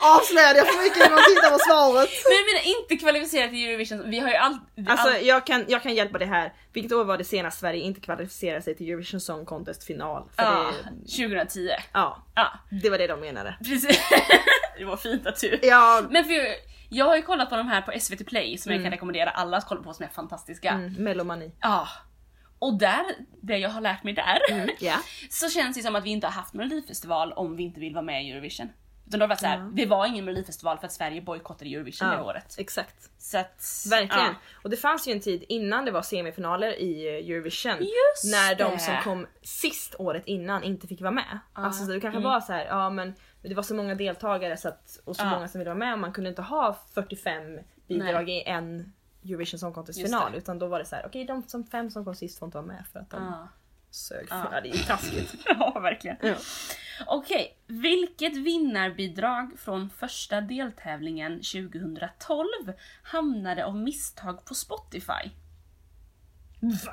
Avslöjade 0.00 0.58
jag 0.58 0.68
för 0.68 0.82
mycket 0.82 0.98
genom 0.98 1.18
att 1.18 1.24
titta 1.24 1.50
på 1.50 1.58
svaret? 1.58 2.08
Men 2.28 2.36
jag 2.36 2.44
menar 2.46 2.80
inte 2.80 2.96
kvalificerat 2.96 3.50
till 3.50 3.68
Eurovision. 3.68 4.10
Vi 4.10 4.18
har 4.18 4.28
ju 4.28 4.34
alltid... 4.34 4.88
Alltså 4.88 5.10
jag 5.18 5.46
kan, 5.46 5.64
jag 5.68 5.82
kan 5.82 5.94
hjälpa 5.94 6.18
dig 6.18 6.28
här. 6.28 6.52
Vilket 6.72 6.92
år 6.92 7.04
var 7.04 7.18
det 7.18 7.24
senast 7.24 7.58
Sverige 7.60 7.80
inte 7.80 8.00
kvalificerade 8.00 8.62
sig 8.62 8.76
till 8.76 8.88
Eurovision 8.88 9.20
Song 9.20 9.44
Contest 9.46 9.84
final? 9.84 10.28
För 10.36 10.42
ja, 10.42 10.72
det, 11.04 11.10
2010. 11.16 11.68
ja, 11.92 12.26
Ja, 12.34 12.52
det 12.82 12.90
var 12.90 12.98
det 12.98 13.06
de 13.06 13.20
menade. 13.20 13.56
precis. 13.64 13.98
det 14.78 14.84
var 14.84 14.96
fint 14.96 15.26
att 15.26 15.40
du... 15.40 15.58
Ja, 15.62 16.06
Men 16.10 16.24
för 16.24 16.32
jag 16.88 17.04
har 17.04 17.16
ju 17.16 17.22
kollat 17.22 17.50
på 17.50 17.56
de 17.56 17.68
här 17.68 17.82
på 17.82 18.00
SVT 18.00 18.26
Play 18.26 18.58
som 18.58 18.72
jag 18.72 18.82
kan 18.82 18.90
rekommendera 18.90 19.30
alla 19.30 19.56
att 19.56 19.66
kolla 19.66 19.82
på 19.82 19.94
som 19.94 20.04
är 20.04 20.08
fantastiska. 20.08 20.70
mm, 20.70 20.92
melomani. 20.92 21.52
Ja. 21.60 21.88
Och 22.58 22.78
där, 22.78 23.04
det 23.40 23.58
jag 23.58 23.70
har 23.70 23.80
lärt 23.80 24.04
mig 24.04 24.12
där, 24.14 24.38
Ja. 24.80 24.96
så 25.30 25.48
känns 25.48 25.76
det 25.76 25.82
som 25.82 25.96
att 25.96 26.04
vi 26.04 26.10
inte 26.10 26.26
har 26.26 26.32
haft 26.32 26.54
Melodifestival 26.54 27.32
om 27.32 27.56
vi 27.56 27.62
inte 27.62 27.80
vill 27.80 27.94
vara 27.94 28.04
med 28.04 28.24
i 28.24 28.30
Eurovision. 28.30 28.68
Utan 29.06 29.20
då 29.20 29.24
har 29.24 29.28
det 29.28 29.36
såhär, 29.36 29.58
Ja. 29.58 29.70
det 29.74 29.86
var 29.86 30.06
ingen 30.06 30.24
Melodifestival 30.24 30.78
för 30.78 30.86
att 30.86 30.92
Sverige 30.92 31.20
bojkottade 31.20 31.70
Eurovision 31.74 32.10
det 32.10 32.20
året. 32.22 32.54
exakt. 32.58 33.10
Så 33.18 33.38
att, 33.38 33.86
Verkligen. 33.90 34.26
Ja. 34.26 34.34
Och 34.62 34.70
det 34.70 34.76
fanns 34.76 35.08
ju 35.08 35.12
en 35.12 35.20
tid 35.20 35.44
innan 35.48 35.84
det 35.84 35.90
var 35.90 36.02
semifinaler 36.02 36.80
i 36.80 37.06
eh, 37.08 37.30
Eurovision. 37.30 37.76
Just 37.80 38.24
när 38.34 38.54
de 38.54 38.72
det. 38.72 38.78
som 38.78 38.94
kom 39.04 39.26
sist 39.42 39.94
året 39.98 40.22
innan 40.26 40.62
inte 40.62 40.86
fick 40.86 41.00
vara 41.00 41.10
med. 41.10 41.38
Ah, 41.52 41.62
Alltså 41.62 41.84
så 41.84 41.90
det 41.92 42.00
kanske 42.00 42.18
mm. 42.18 42.30
var 42.30 42.40
så 42.40 42.52
här, 42.52 42.64
ja 42.66 42.90
men 42.90 43.14
det 43.42 43.54
var 43.54 43.62
så 43.62 43.74
många 43.74 43.94
deltagare 43.94 44.56
så 44.56 44.68
att, 44.68 45.00
och 45.04 45.16
så 45.16 45.22
Ah. 45.22 45.30
många 45.30 45.48
som 45.48 45.58
ville 45.58 45.70
vara 45.70 45.78
med 45.78 45.92
och 45.92 45.98
man 45.98 46.12
kunde 46.12 46.30
inte 46.30 46.42
ha 46.42 46.78
45 46.94 47.58
bidrag 47.88 48.30
i 48.30 48.42
en 48.46 48.92
Eurovision 49.24 49.58
Song 49.58 49.72
Contest 49.72 50.02
final 50.02 50.34
utan 50.34 50.58
då 50.58 50.66
var 50.66 50.78
det 50.78 50.84
så 50.84 50.96
här: 50.96 51.06
okej 51.06 51.24
de 51.24 51.42
som 51.42 51.64
fem 51.64 51.90
som 51.90 52.04
kom 52.04 52.14
sist 52.14 52.38
får 52.38 52.46
inte 52.46 52.58
vara 52.58 52.66
med 52.66 52.84
för 52.92 52.98
att 53.00 53.10
de 53.10 53.22
Ja. 53.24 53.48
sög. 53.90 54.26
Ah. 54.30 54.44
Ja, 54.52 54.60
det 54.60 54.68
är 54.68 54.72
ju 54.72 54.82
taskigt. 54.84 55.34
ja, 55.44 55.80
verkligen. 55.82 56.16
Ja. 56.22 56.34
Okej, 57.06 57.58
vilket 57.66 58.36
vinnarbidrag 58.36 59.58
från 59.58 59.90
första 59.90 60.40
deltävlingen 60.40 61.32
2012 61.42 62.46
hamnade 63.02 63.64
av 63.64 63.76
misstag 63.76 64.44
på 64.44 64.54
Spotify? 64.54 65.30
Va? 66.60 66.92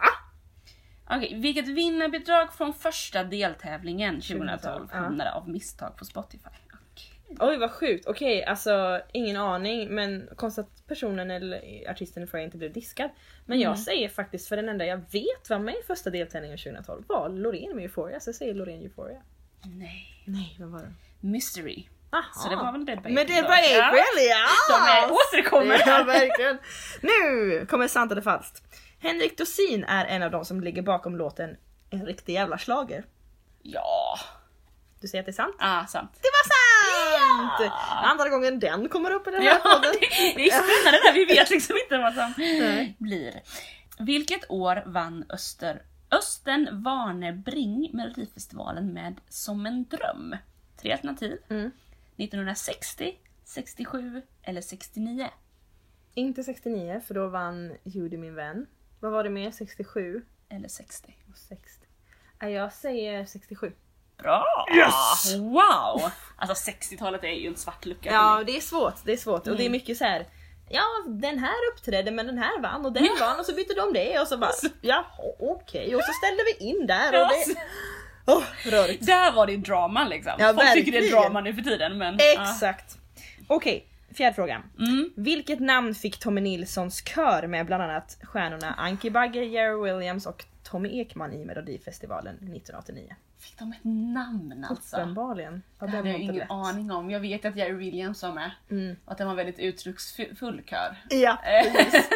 Okej, 1.09 1.39
vilket 1.39 1.67
vinnarbidrag 1.67 2.53
från 2.53 2.73
första 2.73 3.23
deltävlingen 3.23 4.15
2012 4.15 4.47
2012, 4.49 4.89
ja. 4.91 4.97
hamnade 4.97 5.31
av 5.33 5.49
misstag 5.49 5.97
på 5.97 6.05
Spotify? 6.05 6.49
Okej. 6.73 7.37
Oj 7.39 7.57
vad 7.57 7.71
sjukt, 7.71 8.07
okej 8.07 8.43
alltså 8.45 9.01
ingen 9.13 9.37
aning 9.37 9.95
men 9.95 10.29
konstigt 10.35 10.65
att 10.65 10.87
personen 10.87 11.31
eller 11.31 11.61
artisten 11.91 12.23
i 12.23 12.27
fråga 12.27 12.43
inte 12.43 12.57
blev 12.57 12.73
diskad. 12.73 13.09
Men 13.45 13.59
jag 13.59 13.69
Mm. 13.71 13.77
säger 13.83 14.09
faktiskt 14.09 14.47
för 14.47 14.55
den 14.55 14.69
enda 14.69 14.85
jag 14.85 14.97
vet 14.97 15.49
var 15.49 15.59
med 15.59 15.75
i 15.75 15.83
första 15.87 16.09
deltävlingen 16.09 16.57
2012 16.57 17.03
var 17.07 17.29
Loreen 17.29 17.75
med 17.75 17.83
Euphoria 17.85 18.19
så 18.19 18.29
jag 18.29 18.35
säger 18.35 18.53
Loreen 18.53 18.81
Euphoria. 18.81 19.21
Nej. 19.63 20.23
Nej 20.25 20.55
vem 20.59 20.71
var 20.71 20.79
det? 20.79 20.93
Mystery. 21.19 21.83
Aha. 22.11 22.23
Så 22.33 22.49
det 22.49 22.55
var 22.55 22.71
väl 22.71 22.85
Dead 22.85 23.01
by 23.03 23.09
April 23.09 23.27
Dead 23.27 23.45
by. 23.45 23.79
April 23.81 24.27
ja! 24.29 24.47
De 24.69 24.91
är 24.91 25.11
återkommer. 25.11 25.81
Ja 25.87 26.03
verkligen. 26.03 26.57
Nu 27.01 27.65
kommer 27.65 27.87
sant 27.87 28.11
eller 28.11 28.21
falskt. 28.21 28.63
Henrik 29.05 29.37
Dorsin 29.37 29.83
är 29.83 30.05
en 30.05 30.23
av 30.23 30.31
de 30.31 30.45
som 30.45 30.61
ligger 30.61 30.81
bakom 30.81 31.15
låten 31.15 31.57
En 31.89 32.05
riktig 32.05 32.33
jävla 32.33 32.57
slager. 32.57 33.05
Ja. 33.61 34.19
Du 35.01 35.07
säger 35.07 35.21
att 35.21 35.25
det 35.25 35.31
är 35.31 35.33
sant? 35.33 35.55
Ah, 35.59 35.85
sant. 35.85 36.11
Det 36.13 36.29
var 36.33 36.43
sant! 36.43 37.71
Ja! 37.71 38.09
Andra 38.11 38.29
gången 38.29 38.59
den 38.59 38.89
kommer 38.89 39.11
upp 39.11 39.27
i 39.27 39.31
den 39.31 39.41
här 39.41 39.49
Ja, 39.49 39.59
podden. 39.75 39.91
det, 40.01 40.33
det 40.35 40.47
är 40.47 40.49
spännande 40.51 40.99
där, 41.07 41.13
vi 41.13 41.25
vet 41.25 41.49
liksom 41.49 41.75
inte 41.83 41.97
vad 41.97 42.13
som 42.13 42.33
Nej. 42.37 42.95
blir. 42.99 43.41
Vilket 43.99 44.51
år 44.51 44.83
vann 44.85 45.25
Öster, 45.29 45.81
Östen 46.11 46.83
Warnerbring 46.83 47.89
Melodifestivalen 47.93 48.93
med 48.93 49.15
Som 49.29 49.65
en 49.65 49.83
dröm? 49.85 50.35
Tre 50.81 50.91
alternativ. 50.91 51.37
Mm. 51.49 51.71
1960, 52.17 53.15
67 53.45 54.21
eller 54.43 54.61
69? 54.61 55.29
Inte 56.13 56.43
69 56.43 57.01
för 57.07 57.13
då 57.13 57.27
vann 57.27 57.73
Judy 57.83 58.17
min 58.17 58.35
vän. 58.35 58.65
Vad 59.05 59.13
var 59.13 59.23
det 59.23 59.29
mer? 59.29 59.51
67 59.51 60.21
Eller 60.49 60.67
60? 60.67 61.15
och 61.31 61.37
60. 61.37 61.65
Nej, 62.41 62.53
jag 62.53 62.73
säger 62.73 63.25
67. 63.25 63.71
Bra! 64.17 64.45
Yes! 64.75 65.35
Wow! 65.35 66.11
Alltså 66.35 66.71
60-talet 66.71 67.23
är 67.23 67.27
ju 67.27 67.47
en 67.47 67.55
svart 67.55 67.85
lucka 67.85 68.09
Ja, 68.11 68.43
det 68.45 68.57
är 68.57 68.61
svårt. 68.61 68.95
Det 69.05 69.13
är 69.13 69.17
svårt 69.17 69.39
och 69.47 69.55
det 69.55 69.63
är 69.63 69.65
Mm. 69.65 69.71
mycket 69.71 69.97
så 69.97 70.03
här. 70.03 70.27
Ja, 70.69 70.83
den 71.07 71.39
här 71.39 71.53
uppträdde 71.73 72.11
men 72.11 72.25
den 72.27 72.37
här 72.37 72.61
vann 72.61 72.85
och 72.85 72.91
den 72.93 73.07
vann 73.19 73.39
och 73.39 73.45
så 73.45 73.53
bytte 73.55 73.73
de 73.73 73.93
det 73.93 74.19
och 74.19 74.27
så 74.27 74.37
bara 74.37 74.51
ja, 74.81 75.05
okej 75.39 75.95
och 75.95 76.01
så 76.03 76.11
ställde 76.23 76.43
vi 76.43 76.65
in 76.65 76.87
där 76.87 77.09
och 77.09 77.15
Ja. 77.19 77.31
det... 77.47 77.55
Åh, 78.27 78.43
rörigt. 78.71 79.05
Där 79.05 79.31
var 79.31 79.47
det 79.47 79.57
drama 79.57 80.07
liksom. 80.07 80.33
Ja, 80.39 80.53
Folk 80.53 80.73
tycker 80.73 80.91
det 80.91 80.97
är 80.97 81.01
verkligen. 81.01 81.21
drama 81.23 81.41
nu 81.41 81.53
för 81.53 81.61
tiden 81.61 81.97
men... 81.97 82.17
Exakt. 82.19 82.97
Okej, 83.47 83.87
fjärde 84.15 84.35
frågan. 84.35 84.61
Mm. 84.79 85.09
Vilket 85.15 85.59
namn 85.59 85.95
fick 85.95 86.19
Tommy 86.19 86.41
Nilssons 86.41 87.03
kör 87.07 87.47
med 87.47 87.65
bland 87.65 87.83
annat 87.83 88.17
stjärnorna 88.23 88.73
Anki 88.73 89.09
Bagger, 89.11 89.41
Jerry 89.41 89.83
Williams 89.93 90.25
och 90.25 90.45
Tommy 90.63 90.89
Ekman 90.99 91.33
i 91.33 91.45
Melodifestivalen 91.45 92.35
1989? 92.35 93.15
Fick 93.39 93.59
de 93.59 93.71
ett 93.71 93.83
namn 93.83 94.65
alltså? 94.69 94.95
Uppenbarligen. 94.97 95.61
Ja, 95.79 95.85
Det 95.87 95.97
hade 95.97 96.09
jag 96.09 96.19
ingen 96.19 96.35
lätt. 96.35 96.49
aning 96.51 96.91
om. 96.91 97.09
Jag 97.11 97.19
vet 97.19 97.45
att 97.45 97.55
Jerry 97.55 97.73
Williams 97.73 98.23
var 98.23 98.31
med. 98.31 98.51
Mm. 98.71 98.95
Och 99.05 99.11
att 99.11 99.17
den 99.17 99.27
var 99.27 99.35
väldigt 99.35 99.59
uttrycksfull 99.59 100.61
kör. 100.65 100.95
Ja, 101.09 101.37
precis. 101.75 102.09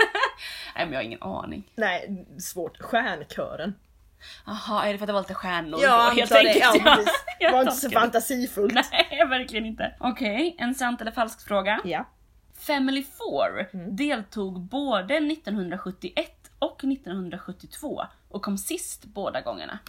Nej 0.76 0.86
men 0.86 0.92
jag 0.92 1.00
har 1.00 1.04
ingen 1.04 1.22
aning. 1.24 1.64
Nej, 1.76 2.26
svårt. 2.40 2.78
Stjärnkören. 2.82 3.74
Jaha, 4.46 4.86
är 4.88 4.92
det 4.94 4.98
för 4.98 5.04
att 5.04 5.08
det 5.08 5.14
var 5.14 5.20
lite 5.22 5.34
stjärnor 5.34 5.80
Ja, 5.84 6.06
då, 6.10 6.16
helt 6.16 6.32
antar 6.32 6.44
det. 6.44 6.50
enkelt? 6.64 6.86
Ja, 6.86 6.96
precis. 6.96 7.14
Det 7.40 7.52
var 7.52 7.62
inte 7.62 7.76
så 7.76 7.90
fantasifullt. 7.90 8.74
Nej, 8.74 9.28
verkligen 9.30 9.66
inte. 9.66 9.96
Okej, 10.00 10.56
en 10.60 10.76
sant 10.76 11.02
eller 11.02 11.12
falsk 11.12 11.48
fråga. 11.48 11.80
Ja. 11.84 12.06
Family 12.60 13.04
Four 13.04 13.68
Mm. 13.74 13.96
deltog 13.96 14.60
både 14.62 15.14
1971 15.20 16.52
och 16.60 16.84
1972 16.84 18.02
och 18.30 18.42
kom 18.42 18.58
sist 18.58 19.06
båda 19.06 19.42
gångerna. 19.42 19.80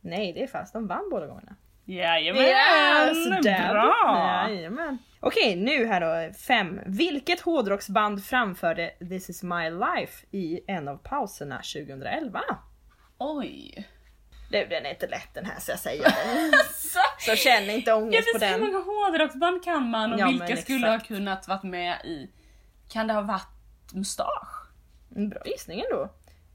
Nej, 0.00 0.32
det 0.32 0.42
är 0.42 0.46
fast. 0.46 0.72
De 0.72 0.86
vann 0.86 1.08
båda 1.10 1.26
gångerna. 1.26 1.54
Jajamän! 1.84 2.42
Yes. 2.42 3.70
Bra! 3.70 4.46
Jajamän. 4.48 4.98
Okej, 5.20 5.56
nu 5.56 5.86
här 5.86 6.00
då. 6.28 6.34
Fem. 6.34 6.80
Vilket 6.86 7.40
hårdrocksband 7.40 8.24
framförde 8.24 8.90
This 8.98 9.30
is 9.30 9.42
my 9.42 9.70
life 9.70 10.26
i 10.30 10.60
en 10.66 10.88
av 10.88 10.96
pauserna 10.96 11.56
2011? 11.56 12.40
Oj! 13.18 13.88
Du, 14.50 14.66
den 14.66 14.86
är 14.86 14.90
inte 14.90 15.06
lätt 15.06 15.34
den 15.34 15.44
här 15.46 15.60
så 15.60 15.70
jag 15.70 15.78
säger 15.78 16.02
det. 16.50 16.56
Alltså, 16.58 16.98
Så 17.18 17.36
känn 17.36 17.70
inte 17.70 17.92
ångest 17.94 18.32
på 18.32 18.38
men 18.38 18.48
hur 18.52 18.58
den. 18.58 18.72
många 18.72 18.84
hårdrocksband 18.84 19.64
kan 19.64 19.90
man 19.90 20.12
och 20.12 20.20
Ja, 20.20 20.26
vilka 20.26 20.56
skulle 20.56 20.88
ha 20.88 20.98
kunnat 21.00 21.48
varit 21.48 21.62
med 21.62 22.00
i... 22.04 22.30
Kan 22.92 23.06
det 23.06 23.12
ha 23.14 23.20
varit 23.20 23.48
Mustasch? 23.94 24.66
En 25.16 25.28
Bra 25.28 25.42
gissning 25.46 25.80
ändå. 25.80 26.08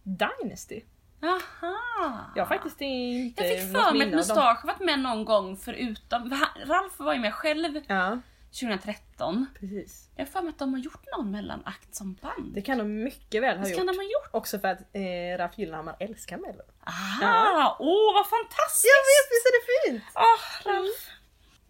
Dynasty. 0.04 0.82
Jaha! 1.22 2.20
Jag 2.36 2.44
har 2.44 2.48
faktiskt 2.50 2.82
inte 2.82 3.44
Jag 3.44 3.60
fick 3.62 3.72
för 3.72 3.94
mig 3.98 4.08
att. 4.08 4.14
Mustasch 4.14 4.66
varit 4.66 4.80
med 4.80 5.00
någon 5.00 5.26
gång 5.26 5.58
förutom... 5.58 6.40
Ralf 6.66 7.00
var 7.00 7.14
ju 7.14 7.20
med 7.20 7.34
själv 7.34 7.82
Ja, 7.88 8.20
2013. 8.60 9.46
precis. 9.60 10.10
Jag 10.16 10.26
har 10.26 10.32
för 10.32 10.42
mig 10.42 10.50
att 10.50 10.60
de 10.60 10.74
har 10.74 10.80
gjort 10.80 11.06
någon 11.18 11.32
mellanakt 11.32 11.96
som 11.96 12.14
band. 12.14 12.54
Det 12.54 12.62
kan 12.62 12.78
de 12.78 13.04
mycket 13.04 13.42
väl 13.42 13.58
ha 13.58 13.68
gjort. 13.68 13.78
kan 13.78 13.88
de 13.88 13.96
ha 13.98 14.04
gjort? 14.04 14.30
Också 14.32 14.60
för 14.60 14.68
att 14.68 14.80
eh, 14.94 15.38
Ralf 15.38 15.58
Gyllenhammar 15.58 15.96
älskar 16.00 16.38
Mello. 16.38 16.64
Aha! 16.88 17.78
Åh, 17.80 18.14
vad 18.14 18.28
fantastiskt! 18.30 18.94
Jag 18.94 19.04
vet, 19.12 19.28
visst 19.32 19.46
är 19.46 19.54
det 19.58 19.92
fint? 19.92 20.04
Åh, 20.16 20.72
Ralf. 20.74 21.10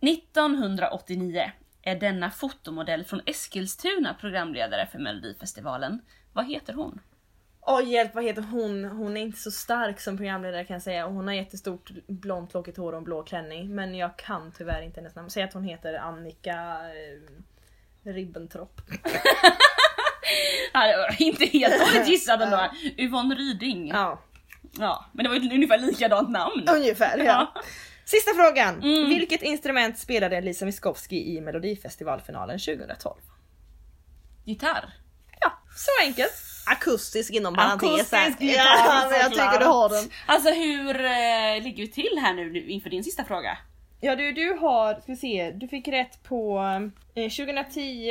1989 0.02 1.52
är 1.82 1.96
denna 1.96 2.32
fotomodell 2.32 3.04
från 3.06 3.22
Eskilstuna 3.26 4.14
programledare 4.14 4.88
för 4.92 5.00
Melodifestivalen. 5.00 6.02
Vad 6.34 6.46
heter 6.48 6.74
hon? 6.74 7.00
Åh 7.62 7.90
hjälp, 7.90 8.16
vad 8.16 8.24
heter 8.24 8.42
hon? 8.42 8.86
Hon 8.86 9.18
är 9.18 9.22
inte 9.22 9.40
så 9.40 9.52
stark 9.52 10.00
som 10.00 10.18
programledare 10.18 10.66
kan 10.66 10.74
jag 10.74 10.84
säga. 10.84 11.06
Hon 11.06 11.28
har 11.28 11.34
jättestort 11.34 11.92
blont 12.08 12.54
lockigt 12.54 12.78
hår 12.78 12.92
och 12.92 12.98
en 12.98 13.04
blå 13.04 13.24
klänning. 13.24 13.76
Men 13.76 13.96
jag 13.96 14.18
kan 14.18 14.52
tyvärr 14.58 14.82
inte 14.82 15.00
hennes 15.00 15.16
namn. 15.16 15.30
Säg 15.30 15.44
att 15.44 15.54
hon 15.54 15.64
heter 15.64 15.94
Annika 15.94 16.80
eh, 18.04 18.14
Ribbentrop. 18.14 18.82
Ja, 20.74 21.10
inte 21.20 21.46
helt 21.46 21.80
dåligt 21.80 22.08
gissat 22.08 22.42
ändå. 22.42 22.70
Yvonne 22.98 23.36
Ryding. 23.36 23.88
Ja. 23.88 24.22
Ja, 24.80 25.06
men 25.12 25.24
det 25.24 25.30
var 25.30 25.36
ju 25.36 25.56
ungefär 25.56 25.78
likadant 25.78 26.30
namn. 26.30 26.68
ungefär 26.76 27.18
ja. 27.18 27.54
Sista 28.06 28.32
frågan. 28.34 28.84
Mm. 28.84 29.10
Vilket 29.10 29.42
instrument 29.42 30.00
spelade 30.00 30.42
Lisa 30.42 30.66
Miskovsky 30.66 31.16
i 31.16 31.42
Melodifestivalfinalen 31.42 32.60
2012? 32.60 33.16
Gitarr. 34.46 34.94
Ja, 35.72 35.78
så 35.78 36.08
enkelt. 36.08 36.34
Akustisk 36.66 37.32
inom 37.34 37.60
Akustisk 37.60 38.12
parentes. 38.12 38.42
gitarr, 38.42 38.64
Ja, 38.66 39.08
men 39.10 39.20
jag 39.20 39.32
tycker 39.32 39.60
du 39.60 39.66
har 39.66 39.90
den. 39.90 40.10
Alltså 40.26 40.50
hur 40.50 40.96
eh, 41.06 41.64
ligger 41.64 41.84
vi 41.84 41.88
till 41.92 42.20
här 42.22 42.34
nu 42.34 42.70
inför 42.70 42.90
din 42.90 43.04
sista 43.04 43.24
fråga? 43.26 43.58
Ja 44.02 44.16
du, 44.16 44.32
du 44.32 44.58
har, 44.62 44.94
ska 44.94 45.12
vi 45.12 45.16
se, 45.16 45.52
du 45.52 45.68
fick 45.68 45.88
rätt 45.88 46.24
på 46.24 46.60
eh, 47.16 47.30
2010, 47.30 48.10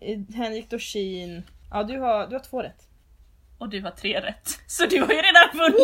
eh, 0.00 0.36
Henrik 0.36 0.70
Dorsin. 0.70 1.42
Ja 1.70 1.82
du 1.82 1.98
har, 1.98 2.26
du 2.26 2.34
har 2.34 2.44
två 2.44 2.62
rätt. 2.62 2.82
Och 3.58 3.68
du 3.68 3.82
har 3.82 3.90
tre 3.90 4.20
rätt. 4.20 4.58
Så 4.66 4.86
du 4.86 5.00
har 5.00 5.12
ju 5.12 5.22
redan 5.22 5.58
vunnit! 5.58 5.80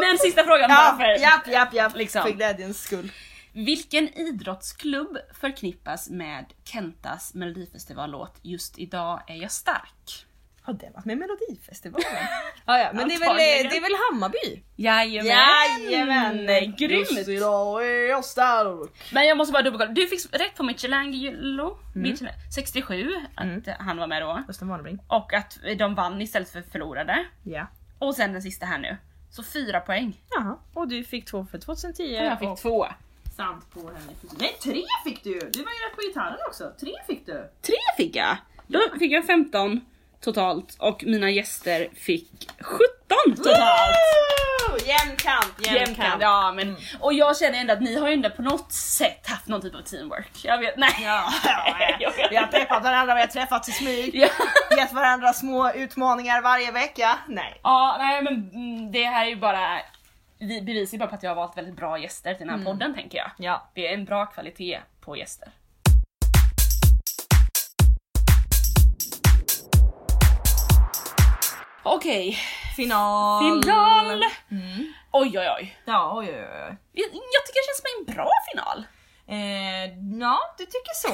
Men 0.00 0.18
sista 0.18 0.44
frågan 0.44 0.68
bara 0.68 0.96
för... 0.96 1.22
japp, 1.22 1.46
japp, 1.48 1.74
japp. 1.74 1.96
liksom. 1.96 2.22
För 2.22 2.30
glädjens 2.30 2.82
skull. 2.82 3.12
Vilken 3.52 4.08
idrottsklubb 4.08 5.18
förknippas 5.34 6.10
med 6.10 6.44
Kentas 6.64 7.34
melodifestivallåt 7.34 8.38
Just 8.42 8.78
idag 8.78 9.22
är 9.26 9.34
jag 9.34 9.52
stark? 9.52 10.26
Har 10.62 10.72
den 10.72 10.92
varit 10.92 11.04
med 11.04 11.16
i 11.16 11.18
Melodifestivalen? 11.18 12.06
ja, 12.66 12.78
ja, 12.78 12.90
men 12.94 13.08
det 13.08 13.14
är, 13.14 13.18
väl, 13.18 13.36
det 13.70 13.76
är 13.76 13.80
väl 13.80 13.96
Hammarby? 14.10 14.62
Jajamän! 14.76 16.38
Just 16.38 16.78
Grymt! 16.78 17.28
idag 17.28 17.86
är 17.86 18.08
jag 18.08 18.24
stark. 18.24 18.90
Men 19.12 19.26
jag 19.26 19.36
måste 19.36 19.52
bara 19.52 19.62
dubbelkolla, 19.62 19.92
du 19.92 20.06
fick 20.06 20.34
rätt 20.34 20.56
på 20.56 20.62
Michelangelo, 20.62 21.78
Mm. 21.94 22.10
Michelangelo 22.10 22.42
67, 22.54 23.10
att 23.34 23.76
han 23.78 23.96
var 23.96 24.06
med 24.06 24.22
då. 24.22 24.44
Östen 24.48 24.68
Warnerbring. 24.68 24.98
Och 25.06 25.32
att 25.32 25.58
de 25.78 25.94
vann 25.94 26.22
istället 26.22 26.50
för 26.50 26.62
förlorade. 26.62 27.24
Ja. 27.42 27.66
Och 27.98 28.14
sen 28.14 28.32
den 28.32 28.42
sista 28.42 28.66
här 28.66 28.78
nu. 28.78 28.96
Så 29.30 29.42
fyra 29.42 29.80
poäng. 29.80 30.20
Jaha. 30.30 30.58
Och 30.74 30.88
du 30.88 31.04
fick 31.04 31.24
två 31.24 31.46
för 31.50 31.58
2010. 31.58 32.02
Jag 32.02 32.38
fick 32.38 32.48
och... 32.48 32.58
två. 32.58 32.86
Sant 33.36 33.70
på 33.74 33.80
Dorsin. 33.80 34.38
Nej, 34.38 34.56
tre 34.62 34.82
fick 35.04 35.24
du! 35.24 35.38
Du 35.52 35.62
var 35.64 35.72
ju 35.72 35.78
rätt 35.88 35.96
på 35.96 36.02
gitarren 36.08 36.38
också. 36.48 36.72
Tre 36.80 36.92
fick 37.06 37.26
du. 37.26 37.50
Tre 37.62 37.76
fick 37.96 38.16
jag! 38.16 38.36
Då 38.66 38.80
fick 38.98 39.12
jag 39.12 39.26
15 39.26 39.80
totalt 40.20 40.76
och 40.78 41.04
mina 41.06 41.30
gäster 41.30 41.88
fick 41.94 42.50
17 42.60 43.36
totalt! 43.36 43.96
Woo! 44.70 44.78
Jämn 44.86 45.16
kamp, 45.16 46.20
Ja, 46.20 46.52
men, 46.52 46.76
och 47.00 47.12
jag 47.14 47.36
känner 47.38 47.60
ändå 47.60 47.72
att 47.72 47.80
ni 47.80 47.98
har 47.98 48.08
ju 48.08 48.14
ändå 48.14 48.30
på 48.30 48.42
något 48.42 48.72
sätt 48.72 49.26
haft 49.28 49.48
någon 49.48 49.62
typ 49.62 49.74
av 49.74 49.82
teamwork. 49.82 50.44
Jag 50.44 50.58
vet, 50.58 50.76
nej. 50.76 50.96
Ja, 51.02 51.32
ja, 52.00 52.12
vi 52.30 52.36
har 52.36 52.46
peppat 52.46 52.82
varandra, 52.82 53.14
vi 53.14 53.20
har 53.20 53.28
träffats 53.28 53.68
i 53.68 53.72
smyg, 53.72 54.14
Ja. 54.14 54.28
gett 54.76 54.92
varandra 54.92 55.32
små 55.32 55.72
utmaningar 55.72 56.42
varje 56.42 56.72
vecka. 56.72 57.18
Nej. 57.28 57.60
Ja, 57.62 57.96
nej 57.98 58.22
men 58.22 58.50
mm, 58.54 58.92
det 58.92 59.04
här 59.04 59.24
är 59.24 59.28
ju 59.28 59.36
bara 59.36 59.80
bevisar 60.46 60.92
ju 60.92 60.98
bara 60.98 61.08
på 61.08 61.14
att 61.14 61.22
jag 61.22 61.30
har 61.30 61.36
valt 61.36 61.56
väldigt 61.56 61.76
bra 61.76 61.98
gäster 61.98 62.34
till 62.34 62.46
den 62.46 62.58
här 62.58 62.64
podden 62.64 62.94
tänker 62.94 63.18
jag. 63.18 63.30
Ja. 63.38 63.70
Det 63.74 63.88
är 63.88 63.94
en 63.94 64.04
bra 64.04 64.26
kvalitet 64.26 64.80
på 65.00 65.16
gäster. 65.16 65.48
Okej, 71.84 72.38
Final. 72.76 73.62
final! 73.62 74.22
Mm. 74.50 74.92
Oj 75.12 75.38
oj 75.38 75.48
oj. 75.58 75.76
Ja, 75.84 76.12
oj, 76.18 76.26
oj, 76.28 76.34
oj. 76.68 76.76
Jag, 76.92 77.06
jag 77.12 77.46
tycker 77.46 77.60
det 77.60 77.66
känns 77.68 77.82
som 77.82 77.90
en 77.98 78.14
bra 78.14 78.30
final. 78.52 78.84
Eh, 79.28 80.18
ja, 80.20 80.38
du 80.58 80.64
tycker 80.64 80.94
så. 80.94 81.12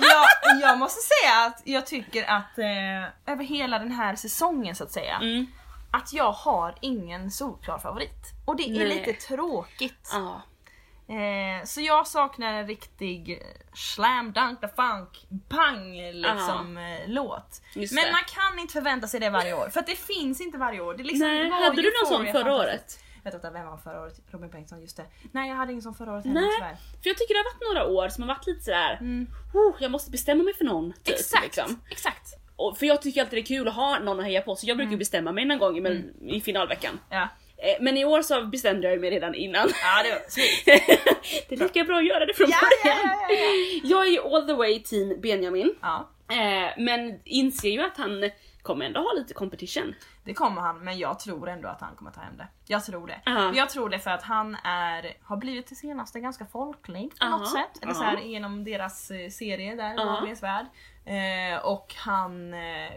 jag, 0.00 0.60
jag 0.62 0.78
måste 0.78 1.00
säga 1.00 1.46
att 1.46 1.62
jag 1.64 1.86
tycker 1.86 2.24
att 2.30 2.58
eh, 2.58 3.32
över 3.32 3.44
hela 3.44 3.78
den 3.78 3.92
här 3.92 4.16
säsongen 4.16 4.74
så 4.74 4.84
att 4.84 4.92
säga, 4.92 5.16
Mm. 5.16 5.46
Att 5.92 6.12
jag 6.12 6.32
har 6.32 6.74
ingen 6.80 7.30
solklar 7.30 7.78
favorit. 7.78 8.32
Och 8.46 8.56
det 8.56 8.62
är 8.62 8.78
Nej. 8.78 8.88
lite 8.88 9.12
tråkigt. 9.12 10.10
Ja. 10.12 10.42
Eh, 11.14 11.64
så 11.64 11.80
jag 11.80 12.06
saknar 12.06 12.52
en 12.52 12.66
riktig 12.66 13.42
slam 13.74 14.32
dunk 14.32 14.60
the 14.60 14.68
funk 14.68 15.26
pang 15.48 15.96
liksom 16.12 16.76
eh, 16.76 17.00
låt. 17.06 17.62
Just 17.74 17.94
Men 17.94 18.04
det. 18.04 18.12
man 18.12 18.20
kan 18.26 18.58
inte 18.58 18.72
förvänta 18.72 19.06
sig 19.08 19.20
det 19.20 19.30
varje 19.30 19.54
år 19.54 19.68
för 19.68 19.80
att 19.80 19.86
det 19.86 19.96
finns 19.98 20.40
inte 20.40 20.58
varje 20.58 20.80
år. 20.80 20.94
Det 20.94 21.02
liksom, 21.02 21.28
Nej, 21.28 21.50
hade 21.50 21.82
du 21.82 21.92
någon 22.02 22.08
sån 22.18 22.32
förra 22.32 22.54
året? 22.54 22.98
vet 23.24 23.34
inte 23.34 23.50
vem 23.50 23.66
var 23.66 23.76
förra 23.76 24.00
året? 24.00 24.20
Robin 24.30 24.50
Bengtsson, 24.50 24.80
just 24.80 24.96
det. 24.96 25.06
Nej 25.32 25.48
jag 25.48 25.56
hade 25.56 25.72
ingen 25.72 25.82
sån 25.82 25.94
förra 25.94 26.12
året 26.12 26.24
heller 26.24 26.40
Nej. 26.40 26.50
tyvärr. 26.58 26.76
För 27.02 27.08
jag 27.10 27.16
tycker 27.18 27.34
det 27.34 27.38
har 27.40 27.44
varit 27.54 27.74
några 27.74 28.02
år 28.02 28.08
som 28.08 28.22
har 28.22 28.28
varit 28.34 28.46
lite 28.46 28.60
sådär, 28.64 28.98
Mm. 29.00 29.26
oh, 29.54 29.74
jag 29.80 29.90
måste 29.90 30.10
bestämma 30.10 30.42
mig 30.44 30.54
för 30.54 30.64
någon. 30.64 30.92
typ, 30.92 31.14
Exakt! 31.14 31.42
Liksom. 31.44 31.80
Exakt! 31.90 32.34
Och, 32.56 32.78
för 32.78 32.86
jag 32.86 33.02
tycker 33.02 33.20
alltid 33.20 33.36
det 33.38 33.42
är 33.42 33.56
kul 33.56 33.68
att 33.68 33.74
ha 33.74 33.98
någon 33.98 34.20
att 34.20 34.26
heja 34.26 34.40
på 34.40 34.56
så 34.56 34.66
jag 34.66 34.76
brukar 34.76 34.88
Mm. 34.88 34.98
bestämma 34.98 35.32
mig 35.32 35.44
någon 35.44 35.58
gång 35.58 35.76
i, 35.76 35.80
men, 35.80 36.12
i 36.30 36.40
finalveckan. 36.40 37.00
Ja. 37.10 37.28
Eh, 37.56 37.76
Men 37.80 37.96
i 37.96 38.04
år 38.04 38.22
så 38.22 38.44
bestämde 38.46 38.90
jag 38.90 39.00
mig 39.00 39.10
redan 39.10 39.34
innan. 39.34 39.68
Ja 39.82 40.02
det 40.02 40.10
var 40.10 40.20
det 41.48 41.54
är 41.54 41.58
lika 41.58 41.84
bra 41.84 41.96
att 41.98 42.06
göra 42.06 42.26
det 42.26 42.34
från 42.34 42.50
Ja, 42.50 42.56
ja, 42.84 42.90
början. 42.94 42.98
ja, 43.28 43.34
ja, 43.34 43.44
ja. 43.44 43.80
Jag 43.84 44.06
är 44.06 44.10
ju 44.10 44.20
all 44.36 44.46
the 44.46 44.52
way 44.54 44.82
team 44.82 45.20
Benjamin. 45.20 45.74
ja. 45.82 46.08
Eh, 46.30 46.70
men 46.78 47.20
inser 47.24 47.68
ju 47.70 47.82
att 47.82 47.96
han 47.96 48.30
kommer 48.62 48.84
ändå 48.86 49.00
ha 49.00 49.12
lite 49.12 49.34
competition. 49.34 49.94
Det 50.24 50.34
kommer 50.34 50.60
han 50.60 50.84
men 50.84 50.98
jag 50.98 51.18
tror 51.18 51.48
ändå 51.48 51.68
att 51.68 51.80
han 51.80 51.96
kommer 51.96 52.10
ta 52.10 52.20
hem 52.20 52.36
det. 52.36 52.48
Jag 52.66 52.84
tror 52.84 53.06
det. 53.06 53.20
Ja. 53.24 53.52
Jag 53.54 53.70
tror 53.70 53.88
det 53.88 53.98
för 53.98 54.10
att 54.10 54.22
han 54.22 54.54
är, 54.64 55.16
har 55.22 55.36
blivit 55.36 55.66
det 55.66 55.74
senaste 55.74 56.20
ganska 56.20 56.46
folklig 56.46 57.10
på 57.10 57.16
Ja. 57.20 57.28
något 57.28 57.50
sätt. 57.52 57.82
Eller 57.82 57.92
så 57.94 58.02
Ja. 58.02 58.06
här, 58.06 58.18
genom 58.18 58.64
deras 58.64 59.10
eh, 59.10 59.28
serie 59.28 59.74
där, 59.74 59.94
Ja. 59.96 60.04
Wahlgrens 60.04 60.42
värld. 60.42 60.66
Eh, 61.04 61.58
och 61.64 61.94
han 61.96 62.54
eh, 62.54 62.92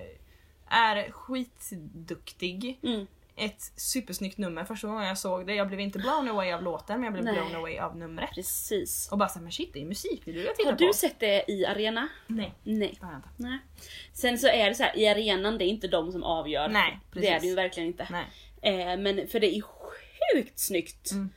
är 0.68 1.12
skitduktig. 1.12 2.80
Mm. 2.84 3.08
Ett 3.38 3.72
supersnyggt 3.76 4.38
nummer 4.38 4.64
första 4.64 4.88
gången 4.88 5.08
jag 5.08 5.18
såg 5.18 5.48
det. 5.48 5.56
Jag 5.56 5.68
blev 5.68 5.80
inte 5.80 6.00
blown 6.00 6.30
away 6.30 6.52
av 6.54 6.64
låten 6.64 6.96
men 7.00 7.04
jag 7.04 7.14
blev 7.14 7.26
Nej. 7.26 7.34
blown 7.34 7.56
away 7.56 7.78
av 7.80 7.98
numret. 7.98 8.30
Precis. 8.36 9.10
Och 9.12 9.18
bara 9.18 9.30
såhär, 9.30 9.44
men 9.44 9.52
shit 9.52 9.74
det 9.74 9.82
är 9.82 9.86
musikvideo 9.86 10.44
jag 10.44 10.56
tittar 10.56 10.72
Har 10.72 10.78
du 10.78 10.88
på. 10.88 10.94
sett 10.94 11.20
det 11.20 11.52
i 11.52 11.66
arena? 11.66 12.08
Nej, 12.28 12.54
Nej. 12.64 12.98
det 13.00 13.06
har 13.06 13.12
jag 13.14 13.20
inte. 13.20 13.30
Nej. 13.38 13.60
Sen 14.14 14.38
så 14.38 14.48
är 14.48 14.70
det 14.70 14.76
så 14.76 14.84
här, 14.84 14.98
i 14.98 15.08
arenan 15.08 15.58
det 15.58 15.66
är 15.66 15.68
inte 15.68 15.88
de 15.88 16.12
som 16.12 16.24
avgör. 16.24 16.70
Nej, 16.70 17.00
det 17.14 17.14
precis. 17.14 17.30
är 17.32 17.40
det 17.40 17.48
ju 17.48 17.56
verkligen 17.56 17.88
inte. 17.88 18.08
Nej, 18.12 18.26
Eh, 18.62 18.98
men 18.98 19.28
för 19.28 19.40
det 19.40 19.56
är 19.58 19.62
sjukt 19.62 20.60
snyggt 20.60 21.12
Mm. 21.12 21.30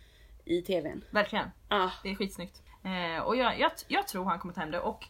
i 0.44 0.62
tvn. 0.62 1.04
verkligen. 1.10 1.50
Ah, 1.68 1.90
Det 2.02 2.10
är 2.10 2.14
skitsnyggt. 2.14 2.62
Eh, 2.84 3.22
och 3.22 3.36
jag, 3.36 3.60
jag, 3.60 3.70
jag 3.88 4.08
tror 4.08 4.24
han 4.24 4.38
kommer 4.38 4.54
ta 4.54 4.60
hem 4.60 4.70
det 4.70 4.80
och 4.80 5.04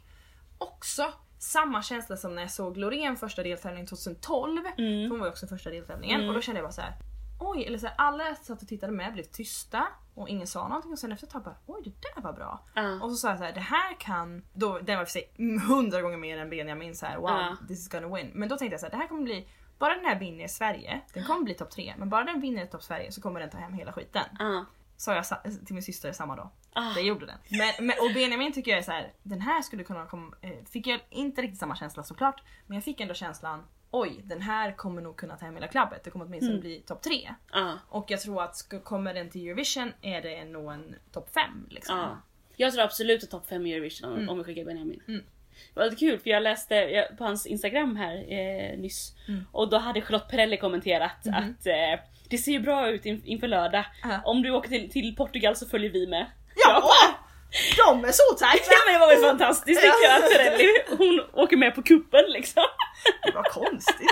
också 0.58 1.12
samma 1.38 1.82
känsla 1.82 2.16
som 2.16 2.34
när 2.34 2.42
jag 2.42 2.50
såg 2.50 2.76
Loreen 2.76 3.16
första 3.16 3.42
deltävlingen 3.42 3.86
2012. 3.86 4.62
Mm. 4.78 5.10
Hon 5.10 5.18
var 5.20 5.26
ju 5.26 5.32
också 5.32 5.46
första 5.46 5.70
deltävlingen 5.70 6.16
Mm. 6.16 6.28
och 6.28 6.34
då 6.34 6.40
kände 6.40 6.58
jag 6.60 6.66
bara 6.68 6.72
så 6.72 6.80
här. 6.80 6.94
Oj, 7.40 7.64
eller 7.64 7.78
så 7.78 7.86
här, 7.86 7.94
alla 7.98 8.34
satt 8.34 8.62
och 8.62 8.68
tittade 8.68 8.92
med 8.92 9.12
blev 9.12 9.22
tysta 9.22 9.86
och 10.14 10.28
ingen 10.28 10.46
sa 10.46 10.68
någonting 10.68 10.92
och 10.92 10.98
sen 10.98 11.12
efter 11.12 11.26
ett 11.26 11.32
tag 11.32 11.42
bara 11.42 11.56
oj 11.66 11.82
det 11.84 12.08
där 12.14 12.22
var 12.22 12.32
bra. 12.32 12.64
ah. 12.74 12.92
Och 13.04 13.10
så 13.10 13.16
sa 13.16 13.28
jag 13.28 13.38
så 13.38 13.44
här, 13.44 13.52
det 13.52 13.60
här 13.60 13.94
kan, 14.00 14.42
då, 14.52 14.78
den 14.78 14.98
var 14.98 15.04
för 15.04 15.12
sig 15.12 15.30
hundra 15.68 16.02
gånger 16.02 16.16
mer 16.16 16.38
än 16.38 16.50
Benjamin 16.50 16.96
så 16.96 17.06
här, 17.06 17.16
wow 17.16 17.28
Ja. 17.30 17.56
this 17.68 17.78
is 17.78 17.88
gonna 17.88 18.14
win. 18.16 18.30
Men 18.34 18.48
då 18.48 18.56
tänkte 18.56 18.72
jag 18.74 18.80
så 18.80 18.86
här, 18.86 18.90
det 18.90 18.96
här 18.96 19.06
kommer 19.08 19.22
bli, 19.22 19.48
bara 19.78 19.94
den 19.94 20.04
här 20.04 20.18
vinner 20.18 20.44
i 20.44 20.48
Sverige, 20.48 21.00
den 21.14 21.24
kommer 21.24 21.42
bli 21.44 21.54
topp 21.54 21.70
tre, 21.70 21.94
men 21.98 22.08
bara 22.10 22.24
den 22.24 22.40
vinner 22.40 22.64
i 22.64 22.66
topp 22.66 22.82
Sverige 22.82 23.12
så 23.12 23.20
kommer 23.20 23.40
den 23.40 23.50
ta 23.50 23.58
hem 23.58 23.72
hela 23.72 23.92
skiten. 23.92 24.24
Ah. 24.38 24.64
Sa 24.96 25.14
jag 25.14 25.24
till 25.66 25.74
min 25.74 25.82
syster 25.82 26.12
samma 26.12 26.36
dag. 26.36 26.48
Ah. 26.78 26.94
Det 26.94 27.00
gjorde 27.00 27.26
den. 27.26 27.38
Men, 27.48 27.86
men, 27.86 27.96
och 28.00 28.14
Benjamin 28.14 28.52
tycker 28.52 28.70
jag 28.70 28.78
är 28.78 28.82
så 28.82 28.92
här, 28.92 29.12
den 29.22 29.40
här 29.40 29.62
skulle 29.62 29.84
kunna 29.84 30.06
komma, 30.06 30.36
eh, 30.42 30.50
fick 30.72 30.86
jag 30.86 31.00
inte 31.10 31.42
riktigt 31.42 31.58
samma 31.60 31.76
känsla 31.76 32.02
såklart, 32.02 32.42
men 32.66 32.74
jag 32.74 32.84
fick 32.84 33.00
ändå 33.00 33.14
känslan 33.14 33.64
oj 33.90 34.20
den 34.24 34.42
här 34.42 34.72
kommer 34.76 35.02
nog 35.02 35.16
kunna 35.16 35.36
ta 35.36 35.44
hem 35.44 35.54
hela 35.54 35.66
klabbet, 35.68 36.04
det 36.04 36.10
kommer 36.10 36.24
åtminstone 36.24 36.52
Mm. 36.52 36.60
bli 36.60 36.80
topp 36.80 37.02
tre. 37.02 37.34
Ah. 37.52 37.72
Och 37.88 38.10
jag 38.10 38.20
tror 38.20 38.42
att 38.42 38.68
kommer 38.84 39.14
den 39.14 39.30
till 39.30 39.46
Eurovision 39.48 39.92
är 40.02 40.22
det 40.22 40.44
nog 40.44 40.72
en 40.72 40.94
topp 41.12 41.30
fem 41.34 41.66
liksom. 41.70 41.98
Ja. 41.98 42.18
Jag 42.56 42.72
tror 42.72 42.84
absolut 42.84 43.24
att 43.24 43.30
topp 43.30 43.46
5 43.48 43.66
i 43.66 43.72
Eurovision 43.74 44.10
om, 44.12 44.16
Mm. 44.16 44.28
om 44.28 44.38
vi 44.38 44.44
skickar 44.44 44.64
Benjamin. 44.64 45.02
Mm. 45.08 45.20
Det 45.74 45.80
var 45.80 45.84
lite 45.84 45.96
kul 45.96 46.18
för 46.18 46.30
jag 46.30 46.42
läste 46.42 46.74
jag, 46.74 47.18
på 47.18 47.24
hans 47.24 47.46
instagram 47.46 47.96
här 47.96 48.16
eh, 48.32 48.78
nyss 48.78 49.16
Mm. 49.28 49.44
och 49.52 49.70
då 49.70 49.78
hade 49.78 50.00
Charlotte 50.00 50.28
Perrelli 50.30 50.56
kommenterat 50.56 51.24
Mhm. 51.24 51.34
att 51.34 51.66
eh, 51.66 52.04
det 52.30 52.38
ser 52.38 52.52
ju 52.52 52.60
bra 52.60 52.88
ut 52.90 53.06
in, 53.06 53.22
inför 53.24 53.48
lördag. 53.48 53.84
Ja. 54.02 54.20
Om 54.24 54.42
du 54.42 54.50
åker 54.50 54.68
till, 54.68 54.90
till 54.90 55.16
Portugal 55.16 55.56
så 55.56 55.66
följer 55.66 55.90
vi 55.90 56.06
med. 56.06 56.26
Ja! 56.64 56.90
De 57.86 58.04
är 58.04 58.12
så 58.12 58.34
tajta! 58.38 58.64
Ja 58.70 58.76
men 58.86 58.94
det 58.94 58.98
var 59.00 59.08
väl 59.14 59.22
fantastiskt 59.30 59.80
tycker 59.80 60.08
jag 60.08 60.24
att 60.24 60.30
Perrelli 60.30 60.68
hon 60.98 61.20
åker 61.32 61.56
med 61.56 61.74
på 61.74 61.82
kuppen 61.82 62.24
liksom. 62.28 62.62
Det 63.22 63.30
var 63.34 63.42
konstigt. 63.42 64.10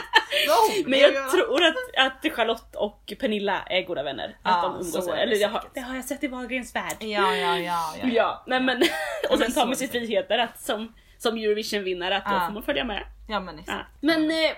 Hon 0.48 0.90
Men 0.90 0.98
jag 1.00 1.14
göra. 1.14 1.30
tror 1.30 1.64
att, 1.64 1.74
att 2.06 2.32
Charlotte 2.32 2.76
och 2.76 3.12
Pernilla 3.20 3.62
är 3.62 3.82
goda 3.82 4.02
vänner. 4.02 4.36
Ja, 4.42 4.50
att 4.50 4.62
de 4.62 4.86
umgås. 4.86 5.06
det 5.06 5.12
Eller 5.12 5.36
jag 5.36 5.48
har, 5.48 5.64
det 5.74 5.80
har 5.80 5.94
jag 5.94 6.04
sett 6.04 6.24
i 6.24 6.28
Wahlgrens 6.28 6.74
värld. 6.74 6.96
Ja, 7.00 7.36
ja, 7.36 7.58
ja. 7.58 7.94
ja, 8.02 8.08
Ja, 8.08 8.44
nej 8.46 8.60
men 8.60 8.82
och 9.30 9.38
sen 9.38 9.52
tar 9.52 9.60
man 9.60 9.70
det 9.70 9.76
sig 9.76 9.88
friheter 9.88 10.38
att 10.38 10.60
som, 10.60 10.94
som 11.18 11.36
Eurovision-vinnare 11.36 12.16
att 12.16 12.24
då 12.24 12.46
får 12.46 12.52
man 12.52 12.62
följa 12.62 12.84
med. 12.84 13.02
ja 13.28 13.40
men 13.40 13.58
exakt. 13.58 13.88
Men 14.00 14.30
eh, 14.30 14.52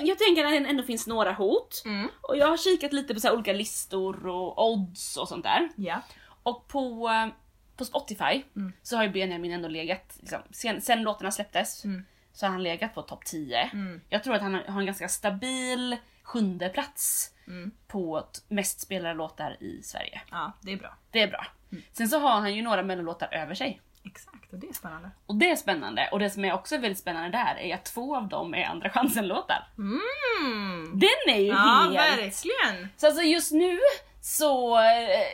jag 0.00 0.18
tänker 0.18 0.44
att 0.44 0.50
det 0.50 0.68
ändå 0.70 0.82
finns 0.82 1.06
några 1.06 1.32
hot. 1.32 1.82
Mm. 1.84 2.08
Och 2.20 2.36
jag 2.36 2.46
har 2.46 2.56
kikat 2.56 2.92
lite 2.92 3.14
på 3.14 3.20
så 3.20 3.32
olika 3.32 3.52
listor 3.52 4.26
och 4.26 4.70
odds 4.70 5.16
och 5.16 5.28
sånt 5.28 5.44
där. 5.44 5.68
Ja. 5.76 6.00
Och 6.42 6.68
på, 6.68 7.08
eh, 7.08 7.28
på 7.76 7.84
Spotify 7.84 8.42
Mm. 8.56 8.72
så 8.82 8.96
har 8.96 9.04
ju 9.04 9.10
Benjamin 9.10 9.52
ändå 9.52 9.68
legat, 9.68 10.16
liksom, 10.20 10.42
sen, 10.50 10.80
sen 10.80 11.02
låtarna 11.02 11.30
släpptes, 11.30 11.84
Mm. 11.84 12.04
så 12.32 12.46
har 12.46 12.50
han 12.50 12.62
legat 12.62 12.94
på 12.94 13.02
topp 13.02 13.24
10. 13.24 13.70
Mm. 13.72 14.00
Jag 14.08 14.24
tror 14.24 14.34
att 14.34 14.42
han 14.42 14.54
har, 14.54 14.80
en 14.80 14.86
ganska 14.86 15.08
stabil 15.08 15.96
sjunde 16.22 16.68
plats 16.68 17.28
Mm. 17.46 17.70
på 17.88 18.26
mest 18.48 18.80
spelade 18.80 19.14
låtar 19.14 19.56
i 19.62 19.82
Sverige. 19.82 20.20
ja, 20.30 20.52
det 20.60 20.72
är 20.72 20.76
bra. 20.76 20.94
Det 21.10 21.22
är 21.22 21.28
bra. 21.28 21.46
Mm. 21.72 21.82
Sen 21.92 22.08
så 22.08 22.18
har 22.18 22.40
han 22.40 22.54
ju 22.54 22.62
några 22.62 22.82
mellolåtar 22.82 23.28
över 23.34 23.54
sig. 23.54 23.80
Exakt, 24.04 24.52
och 24.52 24.58
det 24.58 24.68
är 24.68 24.72
spännande. 24.72 25.10
Och 25.26 25.36
det 25.36 25.50
är 25.50 25.56
spännande. 25.56 26.08
Och 26.12 26.18
det 26.18 26.30
som 26.30 26.44
är 26.44 26.52
också 26.52 26.76
väldigt 26.78 26.98
spännande 26.98 27.30
där 27.38 27.56
är 27.58 27.74
att 27.74 27.84
två 27.84 28.16
av 28.16 28.28
dem 28.28 28.54
är 28.54 28.64
andra 28.64 28.90
chansen-låtar. 28.90 29.68
Mm. 29.78 30.90
Den 30.98 31.34
är 31.36 31.40
ju 31.40 31.46
Ja, 31.46 31.56
helt... 31.92 31.94
verkligen! 31.96 32.88
Så 32.96 33.06
alltså 33.06 33.22
just 33.22 33.52
nu 33.52 33.78
så 34.20 34.78
eh, 34.78 35.26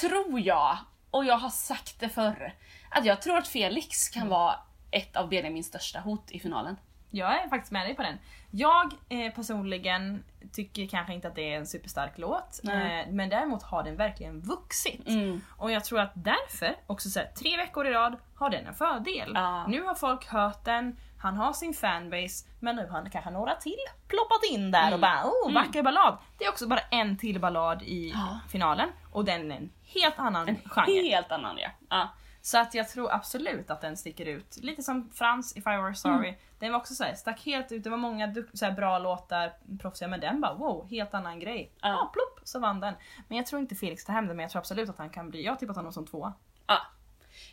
tror 0.00 0.40
jag, 0.40 0.78
och 1.10 1.24
jag 1.24 1.38
har 1.38 1.50
sagt 1.50 2.00
det 2.00 2.08
förr, 2.08 2.54
att 2.90 3.04
jag 3.04 3.22
tror 3.22 3.38
att 3.38 3.48
Felix 3.48 4.08
kan 4.08 4.28
vara 4.28 4.54
ett 4.90 5.16
av 5.16 5.28
Benjamins 5.28 5.66
största 5.66 6.00
hot 6.00 6.30
i 6.30 6.40
finalen. 6.40 6.76
Jag 7.10 7.42
är 7.42 7.48
faktiskt 7.48 7.72
med 7.72 7.86
dig 7.86 7.94
på 7.94 8.02
den. 8.02 8.18
Jag 8.50 8.92
eh, 9.08 9.32
personligen 9.32 10.24
tycker 10.52 10.86
kanske 10.86 11.14
inte 11.14 11.28
att 11.28 11.34
det 11.34 11.54
är 11.54 11.58
en 11.58 11.66
superstark 11.66 12.18
låt, 12.18 12.60
eh, 12.64 13.10
men 13.10 13.28
däremot 13.28 13.62
har 13.62 13.82
den 13.82 13.96
verkligen 13.96 14.40
vuxit. 14.40 15.08
Mm. 15.08 15.40
Och 15.56 15.70
jag 15.70 15.84
tror 15.84 16.00
att 16.00 16.12
därför, 16.14 16.76
också 16.86 17.10
så 17.10 17.18
här, 17.18 17.26
tre 17.26 17.56
veckor 17.56 17.86
i 17.86 17.90
rad, 17.90 18.16
har 18.34 18.50
den 18.50 18.66
en 18.66 18.74
fördel. 18.74 19.32
Ja. 19.34 19.66
Nu 19.66 19.82
har 19.82 19.94
folk 19.94 20.26
hört 20.26 20.64
den, 20.64 20.96
han 21.24 21.36
har 21.36 21.52
sin 21.52 21.74
fanbase, 21.74 22.46
men 22.60 22.76
nu 22.76 22.82
har 22.86 23.00
han 23.00 23.10
kanske 23.10 23.30
några 23.30 23.54
till 23.54 23.76
ploppat 24.08 24.44
in 24.50 24.70
där 24.70 24.94
och 24.94 25.00
bara 25.00 25.24
oh, 25.24 25.50
Mm. 25.50 25.54
vacker 25.64 25.82
ballad. 25.82 26.18
Det 26.38 26.44
är 26.44 26.48
också 26.50 26.68
bara 26.68 26.80
en 26.90 27.16
till 27.18 27.40
ballad 27.40 27.82
i 27.82 28.10
Ja. 28.10 28.40
finalen 28.48 28.88
och 29.12 29.24
den 29.24 29.52
är 29.52 29.56
en 29.56 29.70
helt 29.94 30.18
annan 30.18 30.48
En 30.48 30.56
genre. 30.68 31.02
helt 31.02 31.32
annan 31.32 31.58
ja. 31.58 31.68
ja. 31.88 32.08
Så 32.42 32.58
att 32.58 32.74
jag 32.74 32.88
tror 32.88 33.12
absolut 33.12 33.70
att 33.70 33.80
den 33.80 33.96
sticker 33.96 34.26
ut. 34.26 34.56
Lite 34.62 34.82
som 34.82 35.10
Frans, 35.14 35.56
If 35.56 35.66
I 35.66 35.70
Were 35.70 35.94
Sorry. 35.94 36.28
Mm. 36.28 36.40
Den 36.58 36.72
var 36.72 36.78
också 36.78 36.94
så 36.94 37.04
här, 37.04 37.14
stack 37.14 37.44
helt 37.46 37.72
ut, 37.72 37.84
det 37.84 37.90
var 37.90 37.96
många 37.96 38.34
så 38.54 38.70
bra 38.70 38.98
låtar, 38.98 39.52
proffsiga, 39.80 40.08
men 40.08 40.20
den 40.20 40.40
bara 40.40 40.54
wow, 40.54 40.86
helt 40.90 41.14
annan 41.14 41.40
grej. 41.40 41.72
Ja, 41.80 41.88
Ja. 41.88 42.10
plopp 42.12 42.40
så 42.48 42.58
vann 42.58 42.80
den. 42.80 42.94
Men 43.28 43.36
jag 43.38 43.46
tror 43.46 43.60
inte 43.60 43.74
Felix 43.74 44.04
tar 44.04 44.12
hem 44.12 44.26
den, 44.26 44.36
men 44.36 44.42
jag 44.44 44.50
tror 44.50 44.60
absolut 44.60 44.88
att 44.88 44.98
han 44.98 45.10
kan 45.10 45.30
bli, 45.30 45.44
jag 45.44 45.52
har 45.52 45.56
tippat 45.56 45.76
honom 45.76 45.92
som 45.92 46.06
tvåa. 46.06 46.32
ja. 46.66 46.78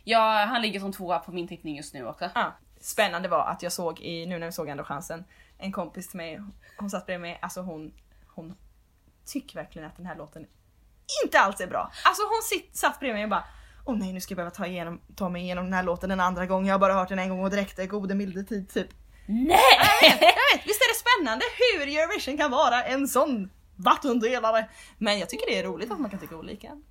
Ja, 0.04 0.44
han 0.48 0.62
ligger 0.62 0.80
som 0.80 0.92
tvåa 0.92 1.18
på 1.18 1.32
min 1.32 1.48
tippning 1.48 1.76
just 1.76 1.94
nu 1.94 2.06
också. 2.08 2.30
Ja. 2.34 2.52
Spännande 2.84 3.28
var 3.28 3.46
att 3.46 3.62
jag 3.62 3.72
såg 3.72 4.00
i, 4.00 4.26
nu 4.26 4.38
när 4.38 4.46
vi 4.46 4.52
såg 4.52 4.70
Andra 4.70 4.84
chansen, 4.84 5.24
en 5.58 5.72
kompis 5.72 6.08
till 6.08 6.16
mig, 6.16 6.40
hon 6.78 6.90
satt 6.90 7.06
bredvid 7.06 7.20
mig, 7.20 7.38
alltså 7.42 7.60
hon, 7.60 7.92
hon 8.26 8.54
tycker 9.26 9.54
verkligen 9.54 9.88
att 9.88 9.96
den 9.96 10.06
här 10.06 10.16
låten 10.16 10.46
inte 11.24 11.38
alls 11.38 11.60
är 11.60 11.66
bra. 11.66 11.92
Alltså 12.04 12.22
hon 12.22 12.42
sitt, 12.42 12.76
satt 12.76 13.00
bredvid 13.00 13.14
mig 13.14 13.24
och 13.24 13.30
bara 13.30 13.44
Åh 13.84 13.96
nej 13.96 14.12
nu 14.12 14.20
ska 14.20 14.32
jag 14.32 14.36
behöva 14.36 14.54
ta, 14.54 14.66
igenom, 14.66 15.00
ta 15.16 15.28
mig 15.28 15.42
igenom 15.42 15.64
den 15.64 15.74
här 15.74 15.82
låten 15.82 16.10
en 16.10 16.20
andra 16.20 16.46
gång, 16.46 16.66
jag 16.66 16.74
har 16.74 16.78
bara 16.78 16.94
hört 16.94 17.08
den 17.08 17.18
en 17.18 17.28
gång 17.28 17.40
och 17.40 17.50
direkt 17.50 17.78
är 17.78 17.86
gode 17.86 18.14
milde 18.14 18.44
tid 18.44 18.68
typ. 18.68 18.88
Nej! 19.26 19.58
Jag 20.02 20.10
vet, 20.10 20.20
jag 20.20 20.58
vet, 20.58 20.66
visst 20.66 20.82
är 20.82 20.92
det 20.92 20.98
spännande 20.98 21.44
hur 21.58 21.98
Eurovision 21.98 22.38
kan 22.38 22.50
vara 22.50 22.84
en 22.84 23.08
sån 23.08 23.50
vattendelare? 23.76 24.68
Men 24.98 25.18
jag 25.18 25.28
tycker 25.28 25.46
det 25.46 25.58
är 25.58 25.64
roligt 25.64 25.92
att 25.92 26.00
man 26.00 26.10
kan 26.10 26.20
tycka 26.20 26.36
olika. 26.36 26.82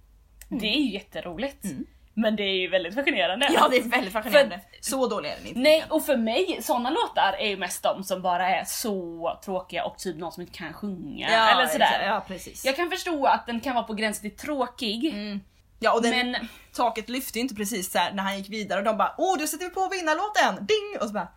Det 0.49 0.67
är 0.67 0.79
ju 0.79 0.93
jätteroligt. 0.93 1.63
Mm. 1.63 1.85
Men 2.13 2.35
det 2.35 2.43
är 2.43 2.55
ju 2.55 2.67
väldigt 2.69 2.95
fascinerande. 2.95 3.47
Ja 3.53 3.67
det 3.71 3.77
är 3.77 3.83
väldigt 3.83 4.13
fascinerande. 4.13 4.59
Så 4.81 5.07
dålig 5.07 5.29
är 5.29 5.35
den 5.37 5.47
inte. 5.47 5.59
Nej, 5.59 5.85
och 5.89 6.05
för 6.05 6.17
mig, 6.17 6.59
såna 6.61 6.89
låtar 6.89 7.35
är 7.39 7.47
ju 7.47 7.57
mest 7.57 7.83
de 7.83 8.03
som 8.03 8.21
bara 8.21 8.47
är 8.49 8.63
så 8.63 9.39
tråkiga 9.45 9.85
och 9.85 9.97
typ 9.97 10.17
någon 10.17 10.31
som 10.31 10.41
inte 10.41 10.53
kan 10.53 10.73
sjunga 10.73 11.27
eller 11.27 11.67
sådär. 11.67 11.85
exakt. 11.85 12.05
Ja 12.05 12.23
precis. 12.27 12.65
Jag 12.65 12.75
kan 12.75 12.89
förstå 12.89 13.25
att 13.25 13.45
den 13.45 13.59
kan 13.59 13.75
vara 13.75 13.83
på 13.83 13.93
gränsen 13.93 14.29
till 14.29 14.37
tråkig, 14.39 15.05
Mm. 15.05 15.41
Ja 15.83 15.93
och 15.93 16.01
den, 16.01 16.31
men 16.31 16.47
taket 16.73 17.09
lyfte 17.09 17.37
ju 17.37 17.41
inte 17.41 17.55
precis 17.55 17.91
så 17.91 17.97
här 17.97 18.13
när 18.13 18.23
han 18.23 18.37
gick 18.37 18.49
vidare 18.49 18.79
och 18.79 18.85
de 18.85 18.97
bara 18.97 19.15
åh 19.17 19.37
du 19.37 19.47
sätter 19.47 19.65
vi 19.65 19.71
på 19.71 19.87
vinnarlåten, 19.87 20.65
ding! 20.65 21.01
Och 21.01 21.07
så 21.07 21.13
bara 21.13 21.27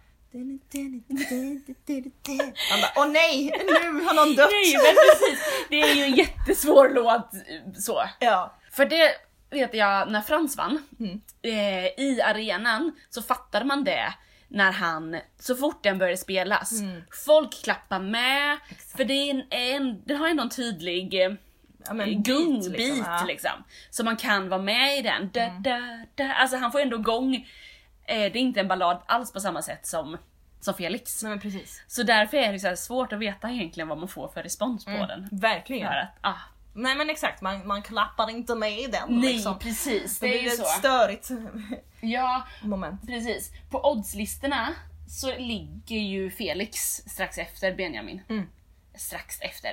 han 2.70 2.80
bara 2.80 2.92
åh 2.96 3.06
nej, 3.12 3.52
nu 3.66 4.04
har 4.04 4.14
någon 4.14 4.34
dött! 4.34 4.48
nej 4.50 4.74
men 4.76 4.94
precis, 4.94 5.66
det 5.70 5.80
är 5.80 5.94
ju 5.94 6.02
en 6.02 6.14
jättesvår 6.14 6.90
låt 6.94 7.30
så. 7.82 8.02
Ja. 8.20 8.54
För 8.72 8.86
det 8.86 9.10
vet 9.54 9.74
jag 9.74 10.10
när 10.10 10.20
Frans 10.20 10.56
vann, 10.56 10.82
Mm. 11.00 11.20
eh, 11.42 11.86
i 12.04 12.20
arenan 12.24 12.92
så 13.10 13.22
fattade 13.22 13.64
man 13.64 13.84
det 13.84 14.14
när 14.48 14.72
han, 14.72 15.16
så 15.38 15.54
fort 15.56 15.82
den 15.82 15.98
började 15.98 16.16
spelas, 16.16 16.80
Mm. 16.80 17.02
folk 17.26 17.64
klappar 17.64 17.98
med, 17.98 18.58
Exakt. 18.70 18.96
för 18.96 19.04
det 19.04 19.14
är 19.14 19.30
en, 19.30 19.44
en, 19.50 20.02
den 20.04 20.16
har 20.16 20.28
ändå 20.28 20.42
en 20.42 20.50
tydlig 20.50 21.14
eh, 21.26 21.32
Ja, 21.86 21.94
men 21.94 22.22
gungbit 22.22 22.78
liksom. 22.78 23.26
liksom, 23.26 23.50
Ja. 23.56 23.64
Så 23.90 24.04
man 24.04 24.16
kan 24.16 24.48
vara 24.48 24.62
med 24.62 24.98
i 24.98 25.02
den. 25.02 25.30
Da, 25.32 25.48
da, 25.48 25.80
da. 26.14 26.32
Alltså 26.34 26.56
han 26.56 26.72
får 26.72 26.80
ändå 26.80 26.96
igång, 26.96 27.34
eh, 28.04 28.16
det 28.16 28.24
är 28.24 28.36
inte 28.36 28.60
en 28.60 28.68
ballad 28.68 29.02
alls 29.06 29.32
på 29.32 29.40
samma 29.40 29.62
sätt 29.62 29.86
som, 29.86 30.18
som 30.60 30.74
Felix. 30.74 31.22
Nej 31.22 31.30
men 31.30 31.40
precis. 31.40 31.82
Så 31.86 32.02
därför 32.02 32.36
är 32.36 32.52
det 32.52 32.58
så 32.58 32.76
svårt 32.76 33.12
att 33.12 33.18
veta 33.18 33.50
egentligen 33.50 33.88
vad 33.88 33.98
man 33.98 34.08
får 34.08 34.28
för 34.28 34.42
respons 34.42 34.84
på 34.84 34.90
Mm. 34.90 35.06
den. 35.08 35.28
Verkligen. 35.32 35.88
För 35.88 35.94
att, 35.98 36.16
ah, 36.20 36.40
Nej 36.76 36.94
men 36.96 37.10
exakt, 37.10 37.40
man, 37.42 37.66
man 37.66 37.82
klappar 37.82 38.30
inte 38.30 38.54
med 38.54 38.78
i 38.80 38.86
den 38.86 39.20
nej 39.20 39.32
liksom. 39.32 39.58
precis, 39.58 40.18
Det 40.18 40.26
det 40.26 40.32
är 40.34 40.38
blir 40.38 40.42
ju 40.42 40.48
ett 40.48 40.58
så. 40.58 40.64
störigt 40.64 41.28
Ja, 42.00 42.42
moment. 42.62 43.06
precis. 43.06 43.50
På 43.70 43.90
oddslistorna 43.90 44.68
så 45.08 45.34
ligger 45.38 45.96
ju 45.96 46.30
Felix 46.30 46.78
strax 47.06 47.38
efter 47.38 47.74
Benjamin. 47.74 48.22
Mm. 48.28 48.46
Strax 48.94 49.40
efter. 49.40 49.70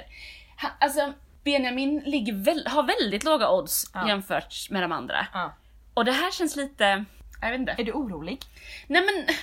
Han, 0.56 0.72
alltså 0.80 1.14
Benjamin 1.44 2.00
ligger 2.06 2.34
väl, 2.34 2.68
har 2.68 2.84
väldigt 2.84 3.24
låga 3.24 3.50
odds 3.52 3.92
Ja. 3.94 4.08
jämfört 4.08 4.70
med 4.70 4.82
de 4.84 4.92
andra. 4.92 5.28
Ja. 5.34 5.54
Och 5.94 6.06
det 6.06 6.12
här 6.12 6.32
känns 6.32 6.56
lite, 6.56 7.06
jag 7.42 7.52
vet 7.52 7.60
inte. 7.60 7.76
Är 7.78 7.84
du 7.84 7.92
orolig? 7.92 8.40
Nej 8.88 9.02
men, 9.06 9.36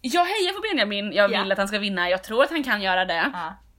jag 0.00 0.24
hejar 0.24 0.52
på 0.52 0.60
Benjamin, 0.60 1.12
jag 1.12 1.28
vill 1.28 1.46
Ja. 1.46 1.52
att 1.52 1.58
han 1.58 1.68
ska 1.68 1.78
vinna, 1.78 2.10
jag 2.10 2.24
tror 2.24 2.42
att 2.44 2.50
han 2.50 2.64
kan 2.64 2.82
göra 2.82 3.04
det. 3.04 3.32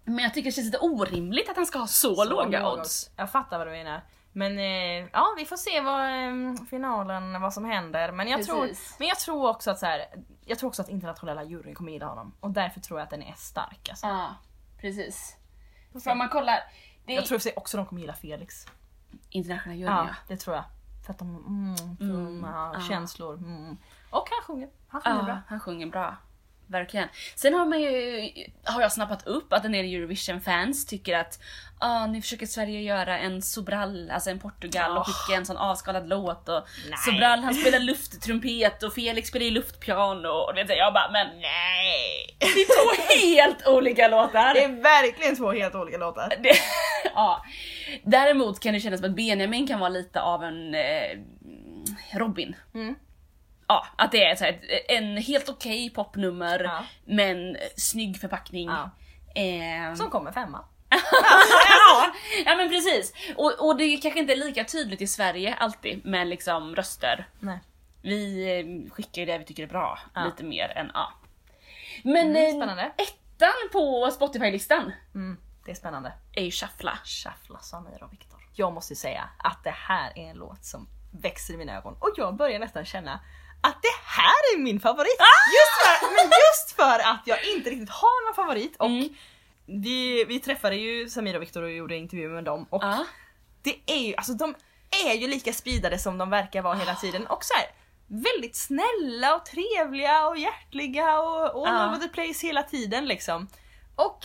Men 0.08 0.20
jag 0.24 0.34
tycker 0.34 0.49
det 0.49 0.55
känns 0.55 0.66
lite 0.66 0.78
orimligt 0.80 1.49
att 1.49 1.55
han 1.55 1.66
ska 1.66 1.80
ha 1.80 1.88
så, 1.88 2.24
låga 2.26 2.72
odds. 2.72 3.10
Jag 3.16 3.32
fattar 3.32 3.58
vad 3.58 3.68
du 3.68 3.72
menar. 3.72 4.01
Men 4.32 4.58
eh, 4.60 5.10
ja, 5.14 5.34
vi 5.38 5.45
får 5.45 5.58
se 5.58 5.82
vad 5.82 6.01
eh, 6.01 6.64
finalen, 6.70 7.41
vad 7.41 7.53
som 7.53 7.66
händer. 7.66 8.12
Men 8.12 8.28
jag, 8.28 8.43
tror, 8.43 8.70
men 8.99 9.08
jag 9.08 9.20
tror 9.20 9.49
också 9.49 9.72
att 9.72 9.80
så 9.80 9.86
här, 9.86 10.05
jag 10.45 10.60
tror 10.60 10.68
också 10.68 10.82
att 10.82 10.89
internationella 10.89 11.43
juryn 11.43 11.76
kommer 11.76 11.91
gilla 11.91 12.05
honom. 12.05 12.34
Och 12.39 12.51
därför 12.51 12.80
tror 12.80 12.99
jag 12.99 13.03
att 13.03 13.10
den 13.10 13.22
är 13.24 13.34
stark. 13.34 13.89
Alltså. 13.89 14.08
Ja, 14.08 14.36
precis. 14.82 15.36
För 16.03 16.12
om 16.12 16.18
man 16.18 16.30
kollar, 16.30 16.60
det 17.05 17.14
Jag 17.14 17.26
tror 17.26 17.38
också 17.55 17.78
att 17.78 17.84
de 17.84 17.86
kommer 17.86 18.01
gilla 18.01 18.14
Felix. 18.14 18.66
internationella 19.30 19.76
juryn 19.80 19.93
Ja, 19.95 20.05
ja. 20.10 20.16
det 20.28 20.38
tror 20.38 20.55
jag. 20.55 20.66
För 21.05 21.14
att 21.14 21.20
de, 21.20 21.36
mm, 21.36 21.76
Mm, 22.12 22.43
ja. 22.74 22.80
känslor. 22.89 23.34
Mm. 23.34 23.78
Och 24.10 24.28
han 24.32 24.41
sjunger. 24.47 24.70
Han 24.88 25.01
sjunger 25.01 25.18
Ja, 25.18 25.24
bra. 25.24 25.39
han 25.47 25.60
sjunger 25.60 25.88
bra. 25.88 26.16
Verkligen. 26.68 27.07
Sen 27.36 27.53
har 27.53 27.65
man 27.65 27.82
ju, 27.82 28.30
har 28.63 28.82
jag 28.82 28.91
snappat 28.91 29.28
upp 29.28 29.53
att 29.53 29.65
en 29.65 29.72
del 29.72 29.86
Eurovision-fans 29.86 30.86
tycker 30.86 31.18
att 31.18 31.39
ah, 31.80 32.07
nu 32.07 32.22
försöker 32.22 32.45
Sverige 32.45 32.82
göra 32.82 33.20
en 33.20 33.41
Sobral, 33.41 34.11
alltså 34.11 34.30
en 34.30 34.39
Portugal 34.39 34.91
och 34.91 34.97
Åh. 34.97 35.03
skicka 35.03 35.38
en 35.38 35.45
sån 35.45 35.57
avskalad 35.57 36.09
låt 36.09 36.49
och 36.49 36.68
Nej. 36.89 36.97
Sobral 37.05 37.39
han 37.39 37.53
spelar 37.53 37.80
lufttrumpet 37.80 38.84
och 38.84 38.93
Felix 38.93 39.28
spelar 39.28 39.51
luftpiano 39.51 40.28
och 40.28 40.57
vet, 40.57 40.70
jag 40.70 40.93
bara 40.93 41.11
men 41.11 41.28
Nej! 41.28 42.38
det 42.39 42.45
är 42.45 42.65
två 42.65 43.28
helt 43.28 43.68
olika 43.68 44.07
låtar. 44.07 44.53
Det 44.53 44.63
är 44.63 44.82
verkligen 44.84 45.36
två 45.36 45.51
helt 45.51 45.76
olika 45.76 45.97
låtar. 45.97 46.34
Det, 46.43 46.53
ja. 47.13 47.45
Däremot 48.03 48.59
kan 48.59 48.74
det 48.74 48.80
kännas 48.80 48.99
som 48.99 49.09
att 49.09 49.15
Benjamin 49.15 49.68
kan 49.68 49.80
vara 49.80 49.89
lite 49.89 50.22
av 50.22 50.43
en 50.43 50.76
eh, 50.76 51.18
Robin. 52.13 52.55
Mm. 52.74 52.95
Ja, 53.68 53.88
att 53.95 54.11
det 54.11 54.24
är 54.24 54.36
så 54.36 54.43
här, 54.43 54.59
en 54.89 55.18
helt 55.18 55.49
okej 55.49 55.89
popnummer 55.89 56.59
Ja. 56.63 56.86
men 57.05 57.57
snygg 57.78 58.20
förpackning. 58.20 58.70
Ja. 58.70 58.89
Eh, 59.41 59.93
Som 59.95 60.09
kommer 60.09 60.32
femma. 60.32 60.65
ja, 60.89 62.11
ja 62.45 62.55
men 62.55 62.70
precis. 62.70 63.13
Och, 63.36 63.68
och 63.68 63.78
det 63.78 63.97
kanske 63.97 64.20
inte 64.20 64.34
är 64.34 64.38
lika 64.38 64.63
tydligt 64.63 65.01
i 65.01 65.07
Sverige 65.07 65.55
alltid 65.55 66.05
med 66.05 66.28
liksom 66.28 66.76
röster. 66.76 67.28
Nej. 67.39 67.59
Vi 68.01 68.49
eh, 68.59 68.91
skickar 68.93 69.22
ju 69.22 69.26
det 69.26 69.38
vi 69.38 69.45
tycker 69.45 69.63
är 69.63 69.68
bra 69.68 69.99
Ja. 70.13 70.26
lite 70.26 70.43
mer 70.43 70.70
än 70.78 70.91
ja. 70.93 71.13
Men 72.03 72.36
Mm, 72.36 72.61
eh, 72.80 72.86
ettan 72.86 73.70
på 73.72 74.09
Spotify-listan 74.11 74.91
Mm, 75.15 75.38
det 75.65 75.72
är 75.72 75.76
spännande. 75.76 76.13
är 76.34 76.43
ju 76.43 76.51
Shuffla. 76.51 76.97
Shuffla 77.05 77.59
Samir 77.59 78.03
och 78.03 78.13
Viktor. 78.13 78.39
Jag 78.55 78.74
måste 78.74 78.93
ju 78.93 78.97
säga 78.97 79.30
att 79.38 79.63
det 79.63 79.74
här 79.76 80.11
är 80.15 80.30
en 80.30 80.36
låt 80.38 80.65
som 80.65 80.88
växer 81.22 81.53
i 81.53 81.57
mina 81.57 81.78
ögon 81.78 81.93
och 81.99 82.13
jag 82.18 82.36
börjar 82.36 82.59
nästan 82.59 82.86
känna 82.86 83.20
att 83.62 83.82
det 83.82 83.95
här 84.05 84.53
är 84.53 84.58
min 84.58 84.80
favorit! 84.80 85.18
Just 85.58 85.99
för, 86.01 86.16
men 86.16 86.24
just 86.26 86.72
för 86.76 86.99
att 87.12 87.22
jag 87.26 87.45
inte 87.55 87.70
riktigt 87.70 87.89
har 87.89 88.28
någon 88.28 88.36
favorit 88.36 88.76
och 88.78 88.86
Mm. 88.88 89.10
vi, 89.66 90.26
vi 90.26 90.39
träffade 90.39 90.76
ju 90.76 91.10
Samir 91.10 91.36
och 91.36 91.41
Viktor 91.41 91.64
och 91.64 91.72
gjorde 91.72 91.95
intervju 91.95 92.30
med 92.30 92.43
dem 92.43 92.66
och 92.70 92.84
Ja. 92.84 93.05
det 93.62 93.76
är 93.86 93.97
ju, 94.08 94.16
alltså 94.16 94.34
de 94.34 94.55
är 95.05 95.14
ju 95.14 95.28
lika 95.28 95.53
speedade 95.53 95.99
som 95.99 96.18
de 96.18 96.30
verkar 96.30 96.62
vara 96.62 96.76
hela 96.76 96.95
tiden 96.95 97.28
och 97.28 97.43
så 97.43 97.53
här, 97.53 97.66
väldigt 98.08 98.55
snälla 98.55 99.36
och 99.36 99.45
trevliga 99.45 100.28
och 100.28 100.38
hjärtliga 100.38 101.20
och 101.20 101.68
all 101.68 101.74
Ja. 101.76 101.88
over 101.89 101.97
the 101.97 102.08
place 102.14 102.47
hela 102.47 102.64
tiden 102.64 103.05
liksom. 103.05 103.47
Och 103.95 104.20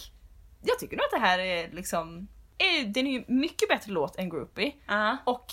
jag 0.63 0.79
tycker 0.79 0.97
nog 0.97 1.05
att 1.05 1.11
det 1.11 1.27
här 1.27 1.39
är 1.39 1.69
liksom, 1.73 2.29
är, 2.59 2.85
den 2.85 3.07
är 3.07 3.13
ju 3.13 3.25
mycket 3.29 3.69
bättre 3.69 3.93
låt 3.93 4.17
än 4.17 4.31
Groupie 4.31 4.73
Ja. 4.89 5.17
och 5.25 5.47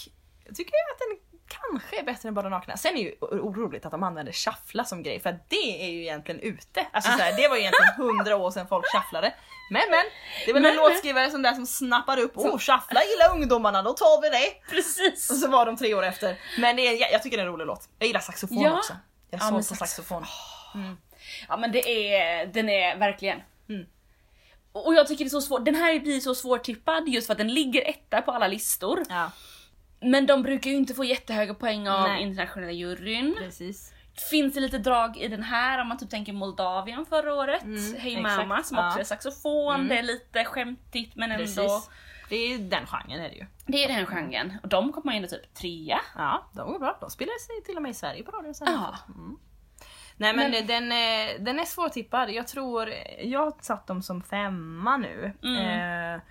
jag 0.46 0.56
tycker 0.56 0.72
att 0.74 1.00
den 1.00 1.18
kanske 1.50 2.00
är 2.00 2.04
bättre 2.04 2.30
än 2.30 2.34
Bara 2.36 2.50
Nakna. 2.50 2.78
Sen 2.78 2.91
är 2.91 2.95
det 2.95 3.02
ju 3.02 3.16
oroligt 3.22 3.86
att 3.86 3.91
de 3.91 4.04
använder 4.04 4.34
shuffla 4.34 4.84
som 4.86 5.04
grej 5.04 5.20
för 5.20 5.30
att 5.30 5.50
det 5.50 5.86
är 5.86 5.89
ju 5.89 6.02
egentligen 6.02 6.41
ute. 6.41 6.88
Alltså 6.91 7.12
så 7.12 7.18
här, 7.18 7.38
det 7.41 7.47
var 7.47 7.56
ju 7.56 7.62
egentligen 7.62 7.93
hundra 7.97 8.36
år 8.36 8.52
sedan 8.52 8.68
folk 8.68 8.86
shufflade. 8.93 9.34
Men 9.72 9.82
men, 9.89 10.04
det 10.45 10.52
är 10.52 10.54
väl 10.54 10.64
Men, 10.64 10.76
någon 10.76 10.89
låtskrivare 10.89 11.32
som 11.32 11.41
där 11.41 11.54
som 11.54 11.66
snappar 11.66 12.20
upp 12.20 12.38
oh 12.38 12.52
shuffla 12.58 13.02
gillar 13.04 13.36
ungdomarna, 13.36 13.82
då 13.82 13.93
tar 13.93 14.22
vi 14.22 14.30
det! 14.30 14.70
Precis. 14.76 15.30
Och 15.30 15.36
så 15.36 15.47
var 15.47 15.66
de 15.66 15.78
tre 15.78 15.93
år 15.93 16.04
efter. 16.04 16.38
Men 16.60 16.76
det 16.76 16.82
är, 16.88 17.12
jag 17.12 17.24
tycker 17.24 17.38
det 17.38 17.43
är 17.43 17.47
en 17.47 17.54
rolig 17.54 17.66
låt. 17.66 17.89
Jag 18.00 18.08
gillar 18.08 18.20
saxofon 18.20 18.62
Ja. 18.62 18.78
också. 18.78 18.93
Jag 19.30 19.39
Ja, 19.41 19.43
såg 19.43 19.54
men 19.54 19.64
på 19.64 19.76
saxofon. 19.76 20.26
Ja 21.47 21.58
men 21.58 21.72
det 21.72 22.14
är, 22.14 22.45
den 22.45 22.70
är 22.70 22.97
verkligen. 22.97 23.41
Mm. 23.70 23.86
Och 24.72 24.93
jag 24.93 25.08
tycker 25.08 25.26
det 25.26 25.28
är 25.28 25.30
så 25.30 25.41
svårt, 25.41 25.66
den 25.66 25.76
här 25.76 26.00
blir 26.00 26.20
så 26.20 26.36
svårtippad 26.36 27.08
just 27.08 27.28
för 27.28 27.34
att 27.34 27.38
den 27.38 27.54
ligger 27.54 27.89
etta 27.89 28.22
på 28.22 28.32
alla 28.32 28.47
listor. 28.47 29.04
Ja, 29.10 29.32
Men 30.02 30.26
de 30.26 30.41
brukar 30.43 30.70
ju 30.72 30.78
inte 30.78 30.93
få 30.93 31.04
jättehöga 31.04 31.54
poäng 31.54 31.88
av 31.88 32.08
Nej. 32.10 32.22
internationella 32.22 32.72
juryn. 32.72 33.36
precis. 33.39 33.93
Finns 34.30 34.54
det 34.54 34.60
lite 34.60 34.78
drag 34.78 35.18
i 35.18 35.28
den 35.28 35.43
här 35.43 35.82
om 35.82 35.88
man 35.88 35.97
typ 35.97 36.10
tänker 36.10 36.34
Moldavien 36.34 37.06
förra 37.06 37.34
året? 37.34 37.64
Mm, 37.64 37.95
Hey 37.97 38.16
exakt. 38.18 38.38
Mama 38.38 38.64
som 38.64 38.78
Ja. 38.78 38.88
också 38.88 39.00
är 39.00 39.04
saxofon, 39.04 39.76
Mm. 39.76 39.88
det 39.88 39.97
är 39.97 40.04
lite 40.04 40.45
skämtigt 40.45 41.16
men 41.16 41.32
ändå. 41.32 41.43
Precis. 41.43 41.89
Det 42.30 42.36
är 42.36 42.58
den 42.58 42.86
genren 42.88 43.20
är 43.22 43.30
det 43.30 43.36
ju. 43.36 43.45
Det 43.66 43.84
är 43.84 43.88
den 43.88 44.06
genren. 44.06 44.58
Och 44.64 44.70
de 44.70 44.93
kommer 44.93 45.14
in 45.14 45.28
typ 45.28 45.54
trea. 45.54 46.00
Ja, 46.16 46.50
de 46.54 46.72
går 46.72 46.80
bra. 46.80 46.97
De 47.02 47.10
spelar 47.10 47.39
sig 47.39 47.66
till 47.66 47.76
och 47.76 47.82
med 47.82 47.91
i 47.91 47.93
Sverige 47.93 48.24
på 48.24 48.32
radion 48.32 48.54
sen. 48.54 48.68
Ja. 48.72 48.95
Mm. 49.08 49.38
Nej 50.18 50.34
men, 50.36 50.52
Men- 50.52 50.68
Den, 50.68 50.91
är, 50.91 51.39
den 51.39 51.60
är 51.60 51.66
svårtippad. 51.66 52.30
Jag 52.32 52.47
tror, 52.47 52.89
jag 53.24 53.39
har 53.39 53.54
satt 53.62 53.88
dem 53.88 54.02
som 54.02 54.24
femma 54.24 54.97
nu. 54.97 55.34
Mm. 55.43 56.16
Eh, 56.16 56.22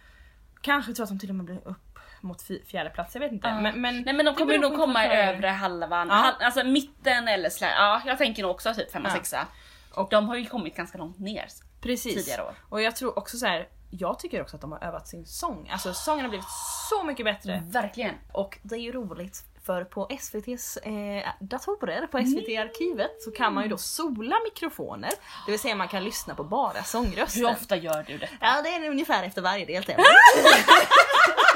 kanske 0.60 0.92
tror 0.94 1.04
att 1.04 1.10
de 1.10 1.18
till 1.18 1.28
och 1.28 1.34
med 1.36 1.44
blir 1.46 1.68
upp 1.68 1.87
mot 2.28 2.42
fjärde 2.66 2.90
plats, 2.90 3.14
jag 3.14 3.20
vet 3.20 3.32
inte. 3.32 3.48
Ja. 3.48 3.60
Men, 3.60 3.80
men, 3.80 4.02
Nej 4.02 4.14
men 4.14 4.26
de 4.26 4.34
kommer 4.34 4.52
ju 4.52 4.58
nog 4.60 4.76
komma 4.76 5.06
i 5.06 5.08
övre 5.08 5.48
halvan, 5.48 6.08
Ja. 6.08 6.14
Hal- 6.14 6.44
alltså 6.44 6.64
mitten 6.64 7.28
eller 7.28 7.50
slä. 7.50 7.70
Ja 7.70 8.02
jag 8.06 8.18
tänker 8.18 8.42
nog 8.42 8.50
också 8.50 8.74
typ 8.74 8.92
femma, 8.92 9.08
Ja. 9.08 9.14
sexa. 9.14 9.46
Och- 9.90 9.98
Och 9.98 10.10
de 10.10 10.28
har 10.28 10.36
ju 10.36 10.46
kommit 10.46 10.76
ganska 10.76 10.98
långt 10.98 11.18
ner 11.18 11.46
Precis. 11.80 12.14
tidigare 12.14 12.42
år. 12.42 12.54
Och 12.68 12.82
jag 12.82 12.96
tror 12.96 13.18
också 13.18 13.36
så 13.36 13.46
här. 13.46 13.68
jag 13.90 14.18
tycker 14.18 14.42
också 14.42 14.56
att 14.56 14.60
de 14.62 14.72
har 14.72 14.84
övat 14.84 15.08
sin 15.08 15.26
sång. 15.26 15.68
Alltså 15.72 15.94
sången 15.94 16.24
har 16.24 16.28
blivit 16.28 16.46
så 16.90 17.02
mycket 17.02 17.24
bättre. 17.24 17.62
Verkligen. 17.66 18.14
Och 18.32 18.58
det 18.62 18.74
är 18.74 18.80
ju 18.80 18.92
roligt 18.92 19.44
för 19.66 19.84
på 19.84 20.06
SVT's 20.08 20.78
eh, 20.88 21.28
datorer, 21.40 22.06
på 22.06 22.18
SVT-arkivet 22.18 23.22
så 23.22 23.30
kan 23.30 23.54
man 23.54 23.62
ju 23.64 23.70
då 23.70 23.76
sola 23.78 24.36
mikrofoner. 24.44 25.10
Det 25.46 25.50
vill 25.50 25.60
säga 25.60 25.74
man 25.74 25.88
kan 25.88 26.04
lyssna 26.04 26.34
på 26.34 26.44
bara 26.44 26.82
sångrösten. 26.82 27.42
Hur 27.46 27.52
ofta 27.52 27.76
gör 27.76 28.04
du 28.06 28.18
det? 28.18 28.28
Ja 28.40 28.62
det 28.62 28.68
är 28.74 28.88
ungefär 28.90 29.22
efter 29.24 29.42
varje 29.42 29.64
deltävling. 29.66 30.06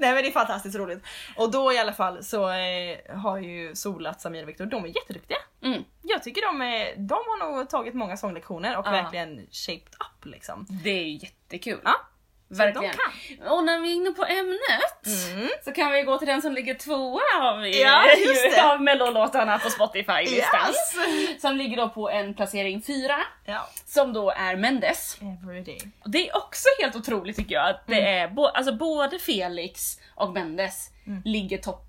Nej 0.02 0.14
men 0.14 0.22
det 0.22 0.28
är 0.28 0.32
fantastiskt 0.32 0.76
roligt. 0.76 1.02
Och 1.36 1.50
då 1.50 1.72
i 1.72 1.78
alla 1.78 1.92
fall 1.92 2.24
så 2.24 2.50
eh, 2.50 3.16
har 3.16 3.38
ju 3.38 3.74
solat 3.74 4.20
Samir 4.20 4.42
och 4.42 4.48
Viktor, 4.48 4.66
de 4.66 4.84
är 4.84 4.88
jätteduktiga. 4.88 5.38
Mm. 5.62 5.84
Jag 6.02 6.22
tycker 6.22 6.42
de, 6.46 6.62
är, 6.62 6.96
de 6.96 7.14
har 7.14 7.52
nog 7.56 7.68
tagit 7.70 7.94
många 7.94 8.16
sånglektioner 8.16 8.78
och 8.78 8.86
Ja. 8.86 8.90
verkligen 8.90 9.46
shaped 9.52 9.94
up 10.00 10.24
liksom. 10.24 10.66
Det 10.84 10.90
är 10.90 11.04
ju 11.04 11.12
jättekul. 11.22 11.80
Ja, 11.84 11.94
Verkligen. 12.50 12.94
Och 13.48 13.64
när 13.64 13.80
vi 13.80 13.90
är 13.90 13.94
inne 13.94 14.10
på 14.10 14.24
ämnet 14.24 15.30
Mm. 15.32 15.48
så 15.64 15.72
kan 15.72 15.92
vi 15.92 16.02
gå 16.02 16.18
till 16.18 16.28
den 16.28 16.42
som 16.42 16.52
ligger 16.52 16.74
tvåa 16.74 17.20
av, 17.40 17.66
Ja, 17.66 18.04
av 18.72 18.82
mellolåtarna 18.82 19.58
på 19.58 19.70
Spotify-listan. 19.70 20.66
Yes! 20.68 21.40
Som 21.42 21.56
ligger 21.56 21.76
då 21.76 21.88
på 21.88 22.10
en 22.10 22.34
placering 22.34 22.82
fyra, 22.82 23.16
Ja. 23.44 23.68
som 23.86 24.12
då 24.12 24.30
är 24.30 24.56
Mendes. 24.56 25.18
Everyday. 25.42 25.78
Det 26.04 26.28
är 26.28 26.36
också 26.36 26.68
helt 26.82 26.96
otroligt 26.96 27.36
tycker 27.36 27.54
jag 27.54 27.70
att 27.70 27.86
det 27.86 28.00
är 28.08 28.28
bo- 28.28 28.46
alltså 28.46 28.72
både 28.74 29.18
Felix 29.18 30.00
och 30.14 30.32
Mendes 30.32 30.90
Mm. 31.06 31.22
ligger 31.24 31.58
topp 31.58 31.86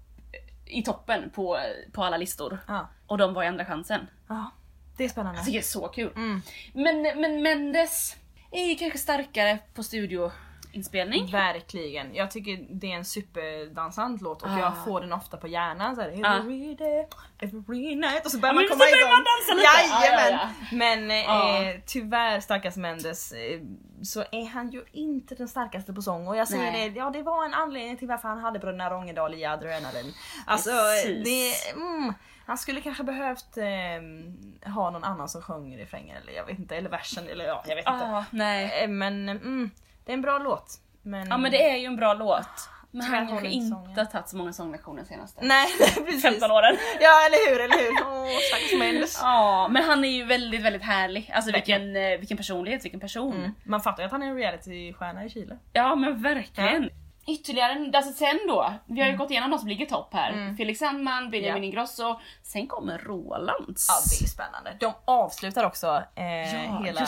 i 0.66 0.84
toppen 0.84 1.30
på, 1.30 1.60
på 1.94 2.04
alla 2.04 2.18
listor. 2.18 2.60
Ja. 2.68 2.90
Och 3.08 3.18
de 3.18 3.34
var 3.34 3.44
i 3.44 3.48
andra 3.48 3.66
chansen. 3.66 4.08
ja. 4.30 4.52
Det 4.98 5.06
är 5.06 5.10
spännande. 5.10 5.38
Jag 5.40 5.46
tycker 5.46 5.60
det 5.60 5.64
är 5.64 5.68
så 5.68 5.88
kul. 5.88 6.12
Mm. 6.16 6.42
Men, 6.74 7.02
men 7.22 7.42
Mendes 7.42 8.16
är 8.52 8.76
kanske 8.76 8.98
starkare 9.00 9.58
på 9.76 9.84
studio 9.84 10.32
inspelning. 10.72 11.32
Verkligen. 11.32 12.16
Jag 12.16 12.32
tycker 12.32 12.66
det 12.70 12.92
är 12.92 12.96
en 12.96 13.06
superdansant 13.06 14.22
låt 14.22 14.42
och 14.42 14.50
Ah. 14.50 14.60
jag 14.60 14.74
får 14.86 15.02
den 15.02 15.14
ofta 15.14 15.38
på 15.38 15.48
hjärnan 15.48 15.96
så 15.96 16.02
här, 16.02 16.22
Ah. 16.24 16.38
every 16.38 16.76
day, 16.76 17.08
every 17.40 17.96
night 17.96 18.26
och 18.26 18.32
så 18.32 18.40
börjar 18.40 18.54
Ja, 18.54 18.60
man 18.60 18.68
komma 18.70 18.84
igång. 18.86 19.10
man 19.10 19.24
dansa 19.24 19.54
lite. 19.54 20.04
Jajamän! 20.04 20.34
Ja, 20.34 20.50
ja, 20.72 20.78
Men 20.78 21.12
Ah. 21.30 21.64
eh, 21.64 21.76
tyvärr 21.86 22.40
stackars 22.40 22.76
Mendes 22.76 23.32
eh, 23.32 23.60
så 24.04 24.24
är 24.32 24.46
han 24.46 24.70
ju 24.72 24.84
inte 24.92 25.36
den 25.36 25.48
starkaste 25.48 25.94
på 25.94 26.02
sång 26.02 26.28
och 26.28 26.36
jag 26.38 26.48
säger 26.48 26.72
Nej. 26.72 26.90
det, 26.90 27.00
ja 27.00 27.10
det 27.10 27.22
var 27.24 27.46
en 27.46 27.54
anledning 27.54 27.98
till 27.98 28.08
varför 28.08 28.28
han 28.28 28.40
hade 28.40 28.60
Bröderna 28.60 28.90
Rongedal 28.90 29.34
i 29.34 29.46
Adrenalin. 29.46 30.14
Alltså 30.46 30.70
Precis. 30.70 31.24
det, 31.26 31.72
mm, 31.72 32.14
han 32.46 32.58
skulle 32.58 32.82
kanske 32.82 33.04
behövt 33.04 33.58
eh, 33.58 34.74
ha 34.74 34.90
någon 34.90 35.04
annan 35.04 35.30
som 35.30 35.42
sjöng 35.42 35.78
refrängen 35.78 36.18
eller 36.22 36.34
jag 36.34 36.46
vet 36.46 36.60
inte, 36.60 36.76
eller 36.76 36.90
versen 36.90 37.28
eller 37.28 37.46
ja, 37.46 37.64
jag 37.68 37.76
vet 37.76 37.88
inte. 37.88 38.06
Ah, 38.06 38.26
nej. 38.32 38.84
Eh, 38.84 38.88
Men 38.90 39.30
mm, 39.30 39.72
det 40.06 40.12
är 40.12 40.14
en 40.14 40.22
bra 40.22 40.38
låt. 40.38 40.80
Men, 41.02 41.28
Ja 41.28 41.38
men 41.38 41.52
det 41.52 41.70
är 41.70 41.76
ju 41.78 41.86
en 41.86 41.96
bra 41.96 42.14
låt. 42.14 42.70
Men 42.92 43.02
han 43.02 43.24
har 43.24 43.28
kanske 43.28 43.48
inte 43.48 44.02
har 44.02 44.06
tagit 44.06 44.30
så 44.30 44.38
många 44.38 44.54
sånglektioner 44.54 45.04
senaste 45.04 45.42
Nej 45.46 45.68
precis. 46.06 46.22
15 46.22 46.52
åren. 46.52 46.78
Ja 47.00 47.26
eller 47.26 47.50
hur, 47.50 47.62
eller 47.62 47.78
hur. 47.78 47.92
Åh 48.06 48.38
stackars 48.50 48.80
Mendes. 48.80 49.20
Ja, 49.22 49.68
men 49.72 49.84
han 49.84 50.06
är 50.06 50.10
ju 50.10 50.26
väldigt, 50.26 50.62
väldigt 50.62 50.84
härlig. 50.84 51.32
Alltså 51.34 51.52
vilken, 51.52 51.96
eh, 51.96 52.18
vilken 52.20 52.38
personlighet, 52.38 52.86
vilken 52.86 53.00
person. 53.00 53.36
Mm. 53.36 53.52
Man 53.64 53.82
fattar 53.82 54.04
ju 54.04 54.06
att 54.06 54.12
han 54.12 54.24
är 54.24 54.28
en 54.28 54.36
reality-stjärna 54.36 55.26
i 55.26 55.30
Chile. 55.30 55.58
Ja 55.74 55.96
men 55.96 56.22
verkligen. 56.22 56.90
Ytterligare 57.28 57.72
en, 57.72 57.96
alltså 57.96 58.14
sen 58.14 58.40
då, 58.48 58.74
vi 58.86 59.02
har 59.02 59.08
ju 59.08 59.18
gått 59.18 59.32
igenom 59.32 59.52
de 59.52 59.60
som 59.60 59.68
ligger 59.68 59.86
topp 59.86 60.14
här. 60.14 60.32
Mm. 60.32 60.58
Felix 60.58 60.80
Sandman, 60.80 61.30
Benjamin 61.30 61.64
Ja. 61.64 61.68
Ingrosso, 61.68 62.20
sen 62.44 62.68
kommer 62.68 62.98
Rolands. 62.98 63.88
Ja 63.90 63.94
det 64.20 64.26
är 64.26 64.30
spännande. 64.30 64.78
De 64.80 64.94
avslutar 65.06 65.66
också 65.66 66.04
eh, 66.16 66.26
Ja, 66.26 66.82
hela 66.86 67.08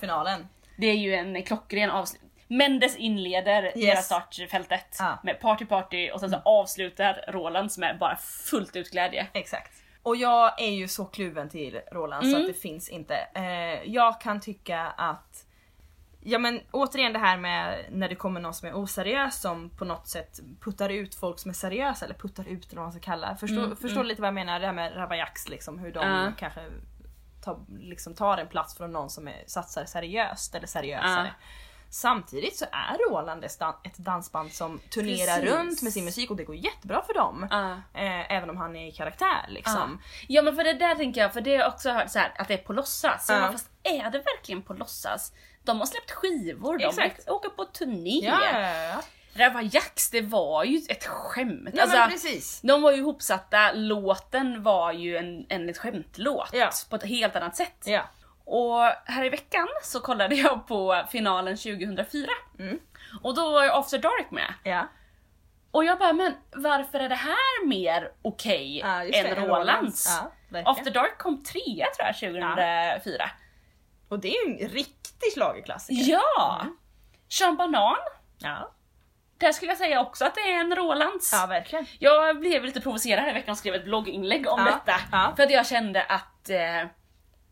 finalen. 0.00 0.48
Det 0.76 0.86
är 0.86 0.96
ju 0.96 1.14
en 1.14 1.42
klockren 1.42 1.90
avslut. 1.90 2.22
Mendes 2.56 2.96
inleder 2.96 3.62
Yes. 3.64 3.74
hela 3.76 4.00
startfältet 4.02 4.96
Ja. 4.98 5.18
med 5.22 5.40
party 5.40 5.64
party 5.66 6.10
och 6.10 6.20
sen 6.20 6.30
så 6.30 6.36
avslutar 6.44 7.24
Rolands 7.28 7.78
med 7.78 7.98
bara 7.98 8.16
fullt 8.16 8.76
ut 8.76 8.90
glädje. 8.90 9.26
Exakt. 9.32 9.72
Och 10.02 10.16
jag 10.16 10.60
är 10.62 10.70
ju 10.70 10.88
så 10.88 11.04
kluven 11.04 11.48
till 11.48 11.80
Roland 11.92 12.24
så 12.24 12.28
Mm. 12.36 12.40
att 12.40 12.46
det 12.54 12.60
finns 12.60 12.88
inte. 12.88 13.14
Eh, 13.34 13.90
jag 13.92 14.20
kan 14.20 14.40
tycka 14.40 14.80
att 14.96 15.46
Ja 16.24 16.38
men 16.38 16.60
återigen 16.70 17.12
det 17.12 17.18
här 17.18 17.36
med 17.36 17.84
när 17.90 18.08
det 18.08 18.14
kommer 18.14 18.40
någon 18.40 18.54
som 18.54 18.68
är 18.68 18.74
oseriös 18.76 19.40
som 19.40 19.70
på 19.70 19.84
något 19.84 20.08
sätt 20.08 20.40
puttar 20.60 20.88
ut 20.88 21.14
folk 21.14 21.38
som 21.38 21.48
är 21.48 21.54
seriösa 21.54 22.04
eller 22.04 22.14
puttar 22.14 22.48
ut 22.48 22.66
eller 22.66 22.76
vad 22.76 22.84
man 22.84 22.92
ska 22.92 23.00
kalla 23.00 23.36
Förstår, 23.36 23.64
Mm, 23.64 23.76
förstår 23.76 24.04
lite 24.04 24.20
vad 24.22 24.26
jag 24.28 24.34
menar 24.34 24.60
det 24.60 24.66
här 24.66 24.72
med 24.72 24.96
Rabayax 24.96 25.48
liksom 25.48 25.78
hur 25.78 25.92
de 25.92 26.08
Ja. 26.08 26.32
kanske 26.38 26.60
tar, 27.44 27.58
liksom 27.80 28.14
tar 28.14 28.38
en 28.38 28.48
plats 28.48 28.76
från 28.76 28.92
någon 28.92 29.10
som 29.10 29.28
är, 29.28 29.42
satsar 29.46 29.84
seriöst 29.84 30.54
eller 30.54 30.66
seriösare. 30.66 31.26
Ja. 31.38 31.46
Samtidigt 31.94 32.56
så 32.56 32.64
är 32.72 33.10
Roland 33.10 33.44
ett 33.44 33.58
dan- 33.58 33.74
ett 33.84 33.96
dansband 33.98 34.52
som 34.52 34.78
turnerar 34.90 35.40
Precis. 35.40 35.50
runt 35.54 35.82
med 35.82 35.92
sin 35.92 36.04
musik 36.04 36.30
och 36.30 36.36
det 36.36 36.44
går 36.44 36.56
jättebra 36.56 37.02
för 37.06 37.14
dem. 37.14 37.46
Ja. 37.50 37.70
Eh, 38.00 38.32
även 38.32 38.50
om 38.50 38.56
han 38.56 38.76
är 38.76 38.88
i 38.88 38.92
karaktär 38.92 39.46
liksom. 39.48 40.00
Ja 40.28 40.42
men 40.42 40.56
för 40.56 40.64
det 40.64 40.72
där 40.72 40.94
tänker 40.94 41.20
jag, 41.20 41.32
för 41.32 41.40
det 41.40 41.50
har 41.50 41.58
jag 41.58 41.68
också 41.72 41.90
hört 41.90 42.10
så 42.10 42.18
här, 42.18 42.32
att 42.38 42.48
det 42.48 42.54
är 42.54 42.58
på 42.58 42.72
låtsas. 42.72 43.26
Ja. 43.30 43.48
Fast 43.52 43.70
är 43.82 44.10
det 44.10 44.18
verkligen 44.18 44.62
på 44.62 44.74
låtsas? 44.74 45.32
De 45.64 45.78
har 45.78 45.86
släppt 45.86 46.10
skivor, 46.10 46.78
de 46.78 46.84
Exakt. 46.84 47.28
åker 47.28 47.48
på 47.48 47.64
turné. 47.64 48.20
Ja, 48.22 48.60
ja. 48.60 49.02
Ravajax, 49.34 50.10
det 50.10 50.20
var 50.20 50.64
ju 50.64 50.80
ett 50.88 51.06
skämt. 51.06 51.70
ja 51.74 51.82
alltså, 51.82 52.06
precis. 52.10 52.60
de 52.60 52.82
var 52.82 52.92
ju 52.92 52.98
ihopsatta, 52.98 53.72
låten 53.72 54.62
var 54.62 54.92
ju 54.92 55.16
en, 55.16 55.46
en 55.48 55.74
skämtlåt 55.74 56.48
Ja. 56.52 56.70
på 56.90 56.96
ett 56.96 57.04
helt 57.04 57.36
annat 57.36 57.56
sätt. 57.56 57.82
Ja. 57.84 58.02
Och 58.44 58.80
här 59.04 59.24
i 59.24 59.28
veckan 59.28 59.68
så 59.82 60.00
kollade 60.00 60.34
jag 60.34 60.66
på 60.66 61.02
finalen 61.10 61.56
2004. 61.56 62.26
Mm. 62.58 62.78
Och 63.22 63.34
då 63.34 63.50
var 63.52 63.64
ju 63.64 63.70
After 63.70 63.98
Dark 63.98 64.30
med. 64.30 64.54
Ja. 64.64 64.88
Och 65.70 65.84
jag 65.84 65.98
bara, 65.98 66.12
men 66.12 66.34
varför 66.56 67.00
är 67.00 67.08
det 67.08 67.14
här 67.14 67.66
mer 67.66 68.12
okej 68.22 68.78
Ja, 68.78 69.04
just 69.04 69.22
det, 69.22 69.28
än 69.28 69.46
Rolands? 69.46 70.20
Ja. 70.52 70.62
After 70.64 70.90
Dark 70.90 71.18
kom 71.18 71.42
trea 71.42 71.86
tror 71.96 72.06
jag 72.06 72.14
2004. 72.18 73.30
Och 74.08 74.18
det 74.18 74.36
är 74.36 74.46
ju 74.48 74.52
en 74.64 74.68
riktig 74.68 75.32
schlagerklassiker. 75.34 76.12
Ja! 76.12 76.58
Mm. 76.62 76.76
Sean 77.28 77.56
Banan, 77.56 77.96
Ja. 78.38 78.70
där 79.38 79.52
skulle 79.52 79.70
jag 79.70 79.78
säga 79.78 80.00
också 80.00 80.24
att 80.24 80.34
det 80.34 80.40
är 80.40 80.60
en 80.60 80.74
Rolands. 80.76 81.32
ja, 81.32 81.46
verkligen. 81.46 81.86
Jag 81.98 82.40
blev 82.40 82.64
lite 82.64 82.80
provocerad 82.80 83.22
här 83.24 83.30
i 83.30 83.34
veckan 83.34 83.52
och 83.52 83.58
skrev 83.58 83.74
ett 83.74 83.84
blogginlägg 83.84 84.48
om 84.48 84.60
Ja, 84.60 84.64
detta. 84.86 85.00
ja. 85.12 85.32
För 85.36 85.42
att 85.42 85.50
jag 85.50 85.66
kände 85.66 86.02
att 86.04 86.50
eh, 86.50 86.88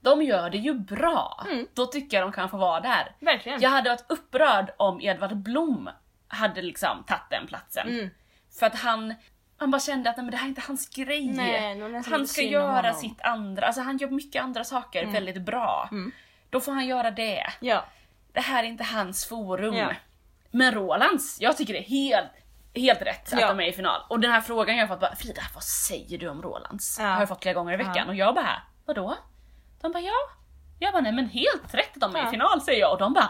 de 0.00 0.22
gör 0.22 0.50
det 0.50 0.58
ju 0.58 0.74
bra. 0.74 1.46
Mm. 1.50 1.66
Då 1.74 1.86
tycker 1.86 2.16
jag 2.16 2.26
de 2.26 2.32
kan 2.32 2.50
få 2.50 2.56
vara 2.56 2.80
där. 2.80 3.16
Verkligen. 3.20 3.60
Jag 3.60 3.70
hade 3.70 3.90
varit 3.90 4.04
upprörd 4.08 4.70
om 4.76 5.00
Edvard 5.00 5.36
Blom 5.36 5.90
hade 6.28 6.62
liksom 6.62 7.04
tagit 7.06 7.30
den 7.30 7.46
platsen. 7.46 7.88
Mm. 7.88 8.10
För 8.58 8.66
att 8.66 8.74
han, 8.78 9.14
han 9.56 9.70
bara 9.70 9.80
kände 9.80 10.10
att 10.10 10.16
nej, 10.16 10.24
men 10.24 10.30
det 10.30 10.36
här 10.36 10.44
är 10.44 10.48
inte 10.48 10.62
hans 10.66 10.88
grej. 10.88 11.26
Nej, 11.26 12.02
han 12.10 12.26
ska 12.26 12.42
göra 12.42 12.92
sitt 12.94 13.20
andra, 13.22 13.66
alltså 13.66 13.80
han 13.80 13.98
gör 13.98 14.08
mycket 14.08 14.42
andra 14.42 14.64
saker 14.64 15.06
väldigt 15.06 15.42
bra. 15.42 15.88
Mm. 15.92 16.12
Då 16.50 16.60
får 16.60 16.72
han 16.72 16.86
göra 16.86 17.10
det. 17.10 17.46
Ja. 17.60 17.84
Det 18.32 18.40
här 18.40 18.64
är 18.64 18.68
inte 18.68 18.84
hans 18.84 19.26
forum. 19.28 19.74
Ja. 19.74 19.92
Men 20.50 20.74
Rolands, 20.74 21.40
jag 21.40 21.56
tycker 21.56 21.72
det 21.72 21.78
är 21.78 21.88
helt, 21.88 22.30
helt 22.74 23.02
rätt 23.02 23.32
att 23.32 23.40
Ja. 23.40 23.48
de 23.48 23.60
är 23.60 23.68
i 23.68 23.72
final. 23.72 24.00
Och 24.08 24.20
den 24.20 24.30
här 24.30 24.40
frågan 24.40 24.76
jag 24.76 24.82
har 24.82 24.88
fått 24.88 25.00
bara, 25.00 25.16
Frida 25.16 25.42
vad 25.54 25.62
säger 25.62 26.18
du 26.18 26.28
om 26.28 26.42
Rolands? 26.42 26.96
Ja. 27.00 27.06
Har 27.06 27.20
jag 27.20 27.28
fått 27.28 27.42
flera 27.42 27.54
gånger 27.54 27.72
i 27.72 27.76
veckan 27.76 28.08
och 28.08 28.14
jag 28.14 28.34
bara, 28.34 28.62
vadå? 28.86 29.16
De 29.80 29.92
bara 29.92 30.00
ja. 30.02 30.12
Jag 30.82 30.92
bara 30.92 31.00
nej 31.02 31.12
men 31.12 31.26
helt 31.28 31.74
rätt 31.74 31.90
de 31.94 32.16
är 32.16 32.26
i 32.26 32.30
final 32.30 32.60
säger 32.60 32.80
jag 32.80 32.92
och 32.92 32.98
de 32.98 33.12
bara 33.12 33.28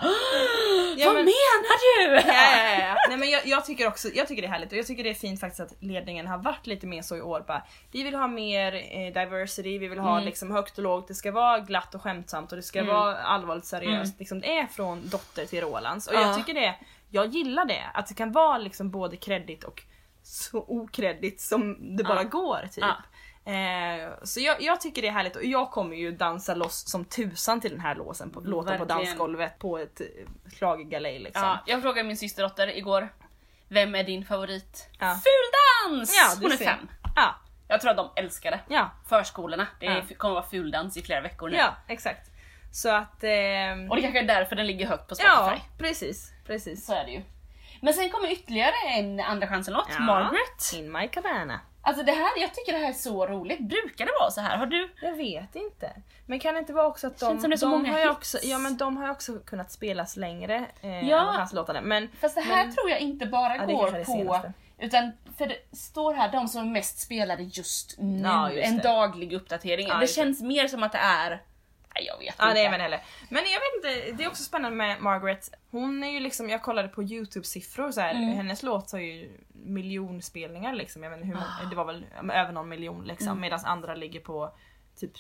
Ja, 0.97 1.07
Vad 1.07 1.15
men- 1.15 1.25
menar 1.25 2.07
du? 2.09 2.15
Ja, 2.29 2.35
ja, 2.35 2.79
ja. 2.89 2.97
Nej, 3.09 3.17
men 3.19 3.31
jag, 3.31 3.47
jag 3.47 3.65
tycker 3.65 3.87
också 3.89 4.09
jag 4.15 4.29
tycker 4.29 4.43
det 4.43 4.49
är 4.49 4.53
härligt 4.53 4.73
och 4.73 4.79
jag 4.79 4.87
tycker 4.87 5.05
det 5.05 5.11
är 5.11 5.15
fint 5.15 5.41
faktiskt 5.41 5.61
att 5.61 5.73
ledningen 5.83 6.27
har 6.27 6.39
varit 6.39 6.67
lite 6.67 6.87
mer 6.87 7.03
så 7.03 7.17
i 7.17 7.21
år. 7.23 7.45
Bara, 7.47 7.63
vi 7.93 8.03
vill 8.03 8.15
ha 8.15 8.27
mer 8.29 8.75
eh, 8.75 9.13
diversity, 9.23 9.79
vi 9.79 9.89
vill 9.89 9.99
ha 9.99 10.13
Mm. 10.13 10.25
liksom 10.25 10.51
högt 10.51 10.79
och 10.79 10.85
lågt, 10.85 11.09
det 11.09 11.15
ska 11.15 11.33
vara 11.33 11.59
glatt 11.59 11.95
och 11.95 12.03
skämtsamt 12.03 12.53
och 12.53 12.57
det 12.57 12.63
ska 12.63 12.79
Mm. 12.79 12.95
vara 12.95 13.17
allvarligt 13.17 13.65
seriöst. 13.67 14.05
Mm. 14.13 14.17
Liksom, 14.19 14.41
det 14.41 14.59
är 14.59 14.67
från 14.67 15.09
dotter 15.09 15.47
till 15.47 15.61
Rolands 15.61 16.07
och 16.07 16.15
Ja. 16.15 16.21
jag 16.21 16.37
tycker 16.37 16.55
det, 16.55 16.75
jag 17.11 17.27
gillar 17.27 17.65
det. 17.65 17.83
Att 17.95 18.07
det 18.07 18.15
kan 18.15 18.33
vara 18.33 18.59
liksom 18.59 18.91
både 18.91 19.17
kreddigt 19.17 19.65
och 19.65 19.83
så 20.23 20.65
okreddigt 20.69 21.41
som 21.41 21.97
det 21.97 22.05
bara 22.05 22.25
går 22.25 22.69
typ. 22.73 22.85
Eh, 23.45 24.09
så 24.23 24.41
jag, 24.41 24.63
jag 24.63 24.81
tycker 24.81 25.03
det 25.03 25.09
är 25.09 25.13
härligt 25.13 25.37
och 25.37 25.45
jag 25.45 25.71
kommer 25.71 25.97
ju 25.97 26.13
dansa 26.13 26.55
loss 26.55 26.89
som 26.91 27.05
tusan 27.05 27.61
till 27.61 27.71
den 27.71 27.81
här 27.81 27.95
låsen 27.95 28.31
på, 28.31 28.41
låten 28.41 28.79
på 28.79 28.85
Verkligen. 28.85 29.07
dansgolvet 29.07 29.59
på 29.59 29.79
ett 29.79 30.01
eh, 30.01 30.07
schlagergalej 30.59 31.19
liksom. 31.19 31.43
Ja, 31.43 31.59
jag 31.67 31.83
frågade 31.83 32.09
min 32.09 32.17
systerdotter 32.17 32.77
igår, 32.77 33.09
vem 33.69 33.95
är 33.95 34.05
din 34.05 34.25
favorit? 34.25 34.89
Ja. 34.99 35.07
Fuldans! 35.25 36.17
Ja, 36.17 36.35
Hon 36.43 36.53
är 36.53 36.57
ser. 36.57 36.65
fem. 36.65 36.89
Ja, 37.17 37.35
Jag 37.69 37.81
tror 37.81 37.91
att 37.91 37.97
de 37.97 38.11
älskar 38.17 38.51
det. 38.51 38.61
ja, 38.69 38.91
Förskolorna, 39.09 39.67
det 39.81 39.87
är, 39.87 39.97
Ja. 40.09 40.15
kommer 40.17 40.35
vara 40.35 40.49
fuldans 40.49 40.97
i 40.97 41.03
flera 41.03 41.21
veckor 41.21 41.49
nu. 41.49 41.57
ja 41.57 41.75
exakt. 41.89 42.31
Så 42.73 42.89
att... 42.91 43.25
ehm, 43.25 43.91
Och 43.91 43.97
det 43.97 44.03
kanske 44.03 44.21
är 44.21 44.27
därför 44.27 44.57
den 44.57 44.67
ligger 44.67 44.87
högt 44.87 45.09
på 45.09 45.15
Spotify. 45.15 45.35
ja, 45.35 45.57
precis. 45.79 46.33
precis. 46.47 46.87
Så 46.87 46.93
är 46.95 47.05
det 47.05 47.11
ju. 47.11 47.23
Men 47.81 47.95
sen 47.95 48.11
kommer 48.11 48.33
ytterligare 48.33 48.75
en 48.99 49.21
andra 49.21 49.47
chansen-låt, 49.49 49.87
Ja. 49.91 50.01
Margaret. 50.01 50.73
In 50.75 50.93
my 50.93 51.09
cabana. 51.09 51.61
Alltså 51.83 52.03
det 52.03 52.13
här, 52.13 52.31
jag 52.41 52.55
tycker 52.55 52.73
det 52.73 52.79
här 52.79 52.89
är 52.89 52.93
så 52.93 53.27
roligt. 53.27 53.61
Brukar 53.61 54.07
det 54.07 54.13
vara 54.21 54.31
så 54.31 54.41
här? 54.41 54.57
Har 54.57 54.67
du? 54.67 54.89
Jag 55.03 55.13
vet 55.17 55.57
inte. 55.57 55.93
Men 56.27 56.39
kan 56.41 56.55
det 56.55 56.61
inte 56.61 56.73
vara 56.73 56.87
också 56.87 57.07
att 57.07 57.19
de, 57.19 57.27
Känns 57.27 57.41
som 57.43 57.51
det 57.51 57.55
är 57.57 57.59
så 57.59 57.67
de 57.67 57.71
många 57.73 57.93
har 57.93 57.99
ju 57.99 58.05
hits. 58.05 58.17
också, 58.17 58.39
ja 58.43 58.59
men 58.59 58.77
de 58.77 58.97
har 58.97 59.05
ju 59.05 59.11
också 59.11 59.39
kunnat 59.39 59.71
spelas 59.71 60.17
längre 60.17 60.67
eh, 60.81 61.09
Ja. 61.09 61.19
hans 61.19 61.53
låtar. 61.53 61.81
Men 61.83 62.09
Fast 62.21 62.35
det 62.35 62.41
här 62.41 62.65
Men- 62.67 62.75
tror 62.75 62.91
jag 62.91 63.01
inte 63.01 63.27
bara 63.27 63.57
Ja, 63.57 63.65
går 63.67 63.91
på... 63.91 64.05
senaste. 64.05 64.53
Utan, 64.79 65.13
för 65.39 65.47
det 65.47 65.77
står 65.77 66.15
här 66.15 66.33
de 66.33 66.49
som 66.49 66.61
är 66.61 66.71
mest 66.71 66.99
spelade 67.01 67.43
just 67.43 67.95
nu. 67.99 68.21
Ja, 68.23 68.51
just 68.53 68.67
en 68.69 68.77
det. 68.77 68.83
daglig 68.83 69.33
uppdatering. 69.33 69.89
Ja, 69.89 69.95
det 69.95 70.01
just 70.01 70.17
det. 70.17 70.21
känns 70.23 70.43
mer 70.43 70.69
som 70.69 70.83
att 70.83 70.93
det 70.93 70.99
är... 70.99 71.43
Nej, 71.95 72.05
jag 72.07 72.19
vet 72.19 72.35
Ja 72.39 72.49
inte. 72.49 72.61
är 72.61 72.71
men 72.71 72.81
heller. 72.81 73.01
Men 73.29 73.43
jag 73.45 73.61
vet 73.61 73.77
inte, 74.07 74.13
det 74.17 74.25
är 74.25 74.29
också 74.29 74.43
spännande 74.43 74.77
med 74.77 75.01
Margaret. 75.01 75.51
Hon 75.71 76.05
är 76.05 76.11
ju 76.11 76.21
liksom, 76.21 76.51
jag 76.51 76.63
kollade 76.63 76.89
på 76.89 77.03
youtube-siffror 77.03 77.93
så 77.93 78.01
här. 78.01 78.15
Mm. 78.15 78.29
hennes 78.37 78.63
låt 78.63 78.93
har 78.93 78.99
ju 78.99 79.39
miljonspelningar 79.53 80.75
liksom. 80.75 81.03
Jag 81.03 81.11
vet 81.11 81.25
hur 81.27 81.37
Ah. 81.37 81.65
det 81.71 81.77
var 81.77 81.85
väl 81.85 82.07
över 82.33 82.53
någon 82.53 82.69
miljon 82.69 83.05
liksom. 83.05 83.29
Mm. 83.29 83.41
Medan 83.41 83.61
andra 83.65 83.95
ligger 83.95 84.21
på 84.21 84.55
typ 85.01 85.13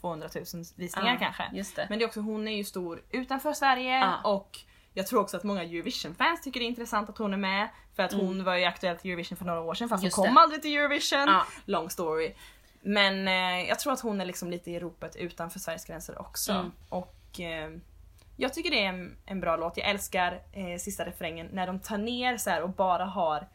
200 0.00 0.28
000 0.34 0.44
visningar 0.76 1.12
Ja, 1.12 1.32
kanske. 1.32 1.72
Det. 1.76 1.86
Men 1.90 1.98
det 1.98 2.04
är 2.04 2.06
också, 2.06 2.20
hon 2.20 2.48
är 2.48 2.56
ju 2.56 2.64
stor 2.64 3.02
utanför 3.10 3.52
Sverige 3.52 3.98
Ja. 3.98 4.20
och 4.24 4.58
jag 4.96 5.06
tror 5.06 5.20
också 5.20 5.36
att 5.36 5.44
många 5.44 5.62
Eurovision-fans 5.62 6.40
tycker 6.42 6.60
det 6.60 6.66
är 6.66 6.68
intressant 6.68 7.08
att 7.10 7.18
hon 7.18 7.32
är 7.32 7.36
med. 7.36 7.68
För 7.96 8.02
att 8.02 8.12
hon 8.12 8.44
var 8.44 8.54
ju 8.56 8.64
aktuell 8.64 8.96
till 8.96 9.10
Eurovision 9.10 9.36
för 9.38 9.44
några 9.44 9.60
år 9.60 9.74
sedan 9.74 9.88
fast 9.88 10.00
Mm. 10.00 10.06
Just 10.06 10.16
hon 10.16 10.26
kom 10.26 10.34
det. 10.34 10.40
aldrig 10.40 10.62
till 10.62 10.76
Eurovision. 10.76 11.18
Ja. 11.28 11.46
Long 11.64 11.90
story. 11.90 12.34
Men 12.86 13.28
eh, 13.28 13.68
jag 13.68 13.78
tror 13.78 13.92
att 13.92 14.00
hon 14.00 14.20
är 14.20 14.24
liksom 14.24 14.50
lite 14.50 14.70
i 14.70 14.80
ropet 14.80 15.16
utanför 15.16 15.58
Sveriges 15.58 15.84
gränser 15.84 16.20
också. 16.20 16.52
Mm. 16.52 16.72
Och 16.88 17.40
eh, 17.40 17.70
jag 18.36 18.54
tycker 18.54 18.70
det 18.70 18.84
är 18.84 18.88
en, 18.88 19.16
en 19.26 19.40
bra 19.40 19.56
låt. 19.56 19.76
Jag 19.76 19.88
älskar 19.88 20.42
eh, 20.52 20.78
sista 20.78 21.06
refrängen 21.06 21.48
när 21.52 21.66
de 21.66 21.78
tar 21.78 21.98
ner 21.98 22.36
så 22.36 22.50
här 22.50 22.62
och 22.62 22.70
bara 22.70 23.04
har 23.04 23.46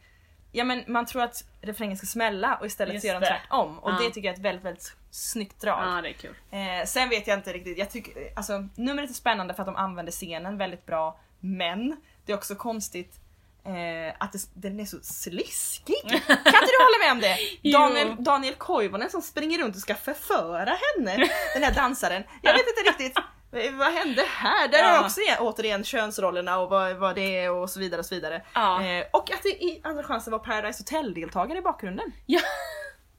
Ja 0.52 0.64
men 0.64 0.84
man 0.86 1.06
tror 1.06 1.22
att 1.22 1.44
refrängen 1.60 1.96
ska 1.96 2.06
smälla 2.06 2.56
och 2.56 2.66
istället 2.66 2.94
Just 2.94 3.02
så 3.02 3.08
gör 3.08 3.20
de 3.20 3.26
tvärtom. 3.26 3.78
Och 3.78 3.90
Ja. 3.90 3.98
det 3.98 4.10
tycker 4.10 4.28
jag 4.28 4.32
är 4.32 4.38
ett 4.38 4.44
väldigt, 4.44 4.64
väldigt 4.64 4.96
snyggt 5.10 5.60
drag. 5.60 5.82
Ja, 5.82 6.02
det 6.02 6.08
är 6.08 6.12
kul. 6.12 6.34
Eh, 6.50 6.86
sen 6.86 7.08
vet 7.08 7.26
jag 7.26 7.38
inte 7.38 7.52
riktigt, 7.52 7.78
jag 7.78 7.90
tycker, 7.90 8.32
alltså 8.36 8.68
numret 8.74 9.10
är 9.10 9.14
spännande 9.14 9.54
för 9.54 9.62
att 9.62 9.66
de 9.66 9.76
använder 9.76 10.12
scenen 10.12 10.58
väldigt 10.58 10.86
bra 10.86 11.18
Men 11.40 11.96
det 12.24 12.32
är 12.32 12.36
också 12.36 12.54
konstigt 12.54 13.20
eh, 13.64 14.14
att 14.18 14.32
det, 14.32 14.38
den 14.54 14.80
är 14.80 14.84
så 14.84 14.98
sliskig. 15.02 15.94
Kan 16.10 16.12
inte 16.20 16.70
du 16.72 16.84
hålla 16.84 16.98
med 17.04 17.12
om 17.12 17.20
det? 17.20 17.38
Daniel, 17.72 18.16
Daniel 18.24 18.54
Koivunen 18.54 19.10
som 19.10 19.22
springer 19.22 19.58
runt 19.58 19.74
och 19.76 19.82
ska 19.82 19.94
förföra 19.94 20.76
henne, 20.96 21.28
den 21.54 21.62
här 21.62 21.74
dansaren. 21.74 22.22
Jag 22.42 22.52
vet 22.52 22.62
inte 22.68 22.90
riktigt 22.90 23.18
eh, 23.52 23.72
vad 23.74 23.92
hände 23.92 24.22
här? 24.28 24.68
Där 24.68 24.78
Ja. 24.78 24.84
är 24.84 25.00
också 25.04 25.20
igen, 25.20 25.36
återigen 25.40 25.84
könsrollerna 25.84 26.58
och 26.58 26.70
vad, 26.70 26.96
vad 26.96 27.14
det 27.14 27.38
är 27.38 27.50
och 27.50 27.70
så 27.70 27.80
vidare 27.80 27.98
och 27.98 28.06
så 28.06 28.14
vidare. 28.14 28.42
Ja. 28.54 28.82
Eh, 28.84 29.04
och 29.12 29.30
att 29.30 29.42
det 29.42 29.48
i 29.48 29.80
Andra 29.84 30.02
chansen 30.02 30.30
var 30.30 30.38
Paradise 30.38 30.80
Hotel-deltagare 30.82 31.58
i 31.58 31.62
bakgrunden. 31.62 32.12
Ja. 32.26 32.40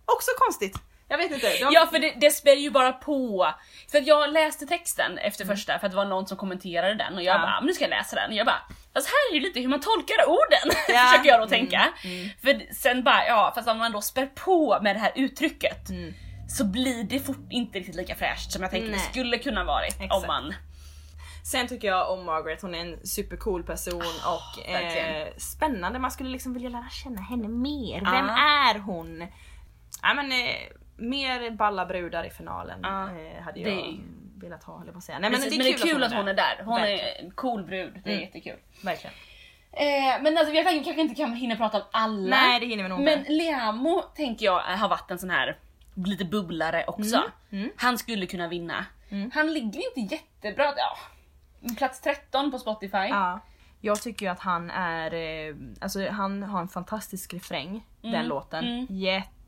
Också 0.06 0.32
konstigt. 0.38 0.78
Jag 1.08 1.18
vet 1.18 1.32
inte. 1.32 1.48
Var- 1.64 1.74
Ja 1.74 1.88
för 1.92 2.00
det, 2.00 2.14
det 2.22 2.32
spär 2.32 2.56
ju 2.56 2.70
bara 2.72 2.94
på. 2.94 3.48
För 3.92 3.98
att 3.98 4.08
jag 4.08 4.30
läste 4.34 4.66
texten 4.68 5.18
efter 5.18 5.46
första 5.46 5.80
för 5.80 5.86
att 5.86 5.92
det 5.92 5.96
var 5.98 6.06
någon 6.06 6.28
som 6.28 6.38
kommenterade 6.38 6.94
den 6.96 7.16
och 7.16 7.24
jag 7.24 7.36
Ja. 7.36 7.40
bara, 7.42 7.60
men 7.62 7.68
nu 7.68 7.74
ska 7.74 7.84
jag 7.84 7.90
läsa 7.90 8.16
den. 8.16 8.30
Och 8.30 8.36
jag 8.36 8.46
bara, 8.46 8.62
fast 8.94 9.08
här 9.08 9.32
är 9.32 9.36
ju 9.36 9.42
lite 9.42 9.60
hur 9.60 9.68
man 9.68 9.80
tolkar 9.80 10.16
orden. 10.28 10.78
Ja. 10.88 11.00
Försöker 11.12 11.30
jag 11.30 11.40
då 11.40 11.46
Mm, 11.46 11.50
tänka. 11.50 11.82
För 12.42 12.74
sen 12.74 13.04
bara, 13.04 13.26
ja 13.28 13.52
fast 13.56 13.68
om 13.68 13.78
man 13.78 13.92
då 13.92 14.02
spär 14.02 14.26
på 14.26 14.80
med 14.82 14.96
det 14.96 15.00
här 15.00 15.12
uttrycket 15.16 15.90
Mm. 15.90 16.14
så 16.50 16.66
blir 16.66 17.04
det 17.04 17.20
fort 17.20 17.48
inte 17.50 17.80
riktigt 17.80 17.96
lika 17.96 18.16
fräscht 18.16 18.52
som 18.52 18.62
jag 18.62 18.72
tänkte 18.72 18.90
det 18.92 18.98
Nej. 18.98 19.08
skulle 19.12 19.38
kunna 19.38 19.64
varit 19.64 20.00
om 20.00 20.06
Exakt. 20.06 20.28
man... 20.28 20.54
Sen 21.52 21.68
tycker 21.68 21.88
jag 21.88 22.12
om 22.12 22.26
Margaret, 22.26 22.62
hon 22.62 22.76
är 22.76 22.80
en 22.80 23.08
supercool 23.08 23.64
person 23.64 24.04
och 24.26 24.70
eh, 24.70 25.28
spännande. 25.38 26.00
Man 26.00 26.12
skulle 26.12 26.30
liksom 26.30 26.54
vilja 26.54 26.70
lära 26.70 26.90
känna 27.04 27.22
henne 27.22 27.48
mer. 27.48 28.02
Ja. 28.06 28.12
Vem 28.12 28.30
är 28.30 28.80
hon? 28.80 29.28
Ja, 30.02 30.14
men, 30.14 30.32
eh, 30.32 30.56
mer 30.98 31.52
balla 31.52 31.86
brudar 31.86 32.24
i 32.24 32.30
finalen 32.30 32.80
Ja. 32.84 33.04
eh, 33.04 33.44
hade 33.44 33.64
Det 33.64 33.70
jag 33.70 33.80
är- 33.80 34.00
velat 34.42 34.64
ha, 34.64 34.82
eller 34.82 34.92
vad 34.92 35.04
säga. 35.04 35.20
Nej, 35.20 35.30
Men, 35.32 35.40
men, 35.40 35.50
det 35.50 35.56
är 35.70 35.78
kul 35.78 36.04
att 36.04 36.14
hon 36.14 36.28
är 36.28 36.34
där. 36.34 36.62
Hon 36.66 36.76
Verkligen. 36.82 37.00
är 37.16 37.20
en 37.26 37.32
cool 37.32 37.64
brud, 37.64 37.94
det 38.04 38.10
är 38.10 38.14
Mm. 38.14 38.26
jättekul. 38.26 38.58
Verkligen. 38.84 39.14
Eh, 39.72 40.22
men 40.22 40.38
alltså, 40.38 40.54
jag 40.54 40.66
tänker 40.66 40.84
kanske 40.86 41.02
inte 41.02 41.16
kan 41.16 41.34
hinna 41.34 41.56
prata 41.56 41.78
om 41.78 41.84
alla. 41.92 42.36
Nej 42.36 42.60
det 42.60 42.66
hinner 42.66 42.84
vi 42.84 42.90
nog 42.90 43.00
Men. 43.00 43.24
Liamo 43.24 44.02
tänker 44.16 44.46
jag 44.46 44.60
har 44.62 44.90
varit 44.90 45.12
en 45.12 45.20
sån 45.20 45.30
här 45.30 45.58
lite 45.96 46.26
bubblare 46.26 46.84
också. 46.88 47.16
Mm, 47.16 47.32
mm. 47.64 47.70
Han 47.78 47.98
skulle 47.98 48.26
kunna 48.26 48.48
vinna. 48.48 48.86
Mm. 49.10 49.32
Han 49.34 49.54
ligger 49.54 49.98
inte 49.98 50.16
jättebra, 50.16 50.74
ja, 50.78 50.98
plats 51.78 52.02
13 52.02 52.52
på 52.52 52.60
Spotify. 52.60 52.98
Ja. 52.98 53.40
Jag 53.84 54.02
tycker 54.02 54.26
ju 54.26 54.32
att 54.32 54.40
han 54.40 54.72
är, 54.72 55.14
eh, 55.14 55.56
alltså 55.82 56.10
han 56.10 56.44
har 56.44 56.62
en 56.62 56.68
fantastisk 56.68 57.34
refräng, 57.34 57.86
den 58.02 58.14
Mm, 58.16 58.26
låten. 58.28 58.66
mm. 58.68 58.88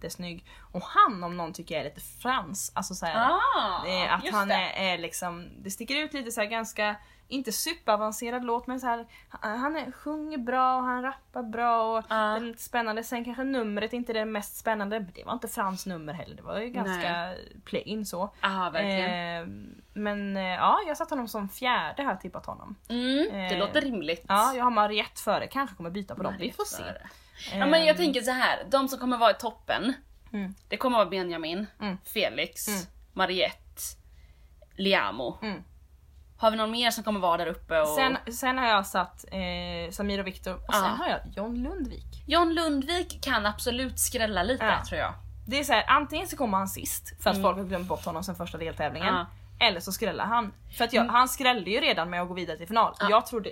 Jättesnygg. 0.03 0.45
Och 0.71 0.83
han 0.83 1.23
om 1.23 1.37
någon 1.37 1.53
tycker 1.53 1.75
jag 1.75 1.81
är 1.85 1.89
lite 1.89 2.01
frans. 2.21 2.71
Alltså 2.75 2.95
så 2.95 3.05
här, 3.05 3.29
Ah, 3.31 3.87
Eh, 3.87 4.13
att 4.13 4.29
han 4.31 4.51
är, 4.51 4.73
är 4.75 4.97
liksom, 4.97 5.49
det 5.63 5.71
sticker 5.71 5.95
ut 5.95 6.13
lite 6.13 6.31
så 6.31 6.41
här 6.41 6.47
ganska, 6.47 6.95
inte 7.33 7.51
superavancerad 7.51 8.45
låt 8.45 8.67
men 8.67 8.79
så 8.79 8.87
här, 8.87 9.05
han 9.41 9.75
är, 9.75 9.91
sjunger 9.91 10.37
bra 10.37 10.75
och 10.77 10.83
han 10.83 11.01
rappar 11.01 11.43
bra 11.43 11.97
och 11.97 12.03
är 12.09 12.39
lite 12.39 12.63
spännande. 12.63 13.03
Sen 13.03 13.25
kanske 13.25 13.43
numret 13.43 13.93
inte 13.93 14.11
är 14.11 14.13
det 14.13 14.25
mest 14.25 14.57
spännande, 14.57 14.99
det 14.99 15.23
var 15.23 15.33
inte 15.33 15.47
Frans 15.47 15.85
nummer 15.85 16.13
heller, 16.13 16.35
det 16.35 16.41
var 16.41 16.59
ju 16.59 16.69
ganska 16.69 17.33
plain 17.65 18.05
så. 18.05 18.29
Ja, 18.41 18.69
verkligen. 18.73 19.41
Eh, 19.41 19.73
men 19.93 20.37
eh, 20.37 20.43
ja, 20.43 20.79
jag 20.87 20.97
satt 20.97 21.09
honom 21.09 21.27
som 21.27 21.49
fjärde 21.49 22.03
har 22.03 22.11
jag 22.11 22.21
tippat 22.21 22.45
honom. 22.45 22.75
mm, 22.89 23.27
det 23.31 23.53
eh, 23.53 23.59
låter 23.59 23.81
rimligt. 23.81 24.25
Ja, 24.27 24.53
jag 24.55 24.63
har 24.63 24.71
Mariette 24.71 25.21
före, 25.21 25.47
kanske 25.47 25.75
kommer 25.75 25.89
byta 25.89 26.15
på 26.15 26.23
dem, 26.23 26.35
vi 26.39 26.51
får 26.51 26.65
se. 26.65 26.83
Ja, 27.53 27.65
men 27.65 27.85
jag 27.85 27.97
tänker 27.97 28.21
så 28.21 28.31
här, 28.31 28.63
de 28.69 28.87
som 28.87 28.99
kommer 28.99 29.17
vara 29.17 29.31
i 29.31 29.35
toppen, 29.39 29.93
Mm. 30.33 30.53
det 30.67 30.77
kommer 30.77 30.97
vara 30.97 31.09
Benjamin, 31.09 31.67
Mm. 31.81 31.97
Felix, 32.05 32.67
Mm. 32.67 32.79
Mariette, 33.13 33.81
Liamo. 34.75 35.37
Har 36.37 36.51
vi 36.51 36.57
någon 36.57 36.71
mer 36.71 36.91
som 36.91 37.03
kommer 37.03 37.19
vara 37.19 37.37
där 37.37 37.47
uppe? 37.47 37.79
Och... 37.81 37.87
Sen, 37.87 38.17
sen 38.33 38.57
har 38.57 38.67
jag 38.67 38.85
satt 38.85 39.25
eh, 39.31 39.91
Samir 39.91 40.19
och 40.19 40.27
Viktor 40.27 40.53
och 40.53 40.73
sen 40.73 40.83
Ja. 40.83 40.89
har 40.89 41.07
jag 41.09 41.19
John 41.35 41.55
Lundvik. 41.63 42.23
John 42.27 42.53
Lundvik 42.53 43.23
kan 43.23 43.45
absolut 43.45 43.99
skrälla 43.99 44.43
lite 44.43 44.65
Ja. 44.65 44.85
tror 44.85 44.99
jag. 45.01 45.13
Det 45.47 45.59
är 45.59 45.63
så 45.63 45.73
här, 45.73 45.83
antingen 45.87 46.27
så 46.27 46.37
kommer 46.37 46.57
han 46.57 46.67
sist 46.67 47.23
för 47.23 47.29
att 47.29 47.35
Mm. 47.35 47.43
folk 47.43 47.57
har 47.57 47.63
glömt 47.65 47.87
bort 47.87 48.05
honom 48.05 48.23
sen 48.23 48.35
första 48.35 48.57
deltävlingen. 48.57 49.15
Ja. 49.15 49.25
Eller 49.67 49.79
så 49.79 49.91
skrällar 49.91 50.25
han. 50.25 50.51
För 50.77 50.83
att 50.85 50.93
jag, 50.93 51.01
Mm. 51.03 51.15
han 51.15 51.27
skrällde 51.29 51.71
ju 51.71 51.79
redan 51.79 52.09
med 52.09 52.21
att 52.21 52.27
gå 52.27 52.33
vidare 52.33 52.57
till 52.57 52.67
final. 52.67 52.95
Ja. 52.99 53.07
Jag 53.09 53.25
trodde 53.25 53.51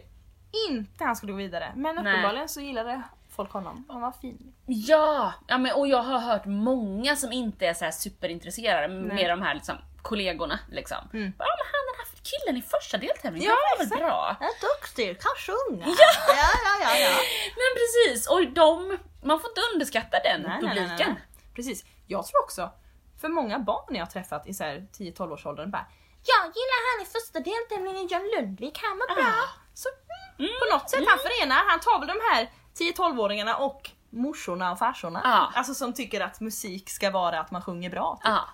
inte 0.69 1.03
han 1.03 1.15
skulle 1.15 1.31
gå 1.31 1.37
vidare. 1.37 1.71
Men 1.75 1.95
Nej. 1.95 2.13
uppenbarligen 2.13 2.49
så 2.49 2.61
gillade 2.61 3.01
folk 3.35 3.51
honom. 3.51 3.85
Han 3.89 4.01
var 4.01 4.11
fin. 4.11 4.53
Ja, 4.65 5.33
ja 5.47 5.57
men, 5.57 5.71
och 5.75 5.87
jag 5.87 6.03
har 6.03 6.19
hört 6.19 6.45
många 6.45 7.15
som 7.15 7.31
inte 7.31 7.67
är 7.67 7.73
så 7.73 7.85
här 7.85 7.91
superintresserade 7.91 8.87
Nej. 8.87 9.15
med 9.15 9.29
de 9.29 9.41
här 9.41 9.53
liksom, 9.53 9.75
kollegorna. 10.01 10.59
Liksom. 10.71 10.97
Mm. 11.13 11.33
Ja 11.37 11.45
men 11.59 11.65
han 11.73 11.81
den 11.89 11.95
här 11.99 12.07
killen 12.29 12.57
i 12.57 12.61
första 12.61 12.97
deltävlingen, 12.97 13.49
Ja, 13.49 13.55
han 13.55 13.61
var 13.71 13.77
väl 13.77 13.87
exakt. 13.87 14.01
bra? 14.01 14.35
Jag 14.39 14.49
är 14.49 14.59
duktig, 14.69 15.21
kan 15.21 15.35
sjunga. 15.45 15.85
Ja. 15.87 15.93
ja, 16.27 16.49
ja, 16.65 16.73
ja. 16.81 16.97
ja. 17.05 17.11
Men 17.61 17.71
precis, 17.81 18.27
och 18.27 18.41
de, 18.47 18.97
man 19.23 19.39
får 19.39 19.49
inte 19.49 19.61
underskatta 19.73 20.17
den 20.19 20.41
Nej, 20.41 20.59
nej, 20.61 20.75
nej, 20.75 20.75
publiken. 20.75 21.13
nej. 21.13 21.23
Precis. 21.55 21.85
Jag 22.07 22.25
tror 22.27 22.39
också, 22.43 22.71
för 23.21 23.29
många 23.29 23.59
barn 23.59 23.95
jag 23.95 24.05
har 24.05 24.11
träffat 24.11 24.47
i 24.47 24.53
så 24.53 24.63
här 24.63 24.87
10-12 24.97 25.31
års 25.33 25.45
åldern 25.45 25.71
bara 25.71 25.85
Jag 26.25 26.45
gillar 26.45 26.79
han 26.89 26.97
i 27.05 27.07
första 27.15 27.39
deltävlingen, 27.39 28.07
John 28.07 28.25
Lundvik, 28.35 28.79
han 28.83 28.97
var 28.97 29.15
bra. 29.15 29.25
Ah. 29.25 29.49
Så 29.73 29.89
mm, 30.39 30.51
på 30.59 30.75
något 30.75 30.89
sätt, 30.89 31.03
han 31.07 31.19
förenar, 31.19 31.61
han 31.67 31.79
tar 31.79 31.99
väl 31.99 32.07
de 32.07 32.19
här 32.31 32.49
10-12-åringarna 32.79 33.53
och 33.55 33.89
morsorna 34.09 34.71
och 34.71 34.79
farsorna. 34.79 35.21
Ja. 35.23 35.51
Alltså 35.55 35.73
som 35.73 35.93
tycker 35.93 36.21
att 36.21 36.39
musik 36.39 36.89
ska 36.89 37.11
vara 37.11 37.39
att 37.39 37.51
man 37.51 37.61
sjunger 37.61 37.89
bra. 37.89 38.15
Typ. 38.15 38.25
Ja. 38.25 38.49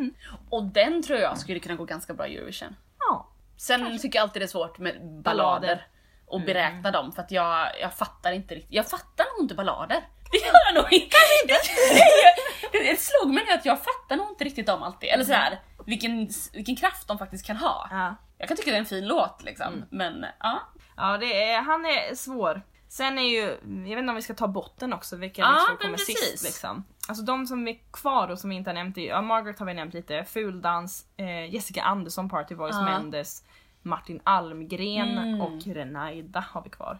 Mm. 0.00 0.14
Och 0.50 0.64
den 0.64 1.02
tror 1.02 1.18
jag 1.18 1.38
skulle 1.38 1.58
kunna 1.60 1.74
gå 1.74 1.84
ganska 1.84 2.14
bra 2.14 2.26
i 2.26 2.36
Eurovision. 2.36 2.76
Ja. 2.98 3.28
Sen 3.56 3.98
tycker 3.98 4.18
jag 4.18 4.22
alltid 4.22 4.42
det 4.42 4.46
är 4.46 4.48
svårt 4.48 4.78
med 4.78 4.94
ballader. 4.94 5.22
Ballader. 5.22 5.86
Och 6.26 6.36
Mm. 6.40 6.46
beräkna 6.46 6.90
dem 6.90 7.12
för 7.12 7.22
att 7.22 7.30
jag, 7.30 7.68
jag 7.80 7.94
fattar 7.94 8.32
inte 8.32 8.54
riktigt. 8.54 8.72
Jag 8.74 8.86
fattar 8.90 9.24
nog 9.24 9.44
inte 9.44 9.54
ballader. 9.54 9.96
Det 10.32 10.38
gör 10.38 10.52
jag 10.66 10.74
nog 10.82 10.92
inte. 10.92 11.16
det, 12.72 12.78
det 12.78 13.00
slog 13.00 13.34
mig 13.34 13.44
att 13.50 13.64
jag 13.66 13.78
fattar 13.78 14.16
nog 14.16 14.28
inte 14.28 14.44
riktigt 14.44 14.66
dem 14.66 14.82
alltid. 14.82 15.08
Eller 15.08 15.24
sådär, 15.24 15.60
vilken, 15.86 16.28
vilken 16.52 16.76
kraft 16.76 17.08
de 17.08 17.18
faktiskt 17.18 17.46
kan 17.46 17.56
ha. 17.56 17.88
Ja. 17.90 18.14
Jag 18.38 18.48
kan 18.48 18.56
tycka 18.56 18.70
det 18.70 18.76
är 18.76 18.80
en 18.80 18.86
fin 18.86 19.06
låt 19.08 19.42
liksom. 19.44 19.66
Mm. 19.66 19.84
Men 19.90 20.26
ja. 20.40 20.60
Ja, 20.96 21.18
det 21.18 21.42
är, 21.50 21.60
han 21.60 21.86
är 21.86 22.14
svår. 22.14 22.62
Sen 22.88 23.18
är 23.18 23.22
ju, 23.22 23.40
jag 23.88 23.96
vet 23.96 23.98
inte 23.98 24.10
om 24.10 24.16
vi 24.16 24.22
ska 24.22 24.34
ta 24.34 24.48
botten 24.48 24.92
också, 24.92 25.16
vilka 25.16 25.42
Ja, 25.42 25.52
liksom 25.54 25.76
kommer 25.76 25.96
precis. 25.96 26.18
sist 26.30 26.44
liksom. 26.44 26.84
Alltså 27.08 27.24
de 27.24 27.46
som 27.46 27.68
är 27.68 27.78
kvar 27.90 28.28
och 28.28 28.38
som 28.38 28.50
vi 28.50 28.56
inte 28.56 28.70
har 28.70 28.74
nämnt, 28.74 28.98
är, 28.98 29.06
ja 29.08 29.22
Margaret 29.22 29.58
har 29.58 29.66
vi 29.66 29.74
nämnt 29.74 29.94
lite, 29.94 30.24
Fuldans, 30.24 31.06
eh, 31.16 31.54
Jessica 31.54 31.82
Andersson, 31.82 32.28
Party 32.28 32.54
Voice, 32.54 32.74
Ja. 32.76 32.84
Mendes, 32.84 33.44
Martin 33.82 34.20
Almgren 34.24 35.18
Mm. 35.18 35.40
och 35.40 35.62
Renaida 35.66 36.40
har 36.50 36.62
vi 36.62 36.70
kvar. 36.70 36.98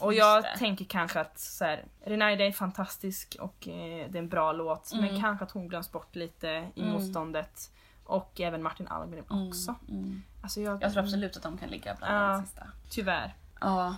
Och 0.00 0.12
Just 0.14 0.18
jag 0.26 0.42
det. 0.42 0.56
tänker 0.58 0.84
kanske 0.84 1.20
att 1.20 1.38
så 1.38 1.64
här, 1.64 1.84
Renaida 2.04 2.44
är 2.46 2.52
fantastisk 2.52 3.36
och 3.40 3.68
eh, 3.68 4.10
det 4.10 4.18
är 4.18 4.22
en 4.22 4.28
bra 4.28 4.52
låt, 4.52 4.90
men 4.94 5.04
Mm. 5.08 5.20
kanske 5.20 5.44
att 5.44 5.50
hon 5.50 5.68
glöms 5.68 5.92
bort 5.92 6.16
lite 6.16 6.46
i 6.74 6.80
Mm. 6.82 6.92
motståndet. 6.92 7.70
Och 8.04 8.40
även 8.40 8.62
Martin 8.62 8.86
Almgren 8.88 9.24
Mm, 9.30 9.48
också. 9.48 9.74
mm. 9.88 10.22
Alltså 10.42 10.60
jag, 10.60 10.82
Jag 10.82 10.92
tror 10.92 11.02
absolut 11.02 11.36
att 11.36 11.42
de 11.42 11.58
kan 11.58 11.68
ligga 11.68 11.94
bland 11.98 12.14
Ja. 12.14 12.32
de 12.36 12.42
sista. 12.42 12.62
Tyvärr. 12.90 13.34
Ja. 13.60 13.96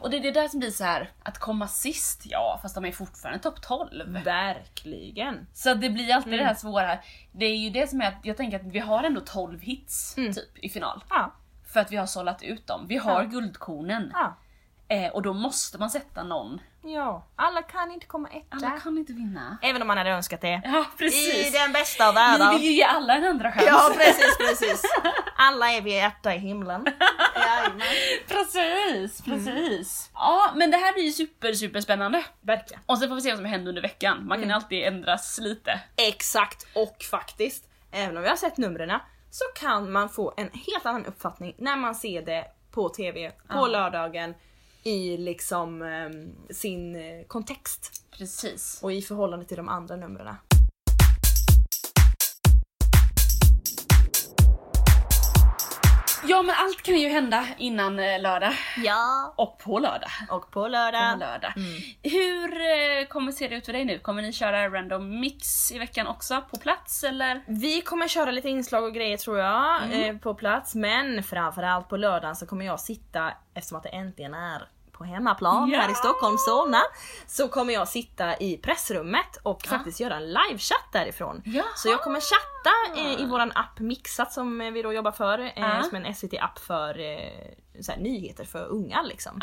Och 0.00 0.10
det 0.10 0.16
är 0.16 0.20
det 0.20 0.30
där 0.30 0.48
som 0.48 0.60
blir 0.60 0.70
så 0.70 0.84
här 0.84 1.10
att 1.22 1.38
komma 1.38 1.68
sist, 1.68 2.22
ja 2.24 2.58
fast 2.62 2.74
de 2.74 2.84
är 2.84 2.92
fortfarande 2.92 3.38
topp 3.42 3.62
12. 3.62 4.18
Verkligen. 4.24 5.46
Så 5.52 5.74
det 5.74 5.90
blir 5.90 6.14
alltid 6.14 6.32
Mm. 6.32 6.42
det 6.44 6.48
här 6.48 6.54
svåra. 6.54 6.98
Det 7.32 7.46
är 7.46 7.56
ju 7.56 7.70
det 7.70 7.86
som 7.90 8.00
är 8.00 8.08
att 8.08 8.14
jag 8.22 8.36
tänker 8.36 8.56
att 8.60 8.66
vi 8.66 8.78
har 8.78 9.04
ändå 9.04 9.20
12 9.20 9.60
hits 9.60 10.14
Mm. 10.18 10.32
typ 10.32 10.58
i 10.58 10.68
final. 10.68 11.04
Ja. 11.10 11.32
För 11.66 11.80
att 11.80 11.92
vi 11.92 11.96
har 11.96 12.06
sållat 12.06 12.42
ut 12.42 12.66
dem. 12.66 12.86
Vi 12.88 12.96
har 12.96 13.22
Ja. 13.22 13.28
guldkornen. 13.28 14.10
ja. 14.14 14.36
Eh, 14.94 15.10
och 15.12 15.22
då 15.22 15.32
måste 15.32 15.78
man 15.78 15.90
sätta 15.90 16.22
någon. 16.22 16.60
Ja, 16.82 17.26
alla 17.36 17.62
kan 17.62 17.90
inte 17.90 18.06
komma 18.06 18.28
etta. 18.28 18.56
Alla 18.66 18.70
kan 18.80 18.98
inte 18.98 19.12
vinna. 19.12 19.58
Även 19.62 19.82
om 19.82 19.88
man 19.88 19.98
hade 19.98 20.10
önskat 20.10 20.40
det. 20.40 20.60
Ja 20.64 20.84
precis. 20.98 21.52
den 21.52 21.72
bästa 21.72 22.08
av 22.08 22.14
Vi 22.14 22.20
världar. 22.20 22.52
vill 22.52 22.62
ju 22.62 22.72
ge 22.72 22.82
alla 22.84 23.14
en 23.16 23.24
andra 23.24 23.52
chans. 23.52 23.66
Ja 23.66 23.92
precis, 23.96 24.36
precis. 24.38 24.82
Alla 25.36 25.70
är 25.70 25.80
vi 25.80 25.98
etta 26.00 26.34
i 26.34 26.38
himlen. 26.38 26.86
Jajamän. 27.34 27.86
Precis, 28.28 29.22
precis. 29.22 30.10
Ja 30.14 30.52
men 30.56 30.70
det 30.70 30.76
här 30.76 30.92
blir 30.92 31.02
ju 31.04 31.12
super 31.12 31.52
super 31.52 31.80
spännande. 31.80 32.24
Verkligen. 32.40 32.82
Och 32.86 32.98
sen 32.98 33.08
får 33.08 33.14
vi 33.16 33.20
se 33.22 33.28
vad 33.30 33.38
som 33.38 33.44
händer 33.46 33.68
under 33.68 33.82
veckan. 33.82 34.26
Man 34.26 34.36
kan 34.38 34.44
Mm. 34.44 34.56
alltid 34.56 34.84
ändras 34.84 35.38
lite. 35.42 35.80
Exakt, 35.96 36.66
och 36.74 36.96
faktiskt, 37.10 37.64
även 37.92 38.16
om 38.16 38.22
vi 38.22 38.28
har 38.28 38.36
sett 38.36 38.56
numren 38.56 38.98
så 39.30 39.44
kan 39.54 39.92
man 39.92 40.08
få 40.08 40.34
en 40.36 40.50
helt 40.52 40.86
annan 40.86 41.06
uppfattning 41.06 41.54
när 41.58 41.76
man 41.76 41.94
ser 41.94 42.22
det 42.22 42.44
på 42.70 42.88
TV 42.88 43.30
på 43.30 43.36
Ja. 43.48 43.66
lördagen 43.66 44.34
i 44.84 45.16
liksom 45.16 45.82
ehm, 45.82 46.32
sin 46.50 46.96
eh, 46.96 47.24
kontext 47.26 48.06
Precis. 48.18 48.78
och 48.82 48.92
i 48.92 49.02
förhållande 49.02 49.44
till 49.44 49.56
de 49.56 49.68
andra 49.68 49.96
numren. 49.96 50.34
Ja 56.26 56.42
men 56.42 56.54
allt 56.58 56.82
kan 56.82 56.96
ju 56.98 57.08
hända 57.08 57.46
innan 57.58 57.98
eh, 57.98 58.20
lördag. 58.20 58.52
Ja. 58.84 59.34
Och 59.36 59.58
på 59.58 59.78
lördag. 59.78 60.10
Och 60.30 60.50
på 60.50 60.68
lördag. 60.68 61.12
På 61.12 61.18
lördag. 61.18 61.52
Mm. 61.56 61.72
Hur 62.02 62.52
eh, 62.60 63.06
kommer 63.08 63.26
det 63.32 63.38
se 63.38 63.54
ut 63.54 63.64
för 63.66 63.72
dig 63.72 63.84
nu? 63.84 63.98
Kommer 63.98 64.22
ni 64.22 64.32
köra 64.32 64.68
random 64.68 65.20
mix 65.20 65.72
i 65.72 65.78
veckan 65.78 66.06
också 66.06 66.42
på 66.50 66.56
plats 66.58 67.04
eller? 67.04 67.42
Vi 67.46 67.80
kommer 67.80 68.08
köra 68.08 68.30
lite 68.30 68.48
inslag 68.48 68.84
och 68.84 68.94
grejer 68.94 69.16
tror 69.16 69.38
jag 69.38 69.82
Mm. 69.84 70.02
eh, 70.16 70.20
på 70.20 70.34
plats 70.34 70.74
men 70.74 71.22
framförallt 71.22 71.88
på 71.88 71.96
lördagen 71.96 72.36
så 72.36 72.46
kommer 72.46 72.64
jag 72.66 72.80
sitta, 72.80 73.32
eftersom 73.54 73.76
att 73.78 73.82
det 73.82 73.88
äntligen 73.88 74.34
är 74.34 74.68
på 74.94 75.04
hemmaplan 75.04 75.70
Ja! 75.70 75.80
här 75.80 75.90
i 75.90 75.94
Stockholm, 75.94 76.36
Solna, 76.38 76.80
så 77.26 77.48
kommer 77.48 77.72
jag 77.74 77.88
sitta 77.88 78.36
i 78.36 78.56
pressrummet 78.58 79.36
och 79.42 79.60
Ja. 79.64 79.70
faktiskt 79.70 80.00
göra 80.00 80.16
en 80.16 80.26
livechatt 80.32 80.88
därifrån. 80.92 81.42
Jaha. 81.44 81.64
Så 81.76 81.88
jag 81.88 82.02
kommer 82.02 82.20
chatta 82.20 83.00
eh, 83.00 83.20
i 83.22 83.26
våran 83.26 83.52
app 83.54 83.78
Mixat 83.80 84.32
som 84.32 84.58
vi 84.58 84.82
då 84.82 84.92
jobbar 84.92 85.12
för, 85.12 85.38
eh, 85.56 85.82
som 85.82 85.96
en 85.96 86.14
SVT-app 86.14 86.58
för 86.58 86.98
eh, 87.00 87.96
nyheter 87.98 88.44
för 88.44 88.66
unga 88.66 89.02
liksom. 89.02 89.40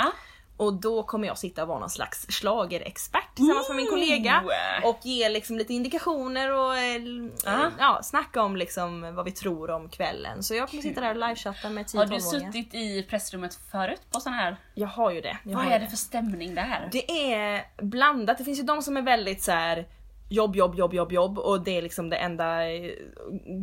Och 0.62 0.74
då 0.74 1.04
kommer 1.04 1.28
jag 1.28 1.38
sitta 1.38 1.62
och 1.62 1.68
vara 1.68 1.80
någon 1.80 1.90
slags 1.90 2.26
schlagerexpert 2.30 3.36
tillsammans 3.36 3.68
med 3.70 3.76
min 3.78 3.88
kollega 3.88 4.44
och 4.84 5.00
ge 5.04 5.30
liksom 5.30 5.58
lite 5.58 5.74
indikationer 5.74 6.52
och 6.52 6.78
eh, 6.78 7.02
Ja. 7.46 7.72
ja, 7.80 8.00
snacka 8.04 8.42
om 8.42 8.56
liksom 8.56 9.16
vad 9.16 9.26
vi 9.26 9.32
tror 9.32 9.72
om 9.72 9.90
kvällen. 9.90 10.44
Så 10.44 10.56
jag 10.56 10.70
kommer 10.70 10.84
sitta 10.84 11.02
där 11.02 11.10
och 11.10 11.16
livechatta 11.16 11.70
med 11.70 11.88
10 11.88 11.98
Har 11.98 12.06
du 12.06 12.16
12-åringar. 12.16 12.52
suttit 12.52 12.74
i 12.74 13.04
pressrummet 13.04 13.60
förut 13.72 14.02
på 14.12 14.20
sån 14.20 14.34
här? 14.34 14.58
Jag 14.74 14.88
har 14.88 15.12
ju 15.12 15.22
det. 15.22 15.38
Jag 15.44 15.56
Vad 15.58 15.68
är 15.68 15.74
ju 15.74 15.80
det 15.80 15.90
för 15.90 15.98
stämning 15.98 16.56
där? 16.56 16.90
det 16.92 17.34
är 17.34 17.64
blandat. 17.82 18.38
Det 18.38 18.44
finns 18.44 18.60
ju 18.60 18.64
de 18.64 18.82
som 18.82 18.98
är 18.98 19.02
väldigt 19.02 19.44
så 19.44 19.52
här 19.52 19.86
jobb, 20.32 20.56
jobb, 20.56 20.76
jobb, 20.76 20.94
jobb, 20.94 21.12
jobb 21.12 21.38
och 21.40 21.62
det 21.64 21.78
är 21.78 21.82
liksom 21.82 22.10
det 22.10 22.16
enda, 22.18 22.58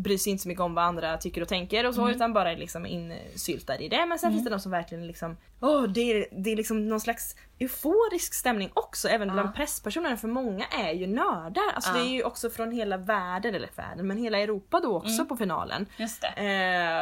bryr 0.04 0.18
sig 0.18 0.30
inte 0.30 0.42
så 0.42 0.48
mycket 0.48 0.62
om 0.62 0.74
vad 0.74 0.84
andra 0.84 1.16
tycker 1.16 1.40
och 1.42 1.48
tänker 1.48 1.86
och 1.86 1.94
så 1.94 2.00
Mm. 2.02 2.14
utan 2.14 2.32
bara 2.32 2.52
är 2.52 2.56
liksom 2.56 2.86
insyltade 2.86 3.84
i 3.84 3.88
det. 3.88 4.06
Men 4.06 4.18
sen 4.18 4.32
finns 4.32 4.44
det 4.44 4.50
de 4.50 4.60
som 4.60 4.72
verkligen 4.72 5.06
liksom, 5.06 5.36
åh 5.60 5.82
det, 5.82 6.00
är, 6.00 6.26
det 6.44 6.52
är 6.52 6.56
liksom 6.56 6.88
någon 6.88 7.00
slags 7.00 7.36
euforisk 7.58 8.34
stämning 8.34 8.70
också 8.74 9.08
även 9.08 9.32
bland 9.32 9.54
presspersonerna 9.54 10.16
för 10.16 10.28
många 10.28 10.64
är 10.66 10.92
ju 10.92 11.06
nördar. 11.06 11.62
Alltså 11.74 11.90
Ja. 11.90 11.96
det 12.02 12.08
är 12.08 12.12
ju 12.12 12.22
också 12.22 12.50
från 12.50 12.72
hela 12.72 12.96
världen, 12.96 13.54
eller 13.54 13.68
världen, 13.76 14.06
men 14.06 14.18
hela 14.18 14.38
Europa 14.38 14.80
då 14.80 14.96
också 14.96 15.08
Mm. 15.14 15.26
på 15.28 15.36
finalen. 15.36 15.86
Just 15.96 16.22
det. 16.22 16.28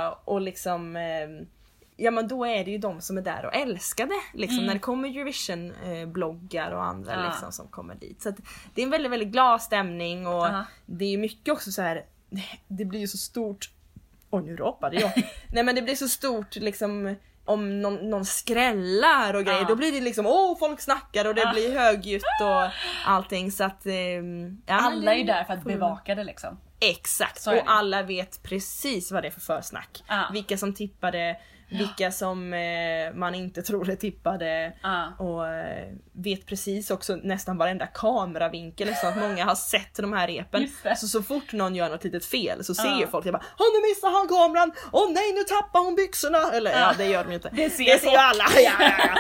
Eh, 0.07 0.15
och 0.25 0.41
liksom 0.41 0.97
eh, 0.97 1.03
Ja 1.97 2.11
men 2.11 2.29
då 2.29 2.45
är 2.47 2.65
det 2.65 2.71
ju 2.71 2.79
de 2.79 3.01
som 3.01 3.19
är 3.19 3.23
där 3.23 3.47
och 3.47 3.55
älskar 3.55 4.07
det. 4.07 4.39
Liksom, 4.39 4.57
Mm. 4.59 4.67
När 4.67 4.75
det 4.75 4.81
kommer 4.81 5.09
Eurovision-bloggar 5.09 6.71
och 6.71 6.85
andra 6.85 7.13
Ja. 7.15 7.29
liksom, 7.29 7.53
som 7.53 7.69
kommer 7.69 7.95
dit. 7.95 8.23
Så 8.23 8.33
det 8.75 8.81
är 8.81 8.85
en 8.85 8.91
väldigt, 8.91 9.13
väldigt 9.13 9.29
glad 9.29 9.63
stämning 9.63 10.27
och 10.27 10.47
Ja. 10.47 10.65
det 10.87 11.05
är 11.05 11.19
mycket 11.19 11.53
också 11.55 11.73
så 11.73 11.83
här. 11.83 12.05
Det 12.69 12.85
blir 12.85 13.01
ju 13.01 13.09
så 13.09 13.19
stort. 13.19 13.71
Oj 14.31 14.43
nu 14.43 14.57
rapade 14.57 14.97
jag. 15.01 15.13
Nej 15.53 15.65
men 15.65 15.75
det 15.75 15.83
blir 15.83 15.95
så 15.97 16.09
stort 16.09 16.57
liksom 16.57 17.17
om 17.45 17.83
någon, 17.83 18.11
någon 18.11 18.25
skrällar 18.25 19.35
och 19.35 19.45
grejer, 19.45 19.61
Ja. 19.61 19.67
då 19.69 19.77
blir 19.77 19.93
det 19.93 20.01
liksom 20.01 20.27
åh 20.27 20.59
folk 20.59 20.81
snackar 20.81 21.25
och 21.25 21.35
det 21.35 21.41
Ja. 21.41 21.53
blir 21.53 21.79
högljutt 21.79 22.23
och 22.43 22.71
allting 23.07 23.53
så 23.53 23.65
att... 23.65 23.85
men 23.85 24.63
Alla 24.67 25.15
är 25.15 25.19
ju 25.19 25.25
där 25.25 25.45
för 25.45 25.53
att 25.55 25.65
bevaka 25.65 26.15
det 26.15 26.25
liksom. 26.25 26.59
Exakt! 26.81 27.47
Och 27.47 27.55
alla 27.67 28.03
vet 28.03 28.43
precis 28.43 29.13
vad 29.13 29.23
det 29.23 29.27
är 29.27 29.31
för 29.31 29.41
försnack. 29.41 30.05
Ja. 30.09 30.25
Vilka 30.33 30.57
som 30.59 30.75
tippade, 30.75 31.37
vilka 31.69 32.13
som 32.13 32.53
eh, 32.53 33.13
man 33.15 33.35
inte 33.35 33.63
tror 33.63 33.91
är 33.91 33.97
tippade. 33.97 34.73
Ja. 34.83 35.13
Och 35.19 35.49
eh, 35.49 35.93
vet 36.13 36.47
precis 36.47 36.91
också 36.91 37.17
nästan 37.17 37.59
varenda 37.59 37.87
kameravinkel 37.87 38.95
så 38.95 39.07
att 39.07 39.19
många 39.19 39.45
har 39.45 39.55
sett 39.55 39.95
de 39.97 40.13
här 40.13 40.27
repen. 40.29 40.69
Så 40.97 41.09
så 41.09 41.23
fort 41.23 41.53
någon 41.53 41.75
gör 41.75 41.89
något 41.89 42.05
litet 42.05 42.25
fel 42.27 42.65
så 42.65 42.75
ser 42.75 42.85
Ja. 42.89 43.01
ju 43.01 43.07
folk 43.07 43.25
det 43.25 43.33
bara 43.33 43.43
Åh 43.59 43.67
nu 43.75 43.89
missar 43.89 44.11
han 44.11 44.29
kameran! 44.29 44.73
Åh 44.93 45.11
nej 45.13 45.33
nu 45.33 45.43
tappar 45.43 45.81
hon 45.81 45.95
byxorna! 45.95 46.39
Eller 46.53 46.71
ja, 46.71 46.79
Ja. 46.79 46.93
det 46.99 47.05
gör 47.07 47.25
de 47.25 47.31
ju 47.31 47.35
inte. 47.37 47.51
Det 47.53 47.71
ser 47.71 47.85
det 47.85 47.99
ser 47.99 48.11
ju 48.11 48.17
alla! 48.17 48.45
Ja, 48.65 48.73
ja. 48.81 49.17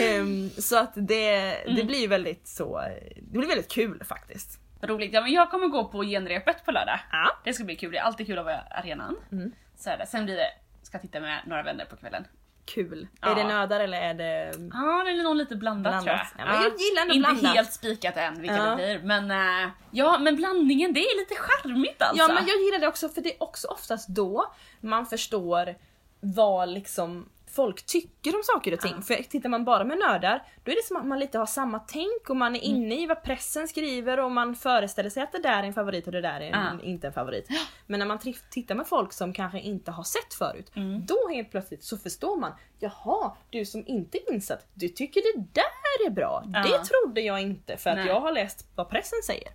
Ehm, 0.02 0.50
så 0.50 0.78
att 0.78 0.92
det, 0.94 1.30
det 1.40 1.70
Mm. 1.70 1.86
blir 1.86 2.08
väldigt 2.08 2.48
så, 2.48 2.80
det 3.16 3.38
blir 3.38 3.48
väldigt 3.48 3.72
kul 3.72 4.02
faktiskt. 4.04 4.58
Roligt. 4.82 5.12
Ja, 5.12 5.20
men 5.20 5.32
jag 5.32 5.50
kommer 5.50 5.66
gå 5.68 5.84
på 5.84 6.02
genrepet 6.02 6.64
på 6.64 6.70
lördag. 6.70 7.00
Det 7.44 7.52
ska 7.52 7.64
bli 7.64 7.76
kul. 7.76 7.92
Det 7.92 7.98
är 7.98 8.02
alltid 8.02 8.26
kul 8.26 8.38
att 8.38 8.44
vara 8.44 8.54
i 8.54 8.58
arenan. 8.70 9.16
Mm. 9.32 9.52
Så 9.78 9.90
är 9.90 9.98
det. 9.98 10.06
Sen 10.06 10.24
blir 10.24 10.36
det, 10.36 10.46
ska 10.92 10.98
titta 10.98 11.20
med 11.20 11.40
några 11.46 11.62
vänner 11.62 11.84
på 11.84 11.96
kvällen. 11.96 12.24
Kul. 12.64 13.08
Ja. 13.20 13.28
Är 13.30 13.34
det 13.34 13.44
nördar 13.44 13.80
eller 13.80 14.00
är 14.00 14.14
det... 14.14 14.52
Ja, 14.72 15.02
det 15.04 15.10
är 15.10 15.22
nog 15.22 15.36
lite 15.36 15.56
blandat, 15.56 15.92
Blandat. 16.04 16.04
tror 16.36 16.46
jag. 16.46 16.54
Ja, 16.56 16.62
jag 16.62 16.72
gillar 16.80 17.02
ändå 17.02 17.14
Inte 17.14 17.28
blandat. 17.30 17.54
helt 17.56 17.72
spikat 17.72 18.16
än 18.16 18.40
vilka 18.40 18.56
Ja. 18.56 18.64
det 18.70 18.76
blir. 18.76 19.00
Men 19.02 19.30
äh, 19.64 19.70
ja, 19.90 20.18
men 20.18 20.36
blandningen 20.36 20.92
det 20.92 21.00
är 21.00 21.18
lite 21.20 21.34
charmigt 21.34 22.02
alltså. 22.02 22.22
Ja 22.22 22.28
men 22.28 22.46
jag 22.46 22.56
gillar 22.60 22.78
det 22.78 22.86
också 22.88 23.08
för 23.08 23.20
det 23.20 23.34
är 23.34 23.42
också 23.42 23.68
oftast 23.68 24.08
då 24.08 24.52
man 24.80 25.06
förstår 25.06 25.74
vad 26.20 26.68
liksom 26.68 27.28
folk 27.52 27.86
tycker 27.86 28.34
om 28.36 28.42
saker 28.44 28.72
och 28.72 28.80
ting. 28.80 28.94
Ja. 28.96 29.02
För 29.02 29.14
tittar 29.22 29.48
man 29.48 29.64
bara 29.64 29.84
med 29.84 29.98
nördar, 29.98 30.42
då 30.64 30.70
är 30.70 30.74
det 30.76 30.84
som 30.84 30.96
att 30.96 31.06
man 31.06 31.18
lite 31.18 31.38
har 31.38 31.46
samma 31.46 31.78
tänk 31.78 32.30
och 32.30 32.36
man 32.36 32.56
är 32.56 32.60
Mm. 32.64 32.76
inne 32.76 33.02
i 33.02 33.06
vad 33.06 33.22
pressen 33.22 33.68
skriver 33.68 34.20
och 34.20 34.30
man 34.32 34.54
föreställer 34.56 35.10
sig 35.10 35.22
att 35.22 35.32
det 35.32 35.42
där 35.42 35.58
är 35.58 35.62
en 35.62 35.72
favorit 35.74 36.06
och 36.06 36.12
det 36.12 36.20
där 36.20 36.40
är 36.40 36.50
en, 36.50 36.78
Ja. 36.82 36.84
inte 36.84 37.06
en 37.06 37.12
favorit. 37.12 37.48
Men 37.86 37.98
när 37.98 38.06
man 38.06 38.18
tittar 38.50 38.74
med 38.74 38.86
folk 38.86 39.12
som 39.12 39.32
kanske 39.32 39.60
inte 39.60 39.90
har 39.90 40.04
sett 40.04 40.34
förut, 40.34 40.72
Mm. 40.76 41.06
då 41.06 41.28
helt 41.34 41.50
plötsligt 41.50 41.84
så 41.84 41.98
förstår 41.98 42.36
man 42.40 42.52
Jaha, 42.78 43.36
du 43.50 43.64
som 43.64 43.84
inte 43.86 44.18
är 44.18 44.32
insatt, 44.34 44.66
du 44.74 44.88
tycker 44.88 45.20
det 45.36 45.44
där 45.52 46.06
är 46.06 46.10
bra. 46.10 46.44
Ja. 46.52 46.62
Det 46.62 46.84
trodde 46.84 47.20
jag 47.20 47.40
inte 47.42 47.76
för 47.76 47.90
att 47.90 47.96
Nej. 47.96 48.06
jag 48.06 48.20
har 48.20 48.32
läst 48.32 48.66
vad 48.74 48.90
pressen 48.90 49.18
säger. 49.26 49.48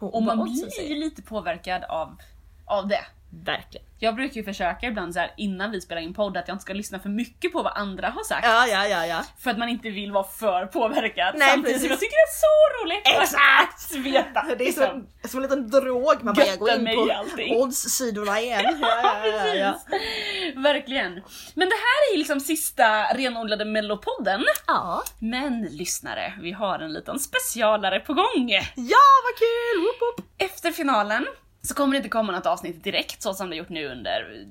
Och 0.00 0.14
och 0.14 0.22
man 0.22 0.44
blir 0.44 0.88
ju 0.88 0.94
lite 0.94 1.22
påverkad 1.22 1.84
av, 1.84 2.16
av 2.66 2.88
det. 2.88 3.04
Verkligen. 3.44 3.86
Jag 3.98 4.14
brukar 4.14 4.34
ju 4.34 4.44
försöka 4.44 4.86
ibland 4.86 5.14
så 5.14 5.20
här 5.20 5.30
innan 5.36 5.70
vi 5.70 5.80
spelar 5.80 6.02
in 6.02 6.14
podd 6.14 6.36
att 6.36 6.48
jag 6.48 6.54
inte 6.54 6.62
ska 6.62 6.72
lyssna 6.72 6.98
för 6.98 7.08
mycket 7.08 7.52
på 7.52 7.62
vad 7.62 7.72
andra 7.76 8.08
har 8.08 8.24
sagt. 8.24 8.46
Ja, 8.46 8.66
ja, 8.66 8.86
ja, 8.86 9.06
ja. 9.06 9.24
För 9.38 9.50
att 9.50 9.58
man 9.58 9.68
inte 9.68 9.90
vill 9.90 10.12
vara 10.12 10.24
för 10.24 10.66
påverkad. 10.66 11.34
Nej, 11.38 11.50
Samtidigt 11.50 11.80
som 11.80 11.90
jag 11.90 12.00
tycker 12.00 12.16
det 12.16 12.30
är 12.30 12.40
så 12.40 12.84
roligt 12.84 13.22
Exakt! 13.22 13.92
att 13.94 13.98
veta. 13.98 14.44
Det 14.48 14.64
är 14.64 14.66
liksom. 14.66 15.06
som, 15.22 15.28
som 15.30 15.38
en 15.38 15.42
liten 15.42 15.70
drog, 15.70 16.22
man 16.22 16.34
bara 16.34 16.46
jag 16.46 16.58
går 16.58 16.70
in 16.70 16.84
på 16.86 17.54
odds-sidorna 17.62 18.40
igen. 18.40 18.76
Ja, 18.80 19.00
ja, 19.24 19.46
ja, 19.46 19.54
ja. 19.54 19.74
Verkligen. 20.56 21.12
Men 21.54 21.68
det 21.68 21.74
här 21.74 22.08
är 22.10 22.12
ju 22.12 22.18
liksom 22.18 22.40
sista 22.40 23.04
renodlade 23.14 23.64
mellopodden. 23.64 24.44
ja. 24.66 25.02
Men 25.18 25.62
lyssnare, 25.62 26.32
vi 26.40 26.52
har 26.52 26.78
en 26.78 26.92
liten 26.92 27.18
specialare 27.18 28.00
på 28.00 28.14
gång. 28.14 28.50
Ja, 28.74 29.06
vad 29.24 29.38
kul! 29.38 29.80
Woop, 29.82 30.00
woop. 30.18 30.26
Efter 30.38 30.72
finalen 30.72 31.26
så 31.64 31.74
kommer 31.74 31.92
det 31.92 31.96
inte 31.96 32.08
komma 32.08 32.32
något 32.32 32.46
avsnitt 32.46 32.84
direkt 32.84 33.22
så 33.22 33.34
som 33.34 33.50
det 33.50 33.56
gjort 33.56 33.68
nu 33.68 33.88
under, 33.88 34.46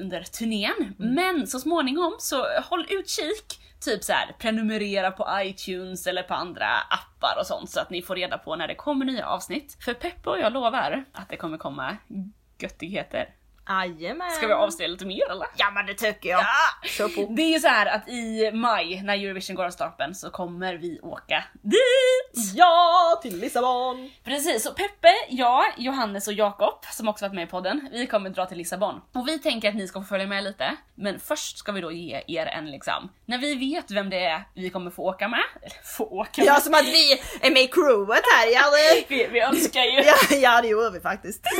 under 0.00 0.22
turnén. 0.22 0.94
Men 0.98 1.46
så 1.46 1.60
småningom 1.60 2.16
så 2.18 2.60
håll 2.60 2.86
utkik. 2.90 3.60
Typ 3.80 4.04
så 4.04 4.12
här, 4.12 4.36
prenumerera 4.38 5.10
på 5.10 5.28
iTunes 5.42 6.06
eller 6.06 6.22
på 6.22 6.34
andra 6.34 6.66
appar 6.66 7.40
och 7.40 7.46
sånt 7.46 7.70
så 7.70 7.80
att 7.80 7.90
ni 7.90 8.02
får 8.02 8.16
reda 8.16 8.38
på 8.38 8.56
när 8.56 8.68
det 8.68 8.74
kommer 8.74 9.04
nya 9.04 9.26
avsnitt. 9.26 9.76
För 9.80 9.94
Peppe 9.94 10.30
och 10.30 10.38
jag 10.38 10.52
lovar 10.52 11.04
att 11.12 11.28
det 11.28 11.36
kommer 11.36 11.58
komma 11.58 11.96
göttigheter. 12.58 13.28
Jajamän. 13.68 14.30
Ska 14.30 14.46
vi 14.46 14.52
avslöja 14.52 14.88
lite 14.88 15.06
mer 15.06 15.30
eller? 15.30 15.46
Ja 15.56 15.70
men 15.70 15.86
det 15.86 15.94
tycker 15.94 16.28
jag. 16.28 16.40
Ja! 16.40 16.88
Kör 16.88 17.08
på. 17.08 17.32
Det 17.34 17.42
är 17.42 17.52
ju 17.52 17.60
så 17.60 17.68
här 17.68 17.86
att 17.86 18.08
i 18.08 18.50
maj 18.52 19.02
när 19.02 19.14
Eurovision 19.24 19.56
går 19.56 19.64
av 19.64 19.70
stapeln 19.70 20.14
så 20.14 20.30
kommer 20.30 20.74
vi 20.74 21.00
åka 21.02 21.44
dit! 21.62 22.54
Ja, 22.54 23.18
till 23.22 23.38
Lissabon! 23.40 24.10
Precis, 24.24 24.62
så 24.62 24.72
Peppe, 24.72 25.08
jag, 25.28 25.64
Johannes 25.76 26.28
och 26.28 26.34
Jakob 26.34 26.84
som 26.92 27.08
också 27.08 27.24
varit 27.24 27.34
med 27.34 27.44
i 27.44 27.50
podden, 27.50 27.88
vi 27.92 28.06
kommer 28.06 28.30
dra 28.30 28.46
till 28.46 28.58
Lissabon. 28.58 29.00
Och 29.12 29.28
vi 29.28 29.38
tänker 29.38 29.68
att 29.68 29.74
ni 29.74 29.88
ska 29.88 30.00
få 30.00 30.06
följa 30.06 30.26
med 30.26 30.44
lite, 30.44 30.76
men 30.94 31.20
först 31.20 31.58
ska 31.58 31.72
vi 31.72 31.80
då 31.80 31.92
ge 31.92 32.22
er 32.26 32.46
en 32.46 32.70
liksom, 32.70 33.08
när 33.26 33.38
vi 33.38 33.54
vet 33.54 33.90
vem 33.90 34.10
det 34.10 34.24
är 34.24 34.44
vi 34.54 34.70
kommer 34.70 34.90
få 34.90 35.02
åka 35.02 35.28
med, 35.28 35.44
eller 35.62 35.76
få 35.96 36.04
åka 36.04 36.42
med, 36.42 36.48
Ja, 36.48 36.60
som 36.60 36.74
att 36.74 36.84
vi 36.84 37.12
är 37.40 37.50
med 37.50 37.62
i 37.62 37.66
crewet 37.68 38.22
här, 38.36 38.46
ja 38.52 38.62
det... 38.70 39.04
vi, 39.16 39.26
vi 39.32 39.40
önskar 39.40 39.82
ju. 39.82 40.02
Ja, 40.02 40.14
ja 40.30 40.62
det 40.62 40.68
gör 40.68 40.90
vi 40.90 41.00
faktiskt. 41.00 41.44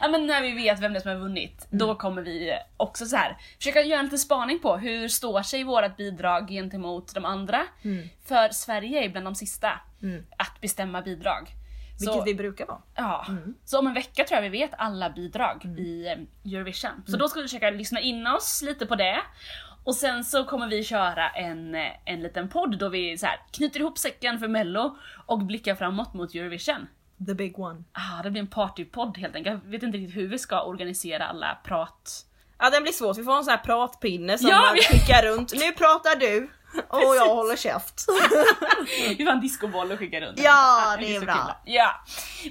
Ja 0.00 0.08
men 0.08 0.26
när 0.26 0.42
vi 0.42 0.52
vet 0.52 0.80
vem 0.80 0.92
det 0.92 0.98
är 0.98 1.00
som 1.00 1.10
har 1.10 1.17
vunnit, 1.18 1.66
då 1.70 1.94
kommer 1.94 2.22
vi 2.22 2.58
också 2.76 3.06
så 3.06 3.16
här 3.16 3.36
försöka 3.58 3.82
göra 3.82 3.98
en 3.98 4.04
liten 4.04 4.18
spaning 4.18 4.58
på 4.58 4.76
hur 4.76 5.08
står 5.08 5.42
sig 5.42 5.64
vårt 5.64 5.96
bidrag 5.96 6.48
gentemot 6.48 7.14
de 7.14 7.24
andra. 7.24 7.66
Mm. 7.84 8.08
För 8.24 8.48
Sverige 8.48 9.04
är 9.04 9.08
bland 9.08 9.26
de 9.26 9.34
sista 9.34 9.80
Mm. 10.02 10.24
att 10.36 10.60
bestämma 10.60 11.02
bidrag. 11.02 11.48
Vilket 12.00 12.14
Så- 12.16 12.24
vi 12.24 12.34
brukar 12.34 12.66
vara. 12.66 12.82
Ja, 12.94 13.26
så 13.64 13.78
om 13.78 13.86
en 13.86 13.94
vecka 13.94 14.24
tror 14.24 14.36
jag 14.36 14.42
vi 14.50 14.58
vet 14.58 14.70
alla 14.78 15.10
bidrag 15.10 15.64
i 15.78 16.06
eh, 16.06 16.52
Eurovision. 16.54 17.02
Så 17.06 17.16
då 17.16 17.28
ska 17.28 17.40
vi 17.40 17.44
försöka 17.48 17.70
lyssna 17.70 18.00
in 18.00 18.26
oss 18.26 18.62
lite 18.66 18.86
på 18.86 18.94
det. 18.94 19.18
Och 19.84 19.94
sen 19.94 20.24
så 20.24 20.44
kommer 20.44 20.68
vi 20.68 20.84
köra 20.84 21.28
en, 21.30 21.74
eh, 21.74 21.86
en 22.04 22.20
liten 22.22 22.48
podd 22.48 22.78
då 22.78 22.88
vi 22.88 23.18
så 23.18 23.26
här, 23.26 23.36
knyter 23.52 23.80
ihop 23.80 23.98
säcken 23.98 24.38
för 24.38 24.48
mello 24.48 24.96
och 25.26 25.38
blickar 25.38 25.74
framåt 25.74 26.14
mot 26.14 26.34
Eurovision. 26.34 26.86
The 27.26 27.34
big 27.34 27.58
one. 27.58 27.84
Ah, 27.92 28.22
det 28.22 28.30
blir 28.30 28.40
en 28.42 28.46
partypodd 28.48 29.18
helt 29.18 29.34
enkelt. 29.34 29.60
Jag 29.64 29.70
vet 29.70 29.82
inte 29.82 29.98
riktigt 29.98 30.16
hur 30.16 30.28
vi 30.28 30.38
ska 30.38 30.62
organisera 30.62 31.26
alla 31.26 31.58
prat... 31.64 32.24
Ja 32.60 32.70
den 32.70 32.82
blir 32.82 32.92
svårt, 32.92 33.18
vi 33.18 33.24
får 33.24 33.36
en 33.36 33.44
sån 33.44 33.50
här 33.50 33.58
pratpinne 33.58 34.38
som 34.38 34.48
Ja, 34.50 34.60
man 34.60 34.74
vi- 34.74 34.82
skickar 34.82 35.22
runt. 35.22 35.52
Nu 35.52 35.72
pratar 35.72 36.16
du! 36.16 36.50
Och 36.88 36.98
jag 37.00 37.10
Precis. 37.16 37.28
håller 37.32 37.56
käft. 37.56 38.04
Vi 39.18 39.24
får 39.24 39.32
en 39.32 39.40
discoboll 39.40 39.92
och 39.92 39.98
skicka 39.98 40.20
runt. 40.20 40.38
Ja, 40.38 40.96
det 41.00 41.16
är 41.16 41.20
så 41.20 41.24
bra. 41.26 41.34
kul. 41.34 41.74
Ja. 41.74 41.90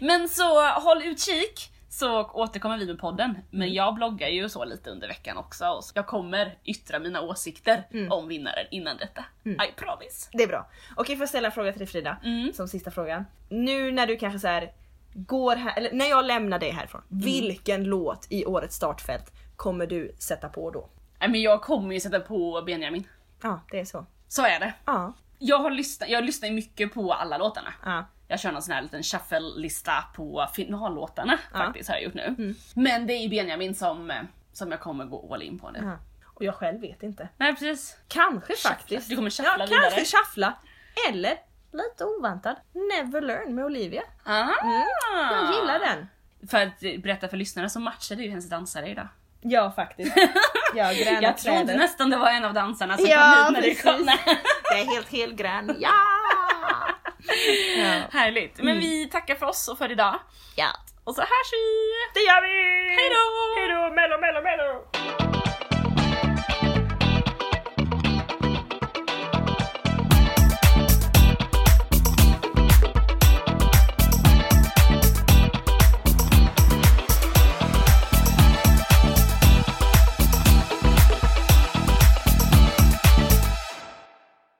Men 0.01 0.30
så 0.30 0.68
håll 0.70 1.03
utkik. 1.03 1.72
Så 1.98 2.24
återkommer 2.24 2.78
vi 2.78 2.86
med 2.86 3.00
podden. 3.00 3.38
Men 3.50 3.74
jag 3.74 3.95
bloggar 3.95 4.28
ju 4.28 4.50
så 4.50 4.66
lite 4.66 4.89
under 4.89 5.08
veckan 5.08 5.38
också. 5.38 5.66
Och 5.66 5.84
jag 5.93 6.08
kommer 6.08 6.58
yttra 6.64 7.00
mina 7.00 7.22
åsikter 7.22 7.84
om 8.10 8.28
vinnaren 8.28 8.66
innan 8.72 8.98
detta. 8.98 9.26
I 9.43 9.72
promise. 9.76 10.30
Det 10.34 10.43
är 10.43 10.48
bra. 10.48 10.70
Okej, 10.95 11.16
får 11.16 11.22
jag 11.22 11.30
ställa 11.30 11.48
en 11.48 11.52
fråga 11.52 11.72
till 11.72 11.80
dig 11.80 11.88
Frida? 11.88 12.18
Mm. 12.24 12.54
Som 12.54 12.68
sista 12.68 12.91
frågan. 12.91 13.26
Nu 13.50 13.91
när 13.91 14.08
du 14.08 14.18
kanske 14.18 14.39
så 14.39 14.48
här 14.48 14.72
går 15.14 15.56
här, 15.56 15.78
eller 15.78 15.91
när 15.91 16.06
jag 16.06 16.26
lämnar 16.26 16.60
dig 16.60 16.72
härifrån. 16.72 17.02
Vilken 17.08 17.84
låt 17.84 18.28
i 18.30 18.45
årets 18.45 18.76
startfält 18.76 19.34
kommer 19.56 19.88
du 19.88 20.16
sätta 20.20 20.50
på 20.50 20.72
då? 20.72 20.89
Nej 21.20 21.30
men 21.30 21.41
jag 21.41 21.62
kommer 21.62 21.93
ju 21.93 22.00
sätta 22.00 22.20
på 22.20 22.64
Benjamin. 22.66 23.08
Ja, 23.41 23.62
det 23.72 23.80
är 23.80 23.86
så. 23.86 24.06
Så 24.28 24.45
är 24.45 24.60
det. 24.60 24.74
Ja. 24.86 25.14
Jag, 25.39 25.58
har 25.58 25.72
lyssnat, 25.72 26.10
jag 26.10 26.24
lyssnar 26.24 26.52
mycket 26.52 26.93
på 26.93 27.14
alla 27.14 27.38
låtarna. 27.38 27.74
Ja. 27.86 28.06
Jag 28.28 28.39
kör 28.39 28.51
någon 28.51 28.61
sån 28.61 28.73
här 28.73 28.82
liten 28.82 29.03
shuffle-lista 29.03 30.03
på 30.15 30.47
finallåtarna 30.53 31.38
Ja. 31.53 31.57
faktiskt 31.59 31.89
har 31.89 31.95
jag 31.95 32.03
gjort 32.03 32.13
nu. 32.13 32.55
Men 32.75 33.07
det 33.07 33.13
är 33.13 33.17
ju 33.23 33.30
Benjamin 33.30 33.75
som, 33.75 34.11
eh, 34.11 34.21
som 34.53 34.71
jag 34.71 34.80
kommer 34.80 35.05
gå 35.05 35.34
all 35.34 35.41
in 35.41 35.59
på 35.59 35.71
nu. 35.71 35.80
ja. 35.84 35.97
Och 36.25 36.43
jag 36.43 36.55
själv 36.55 36.82
vet 36.82 37.03
inte. 37.03 37.30
Nej 37.38 37.51
precis. 37.53 37.97
Kanske 38.07 38.53
Shuffla. 38.53 38.69
faktiskt. 38.69 39.09
Du 39.09 39.15
kommer 39.15 39.30
shuffla 39.30 39.55
ja, 39.59 39.65
vidare. 39.65 39.82
kanske 39.91 40.17
shuffla. 40.17 40.53
Eller 41.09 41.38
lite 41.73 42.05
oväntad. 42.05 42.55
Never 42.73 43.21
learn 43.21 43.55
med 43.55 43.65
Olivia. 43.65 44.01
Ah. 44.23 44.47
Jag 45.32 45.55
gillar 45.55 45.80
den. 45.80 46.07
För 46.49 46.61
att 46.67 46.80
berätta 46.80 47.28
för 47.28 47.38
lyssnarna 47.38 47.69
så 47.69 47.80
matchade 47.80 48.23
ju 48.23 48.30
hennes 48.30 48.49
dansare 48.49 48.89
idag. 48.89 49.07
Ja 49.41 49.71
faktiskt. 49.71 50.15
Ja, 50.75 50.91
Jag 50.91 51.38
trodde 51.38 51.78
nästan 51.78 52.09
det 52.09 52.17
var 52.17 52.30
en 52.32 52.45
av 52.45 52.53
dansarna 52.53 52.97
som 52.97 53.05
Ja, 53.09 53.43
kom 53.45 53.55
hit 53.55 53.63
när 53.63 53.69
det 53.69 53.97
kom. 53.97 54.05
precis. 54.05 54.05
Nej. 54.25 54.39
Jag 54.71 54.80
är 54.80 54.86
helt 54.86 55.09
helgrön. 55.11 55.75
Ja! 55.80 55.89
Ja. 57.78 58.01
Härligt. 58.19 58.57
Men 58.57 58.80
vi 58.80 59.09
tackar 59.09 59.36
för 59.36 59.45
oss 59.45 59.67
och 59.67 59.78
för 59.78 59.91
idag. 59.91 60.19
ja. 60.55 60.67
Och 61.03 61.15
så 61.15 61.21
hörs 61.21 61.51
vi! 61.51 61.91
Det 62.13 62.19
gör 62.19 62.41
vi! 62.41 62.55
Hejdå! 62.95 63.23
Hejdå, 63.59 63.95
mello, 63.95 64.17
mello, 64.19 64.41
mello! 64.41 65.26